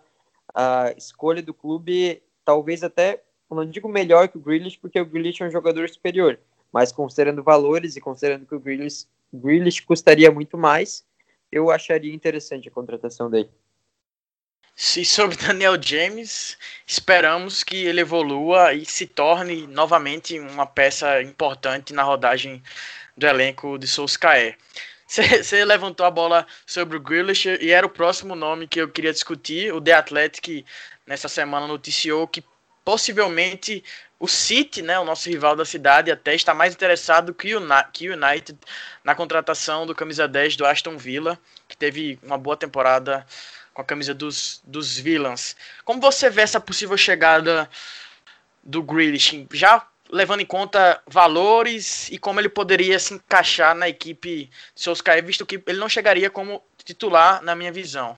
uh, 0.52 0.96
escolha 0.98 1.42
do 1.42 1.54
clube, 1.54 2.22
talvez 2.44 2.84
até, 2.84 3.24
não 3.50 3.66
digo 3.66 3.88
melhor 3.88 4.28
que 4.28 4.38
o 4.38 4.42
Grealish, 4.42 4.78
porque 4.78 5.00
o 5.00 5.06
Grealish 5.06 5.42
é 5.42 5.48
um 5.48 5.52
jogador 5.52 5.90
superior, 5.90 6.40
mas 6.72 6.92
considerando 6.92 7.42
valores 7.42 7.96
e 7.96 8.02
considerando 8.02 8.46
que 8.46 8.54
o 8.54 8.60
Grealish, 8.60 9.08
Grealish 9.34 9.82
custaria 9.82 10.32
muito 10.32 10.58
mais, 10.58 11.06
eu 11.52 11.72
acharia 11.72 12.14
interessante 12.14 12.68
a 12.68 12.72
contratação 12.72 13.30
dele. 13.30 13.50
Se 14.76 15.06
sobre 15.06 15.38
Daniel 15.40 15.82
James, 15.82 16.58
esperamos 16.86 17.64
que 17.64 17.86
ele 17.86 18.02
evolua 18.02 18.74
e 18.74 18.86
se 18.86 19.08
torne 19.08 19.66
novamente 19.68 20.38
uma 20.38 20.66
peça 20.66 21.22
importante 21.22 21.94
na 21.94 22.04
rodagem 22.04 22.62
do 23.16 23.26
elenco 23.26 23.78
de 23.80 23.88
Solskjaer. 23.88 24.58
Você 25.08 25.64
levantou 25.64 26.06
a 26.06 26.12
bola 26.12 26.46
sobre 26.66 26.98
o 26.98 27.00
Grealish 27.00 27.46
e 27.62 27.72
era 27.72 27.86
o 27.86 27.90
próximo 27.90 28.36
nome 28.36 28.68
que 28.68 28.82
eu 28.82 28.90
queria 28.90 29.14
discutir. 29.14 29.74
O 29.74 29.80
The 29.80 29.94
Athletic 29.94 30.66
nessa 31.08 31.30
semana 31.30 31.68
noticiou 31.68 32.28
que 32.28 32.44
possivelmente 32.84 33.82
o 34.20 34.28
City, 34.28 34.82
né, 34.82 35.00
o 35.00 35.06
nosso 35.06 35.30
rival 35.30 35.56
da 35.56 35.64
cidade, 35.64 36.12
até 36.12 36.36
está 36.36 36.54
mais 36.54 36.74
interessado 36.74 37.34
que 37.34 37.56
o 37.56 37.62
United 37.62 38.58
na 39.04 39.16
contratação 39.16 39.86
do 39.86 39.96
camisa 39.96 40.28
10 40.28 40.58
do 40.58 40.66
Aston 40.66 40.98
Villa, 40.98 41.40
que 41.68 41.78
teve 41.78 42.20
uma 42.24 42.38
boa 42.38 42.58
temporada 42.58 43.26
com 43.76 43.82
a 43.82 43.86
camisa 43.86 44.14
dos, 44.14 44.62
dos 44.66 44.98
Villains. 44.98 45.56
Como 45.84 46.00
você 46.00 46.30
vê 46.30 46.42
essa 46.42 46.62
possível 46.62 46.96
chegada 46.96 47.70
do 48.64 48.82
Grealish? 48.82 49.46
Já 49.52 49.86
levando 50.10 50.40
em 50.40 50.46
conta 50.46 51.02
valores 51.06 52.10
e 52.10 52.18
como 52.18 52.40
ele 52.40 52.48
poderia 52.48 52.98
se 52.98 53.14
encaixar 53.14 53.76
na 53.76 53.90
equipe 53.90 54.50
de 54.74 54.82
Solskjaer, 54.82 55.24
visto 55.24 55.46
que 55.46 55.62
ele 55.68 55.78
não 55.78 55.90
chegaria 55.90 56.30
como 56.30 56.64
titular, 56.84 57.44
na 57.44 57.54
minha 57.54 57.72
visão. 57.72 58.18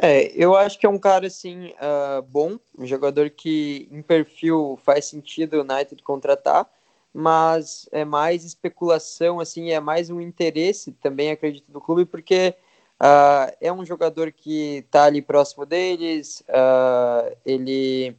É, 0.00 0.32
eu 0.34 0.56
acho 0.56 0.78
que 0.78 0.86
é 0.86 0.88
um 0.88 0.98
cara 0.98 1.26
assim 1.26 1.72
uh, 1.72 2.22
bom, 2.22 2.58
um 2.78 2.86
jogador 2.86 3.28
que 3.28 3.88
em 3.90 4.00
perfil 4.00 4.78
faz 4.84 5.04
sentido 5.04 5.58
o 5.58 5.60
United 5.60 6.02
contratar, 6.02 6.66
mas 7.12 7.88
é 7.92 8.04
mais 8.04 8.44
especulação, 8.44 9.40
assim, 9.40 9.70
é 9.70 9.80
mais 9.80 10.08
um 10.08 10.20
interesse 10.20 10.92
também, 10.92 11.30
acredito, 11.30 11.70
do 11.70 11.80
clube, 11.80 12.04
porque 12.04 12.54
Uh, 13.00 13.52
é 13.60 13.70
um 13.70 13.84
jogador 13.84 14.32
que 14.32 14.78
está 14.78 15.04
ali 15.04 15.20
próximo 15.20 15.66
deles, 15.66 16.42
uh, 16.48 17.36
ele 17.44 18.16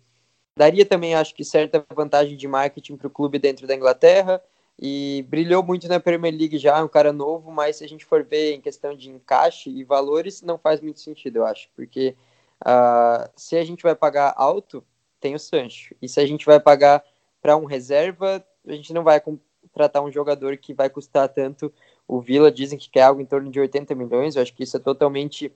daria 0.55 0.85
também, 0.85 1.15
acho 1.15 1.33
que, 1.33 1.43
certa 1.43 1.83
vantagem 1.95 2.37
de 2.37 2.47
marketing 2.47 2.95
para 2.95 3.07
o 3.07 3.11
clube 3.11 3.39
dentro 3.39 3.65
da 3.65 3.75
Inglaterra 3.75 4.41
e 4.79 5.25
brilhou 5.27 5.63
muito 5.63 5.87
na 5.87 5.99
Premier 5.99 6.33
League 6.33 6.59
já, 6.59 6.77
é 6.77 6.83
um 6.83 6.87
cara 6.87 7.11
novo, 7.11 7.51
mas 7.51 7.77
se 7.77 7.83
a 7.83 7.89
gente 7.89 8.05
for 8.05 8.23
ver 8.23 8.53
em 8.53 8.61
questão 8.61 8.95
de 8.95 9.09
encaixe 9.09 9.69
e 9.71 9.83
valores, 9.83 10.43
não 10.43 10.59
faz 10.59 10.79
muito 10.79 10.99
sentido, 10.99 11.37
eu 11.37 11.45
acho, 11.45 11.69
porque 11.75 12.15
uh, 12.63 13.27
se 13.35 13.57
a 13.57 13.63
gente 13.63 13.81
vai 13.81 13.95
pagar 13.95 14.33
alto, 14.37 14.83
tem 15.19 15.33
o 15.33 15.39
Sancho, 15.39 15.95
e 15.99 16.07
se 16.07 16.19
a 16.19 16.25
gente 16.27 16.45
vai 16.45 16.59
pagar 16.59 17.03
para 17.41 17.57
um 17.57 17.65
reserva, 17.65 18.45
a 18.67 18.73
gente 18.73 18.93
não 18.93 19.03
vai 19.03 19.19
contratar 19.19 20.03
um 20.03 20.11
jogador 20.11 20.57
que 20.57 20.73
vai 20.73 20.89
custar 20.89 21.29
tanto 21.29 21.73
o 22.07 22.21
Vila 22.21 22.51
dizem 22.51 22.77
que 22.77 22.89
quer 22.89 23.03
algo 23.03 23.21
em 23.21 23.25
torno 23.25 23.51
de 23.51 23.59
80 23.59 23.93
milhões, 23.95 24.35
eu 24.35 24.41
acho 24.41 24.53
que 24.53 24.63
isso 24.63 24.77
é 24.77 24.79
totalmente 24.79 25.47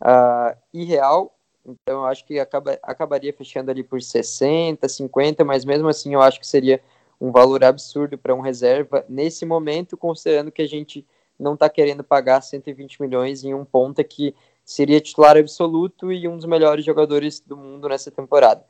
uh, 0.00 0.56
irreal, 0.72 1.34
então 1.64 2.00
eu 2.00 2.06
acho 2.06 2.24
que 2.24 2.38
acaba, 2.38 2.78
acabaria 2.82 3.32
fechando 3.32 3.70
ali 3.70 3.82
por 3.82 4.00
60, 4.00 4.88
50, 4.88 5.44
mas 5.44 5.64
mesmo 5.64 5.88
assim 5.88 6.14
eu 6.14 6.22
acho 6.22 6.40
que 6.40 6.46
seria 6.46 6.80
um 7.20 7.30
valor 7.30 7.62
absurdo 7.62 8.16
para 8.16 8.34
um 8.34 8.40
reserva 8.40 9.04
nesse 9.08 9.44
momento, 9.44 9.96
considerando 9.96 10.50
que 10.50 10.62
a 10.62 10.68
gente 10.68 11.06
não 11.38 11.54
está 11.54 11.68
querendo 11.68 12.02
pagar 12.02 12.40
120 12.42 13.00
milhões 13.00 13.44
em 13.44 13.54
um 13.54 13.64
ponta 13.64 14.02
que 14.02 14.34
seria 14.64 15.00
titular 15.00 15.36
absoluto 15.36 16.12
e 16.12 16.26
um 16.28 16.36
dos 16.36 16.46
melhores 16.46 16.84
jogadores 16.84 17.40
do 17.40 17.56
mundo 17.56 17.88
nessa 17.88 18.10
temporada. 18.10 18.64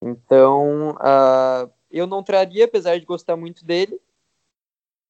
Então, 0.00 0.92
uh, 0.92 1.70
eu 1.90 2.06
não 2.06 2.22
traria, 2.22 2.64
apesar 2.64 2.98
de 2.98 3.04
gostar 3.04 3.36
muito 3.36 3.64
dele, 3.64 4.00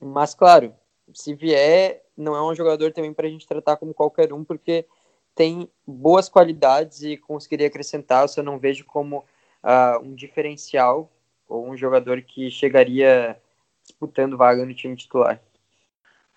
mas 0.01 0.35
claro, 0.35 0.75
se 1.15 1.35
vier, 1.35 2.03
não 2.17 2.35
é 2.35 2.43
um 2.43 2.55
jogador 2.55 2.93
também 2.93 3.13
para 3.13 3.27
a 3.27 3.31
gente 3.31 3.47
tratar 3.47 3.77
como 3.77 3.95
qualquer 3.95 4.33
um, 4.33 4.45
porque 4.45 4.87
tem 5.35 5.69
boas 5.87 6.29
qualidades 6.29 7.03
e 7.03 7.17
conseguiria 7.17 7.67
acrescentar. 7.67 8.23
Eu 8.23 8.29
só 8.29 8.43
não 8.43 8.59
vejo 8.59 8.85
como 8.85 9.19
uh, 9.19 10.03
um 10.03 10.15
diferencial 10.15 11.11
ou 11.49 11.69
um 11.69 11.77
jogador 11.77 12.23
que 12.23 12.51
chegaria 12.51 13.37
disputando 13.83 14.37
vaga 14.37 14.65
no 14.65 14.75
time 14.75 14.97
titular. 14.97 15.41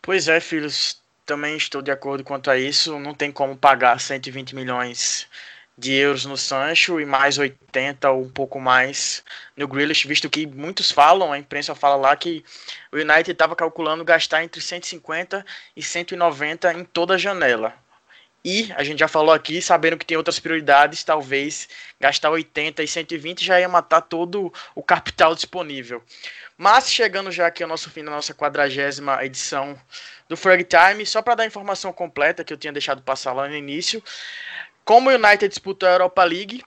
Pois 0.01 0.28
é, 0.28 0.39
filhos, 0.39 1.01
também 1.26 1.55
estou 1.55 1.82
de 1.82 1.91
acordo 1.91 2.24
quanto 2.24 2.49
a 2.49 2.57
isso. 2.57 2.99
Não 2.99 3.13
tem 3.13 3.32
como 3.32 3.55
pagar 3.55 3.99
120 3.99 4.55
milhões 4.55 5.28
de 5.78 5.93
euros 5.93 6.26
no 6.26 6.38
Sancho 6.38 6.99
e 6.99 7.05
mais 7.05 7.38
80 7.38 8.09
ou 8.11 8.24
um 8.24 8.30
pouco 8.30 8.59
mais 8.59 9.24
no 9.57 9.67
Grealish, 9.67 10.07
visto 10.07 10.30
que 10.30 10.45
muitos 10.45 10.91
falam, 10.91 11.34
a 11.34 11.39
imprensa 11.39 11.74
fala 11.74 11.95
lá 11.95 12.15
que 12.15 12.43
o 12.91 12.97
United 12.97 13.32
estava 13.32 13.55
calculando 13.55 14.05
gastar 14.05 14.43
entre 14.43 14.61
150 14.61 15.45
e 15.76 15.82
190 15.82 16.74
em 16.74 16.86
toda 16.86 17.15
a 17.15 17.17
janela. 17.17 17.74
E 18.45 18.74
a 18.76 18.84
gente 18.84 18.99
já 18.99 19.07
falou 19.07 19.34
aqui, 19.34 19.61
sabendo 19.61 19.97
que 19.97 20.05
tem 20.05 20.17
outras 20.17 20.38
prioridades, 20.38 21.01
talvez 21.01 21.69
gastar 21.97 22.30
80 22.30 22.84
e 22.84 22.88
120 22.88 23.45
já 23.45 23.57
ia 23.57 23.69
matar 23.69 24.01
todo 24.01 24.51
o 24.76 24.84
capital 24.84 25.34
disponível. 25.34 26.03
Mas 26.57 26.91
chegando 26.91 27.32
já 27.32 27.47
aqui 27.47 27.63
ao 27.63 27.69
nosso 27.69 27.89
fim 27.89 28.03
da 28.03 28.11
nossa 28.11 28.34
quadragésima 28.34 29.24
edição 29.24 29.80
do 30.28 30.36
Frag 30.36 30.65
Time, 30.65 31.05
só 31.05 31.21
para 31.21 31.36
dar 31.36 31.43
a 31.43 31.47
informação 31.47 31.93
completa 31.93 32.43
que 32.43 32.51
eu 32.51 32.57
tinha 32.57 32.74
deixado 32.74 33.01
passar 33.01 33.32
lá 33.32 33.47
no 33.47 33.55
início, 33.55 34.03
como 34.86 35.09
o 35.09 35.13
United 35.13 35.47
disputou 35.47 35.88
a 35.88 35.93
Europa 35.93 36.23
League, 36.23 36.63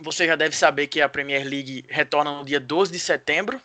você 0.00 0.26
já 0.26 0.36
deve 0.36 0.54
saber 0.56 0.88
que 0.88 1.00
a 1.00 1.08
Premier 1.08 1.44
League 1.44 1.84
retorna 1.88 2.32
no 2.32 2.44
dia 2.44 2.60
12 2.60 2.92
de 2.92 2.98
setembro, 2.98 3.60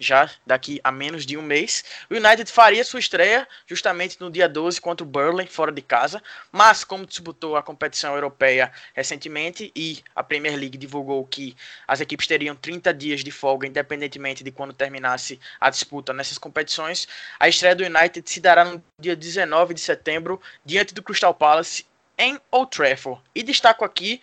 já 0.00 0.30
daqui 0.46 0.80
a 0.82 0.90
menos 0.90 1.26
de 1.26 1.36
um 1.36 1.42
mês. 1.42 1.84
O 2.10 2.14
United 2.14 2.50
faria 2.50 2.82
sua 2.82 2.98
estreia 2.98 3.46
justamente 3.66 4.18
no 4.18 4.30
dia 4.30 4.48
12 4.48 4.80
contra 4.80 5.04
o 5.04 5.08
Burnley, 5.08 5.46
fora 5.46 5.70
de 5.70 5.82
casa, 5.82 6.22
mas 6.50 6.82
como 6.82 7.06
disputou 7.06 7.54
a 7.54 7.62
competição 7.62 8.14
europeia 8.14 8.72
recentemente 8.94 9.70
e 9.76 10.02
a 10.16 10.22
Premier 10.24 10.56
League 10.56 10.78
divulgou 10.78 11.24
que 11.26 11.54
as 11.86 12.00
equipes 12.00 12.26
teriam 12.26 12.56
30 12.56 12.94
dias 12.94 13.22
de 13.22 13.30
folga, 13.30 13.66
independentemente 13.66 14.42
de 14.42 14.50
quando 14.50 14.72
terminasse 14.72 15.38
a 15.60 15.68
disputa 15.68 16.14
nessas 16.14 16.38
competições, 16.38 17.06
a 17.38 17.48
estreia 17.48 17.76
do 17.76 17.84
United 17.84 18.28
se 18.28 18.40
dará 18.40 18.64
no 18.64 18.82
dia 18.98 19.14
19 19.14 19.74
de 19.74 19.80
setembro, 19.80 20.40
diante 20.64 20.94
do 20.94 21.02
Crystal 21.02 21.34
Palace 21.34 21.84
em 22.20 22.38
Old 22.50 22.70
Trafford. 22.70 23.20
E 23.34 23.42
destaco 23.42 23.84
aqui, 23.84 24.20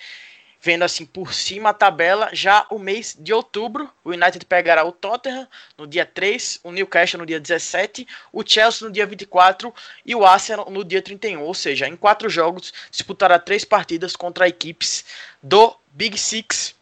vendo 0.62 0.84
assim 0.84 1.06
por 1.06 1.34
cima 1.34 1.70
a 1.72 1.74
tabela, 1.74 2.30
já 2.32 2.66
o 2.70 2.78
mês 2.78 3.18
de 3.20 3.34
outubro, 3.34 3.92
o 4.04 4.12
United 4.12 4.46
pegará 4.46 4.86
o 4.86 4.92
Tottenham 4.92 5.48
no 5.76 5.88
dia 5.88 6.06
3, 6.06 6.60
o 6.64 6.72
Newcastle 6.72 7.20
no 7.20 7.26
dia 7.26 7.40
17, 7.40 8.08
o 8.32 8.44
Chelsea 8.48 8.88
no 8.88 8.94
dia 8.94 9.06
24 9.06 9.74
e 10.06 10.16
o 10.16 10.24
Arsenal 10.24 10.70
no 10.70 10.86
dia 10.86 11.02
31. 11.02 11.42
Ou 11.42 11.54
seja, 11.54 11.88
em 11.88 11.96
quatro 11.96 12.30
jogos 12.30 12.72
disputará 12.92 13.40
três 13.40 13.66
partidas 13.66 14.16
contra 14.16 14.48
equipes 14.48 15.04
do 15.42 15.76
Big 15.92 16.18
Six 16.18 16.77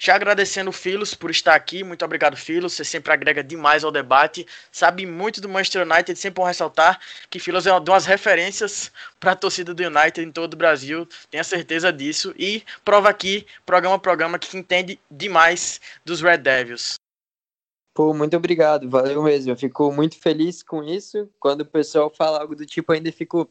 já 0.00 0.14
agradecendo 0.14 0.70
o 0.70 0.72
Filos 0.72 1.12
por 1.12 1.30
estar 1.30 1.54
aqui. 1.54 1.84
Muito 1.84 2.02
obrigado, 2.02 2.34
Filos. 2.34 2.72
Você 2.72 2.84
sempre 2.84 3.12
agrega 3.12 3.44
demais 3.44 3.84
ao 3.84 3.92
debate. 3.92 4.46
Sabe 4.72 5.04
muito 5.04 5.42
do 5.42 5.48
Manchester 5.48 5.86
United. 5.86 6.18
Sempre 6.18 6.40
bom 6.40 6.46
ressaltar 6.46 6.98
que 7.28 7.38
Filos 7.38 7.66
é 7.66 7.70
uma 7.70 7.82
das 7.82 8.06
referências 8.06 8.90
para 9.20 9.32
a 9.32 9.36
torcida 9.36 9.74
do 9.74 9.82
United 9.82 10.22
em 10.22 10.32
todo 10.32 10.54
o 10.54 10.56
Brasil. 10.56 11.06
Tenho 11.30 11.44
certeza 11.44 11.92
disso. 11.92 12.34
E 12.38 12.62
prova 12.82 13.10
aqui, 13.10 13.46
programa 13.66 13.98
programa, 13.98 14.38
que 14.38 14.56
entende 14.56 14.98
demais 15.10 15.82
dos 16.02 16.22
Red 16.22 16.38
Devils. 16.38 16.94
Pô, 17.92 18.14
muito 18.14 18.34
obrigado, 18.34 18.88
valeu 18.88 19.22
mesmo. 19.22 19.52
Eu 19.52 19.56
fico 19.56 19.92
muito 19.92 20.18
feliz 20.18 20.62
com 20.62 20.82
isso. 20.82 21.28
Quando 21.38 21.60
o 21.60 21.66
pessoal 21.66 22.08
fala 22.08 22.40
algo 22.40 22.56
do 22.56 22.64
tipo, 22.64 22.90
ainda 22.90 23.12
fico 23.12 23.46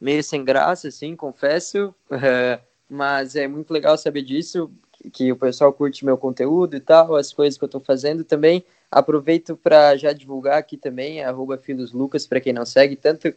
meio 0.00 0.24
sem 0.24 0.44
graça, 0.44 0.88
assim, 0.88 1.14
confesso. 1.14 1.94
mas 2.90 3.36
é 3.36 3.46
muito 3.46 3.72
legal 3.72 3.96
saber 3.96 4.22
disso 4.22 4.68
que 5.10 5.32
o 5.32 5.36
pessoal 5.36 5.72
curte 5.72 6.04
meu 6.04 6.16
conteúdo 6.16 6.76
e 6.76 6.80
tal, 6.80 7.16
as 7.16 7.32
coisas 7.32 7.58
que 7.58 7.64
eu 7.64 7.66
estou 7.66 7.80
fazendo 7.80 8.24
também. 8.24 8.64
Aproveito 8.90 9.56
para 9.56 9.96
já 9.96 10.12
divulgar 10.12 10.58
aqui 10.58 10.76
também, 10.76 11.22
arroba 11.24 11.56
Filoslucas, 11.56 12.26
para 12.26 12.40
quem 12.40 12.52
não 12.52 12.66
segue, 12.66 12.94
tanto 12.94 13.34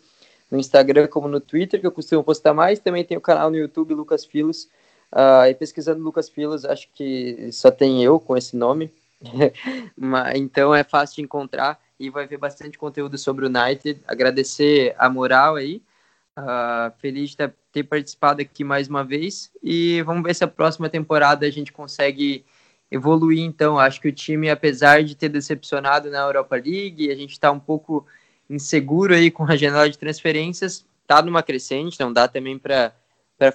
no 0.52 0.60
Instagram 0.60 1.08
como 1.08 1.28
no 1.28 1.40
Twitter, 1.40 1.80
que 1.80 1.88
eu 1.88 1.92
costumo 1.92 2.24
postar 2.24 2.54
mais. 2.54 2.80
Também 2.80 3.04
tem 3.04 3.18
o 3.18 3.22
canal 3.22 3.50
no 3.50 3.58
YouTube, 3.58 3.94
Lucas 3.94 4.26
Filos. 4.26 4.70
Uh, 5.12 5.48
e 5.50 5.54
pesquisando 5.54 6.04
Lucas 6.04 6.30
Filos, 6.30 6.66
acho 6.66 6.90
que 6.94 7.50
só 7.52 7.72
tem 7.72 8.04
eu 8.04 8.20
com 8.20 8.36
esse 8.36 8.56
nome. 8.56 8.92
então 10.36 10.76
é 10.76 10.84
fácil 10.84 11.16
de 11.16 11.22
encontrar 11.22 11.80
e 12.00 12.10
vai 12.10 12.28
ver 12.28 12.38
bastante 12.38 12.78
conteúdo 12.78 13.18
sobre 13.18 13.46
o 13.46 13.50
United. 13.50 14.02
Agradecer 14.08 14.94
a 14.98 15.10
moral 15.10 15.56
aí. 15.56 15.82
Uh, 16.38 16.92
feliz 17.00 17.34
de 17.34 17.50
ter 17.76 17.84
participado 17.84 18.42
aqui 18.42 18.64
mais 18.64 18.88
uma 18.88 19.04
vez 19.04 19.52
e 19.62 20.02
vamos 20.04 20.24
ver 20.24 20.34
se 20.34 20.46
a 20.46 20.48
próxima 20.48 20.90
temporada 20.90 21.46
a 21.46 21.50
gente 21.50 21.74
consegue 21.74 22.46
evoluir. 22.90 23.44
Então, 23.44 23.78
acho 23.78 24.00
que 24.00 24.08
o 24.08 24.14
time, 24.14 24.50
apesar 24.50 25.04
de 25.04 25.14
ter 25.14 25.28
decepcionado 25.28 26.10
na 26.10 26.20
Europa 26.20 26.56
League, 26.56 27.12
a 27.12 27.16
gente 27.16 27.32
está 27.32 27.52
um 27.52 27.60
pouco 27.60 28.08
inseguro 28.50 29.14
aí 29.14 29.30
com 29.30 29.44
a 29.44 29.58
janela 29.58 29.90
de 29.90 29.98
transferências, 29.98 30.86
está 31.02 31.22
numa 31.22 31.44
crescente, 31.44 32.00
não 32.00 32.14
dá 32.14 32.30
também 32.30 32.58
para 32.58 32.94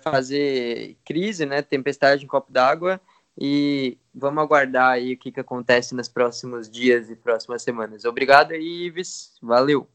fazer 0.03 0.99
crise, 1.03 1.47
né? 1.47 1.63
Tempestade 1.63 2.23
em 2.23 2.29
copo 2.29 2.53
d'água. 2.53 3.01
E 3.39 3.97
vamos 4.15 4.43
aguardar 4.43 4.91
aí 4.91 5.15
o 5.15 5.17
que, 5.17 5.33
que 5.33 5.41
acontece 5.41 5.95
nos 5.95 6.09
próximos 6.09 6.69
dias 6.69 7.09
e 7.09 7.17
próximas 7.17 7.63
semanas. 7.63 8.05
Obrigado, 8.05 8.55
Ives. 8.55 9.39
Valeu. 9.41 9.89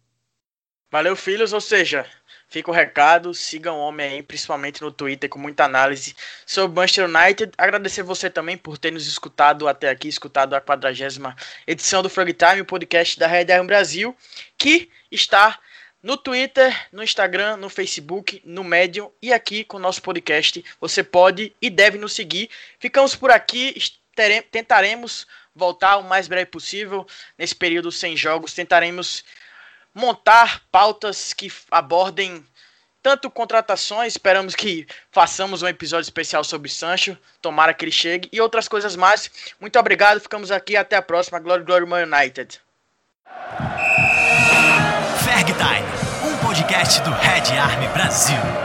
Valeu, 0.91 1.15
filhos, 1.15 1.51
ou 1.51 1.59
seja, 1.59 2.05
fica 2.47 2.69
o 2.69 2.73
recado, 2.73 3.33
sigam 3.33 3.75
o 3.75 3.79
homem 3.79 4.13
aí, 4.13 4.23
principalmente 4.23 4.81
no 4.81 4.91
Twitter, 4.91 5.29
com 5.29 5.39
muita 5.39 5.65
análise 5.65 6.15
sobre 6.45 6.75
Manchester 6.75 7.09
United. 7.09 7.51
Agradecer 7.57 8.03
você 8.03 8.29
também 8.29 8.57
por 8.57 8.77
ter 8.77 8.91
nos 8.91 9.07
escutado 9.07 9.67
até 9.67 9.89
aqui, 9.89 10.07
escutado 10.07 10.55
a 10.55 10.61
quadragésima 10.61 11.35
edição 11.65 12.01
do 12.01 12.09
Frog 12.09 12.31
Time, 12.33 12.61
o 12.61 12.65
podcast 12.65 13.19
da 13.19 13.27
Red 13.27 13.47
Iron 13.53 13.65
Brasil, 13.65 14.15
que 14.57 14.89
está 15.11 15.59
no 16.05 16.15
Twitter, 16.17 16.87
no 16.91 17.01
Instagram, 17.01 17.57
no 17.57 17.67
Facebook, 17.67 18.39
no 18.45 18.63
Medium 18.63 19.11
e 19.19 19.33
aqui 19.33 19.63
com 19.63 19.77
o 19.77 19.79
nosso 19.79 20.03
podcast. 20.03 20.63
Você 20.79 21.03
pode 21.03 21.51
e 21.59 21.67
deve 21.67 21.97
nos 21.97 22.13
seguir. 22.13 22.47
Ficamos 22.79 23.15
por 23.15 23.31
aqui, 23.31 23.75
tentaremos 24.51 25.25
voltar 25.55 25.97
o 25.97 26.03
mais 26.03 26.27
breve 26.27 26.45
possível 26.45 27.07
nesse 27.37 27.55
período 27.55 27.91
sem 27.91 28.15
jogos. 28.15 28.53
Tentaremos 28.53 29.25
montar 29.95 30.61
pautas 30.69 31.33
que 31.33 31.51
abordem 31.71 32.45
tanto 33.01 33.29
contratações, 33.29 34.13
esperamos 34.13 34.55
que 34.55 34.87
façamos 35.11 35.61
um 35.61 35.67
episódio 35.67 36.03
especial 36.03 36.43
sobre 36.43 36.69
Sancho, 36.69 37.15
tomara 37.39 37.71
que 37.71 37.85
ele 37.85 37.91
chegue, 37.91 38.27
e 38.33 38.41
outras 38.41 38.67
coisas 38.67 38.95
mais. 38.95 39.29
Muito 39.61 39.77
obrigado, 39.79 40.19
ficamos 40.19 40.51
aqui, 40.51 40.75
até 40.75 40.95
a 40.95 41.03
próxima. 41.03 41.39
Glória, 41.39 41.63
glória, 41.63 41.85
Man 41.85 42.03
United. 42.03 42.59
Ferg 45.23 45.51
um 46.23 46.37
podcast 46.45 47.01
do 47.01 47.11
Red 47.11 47.57
Army 47.57 47.87
Brasil. 47.89 48.64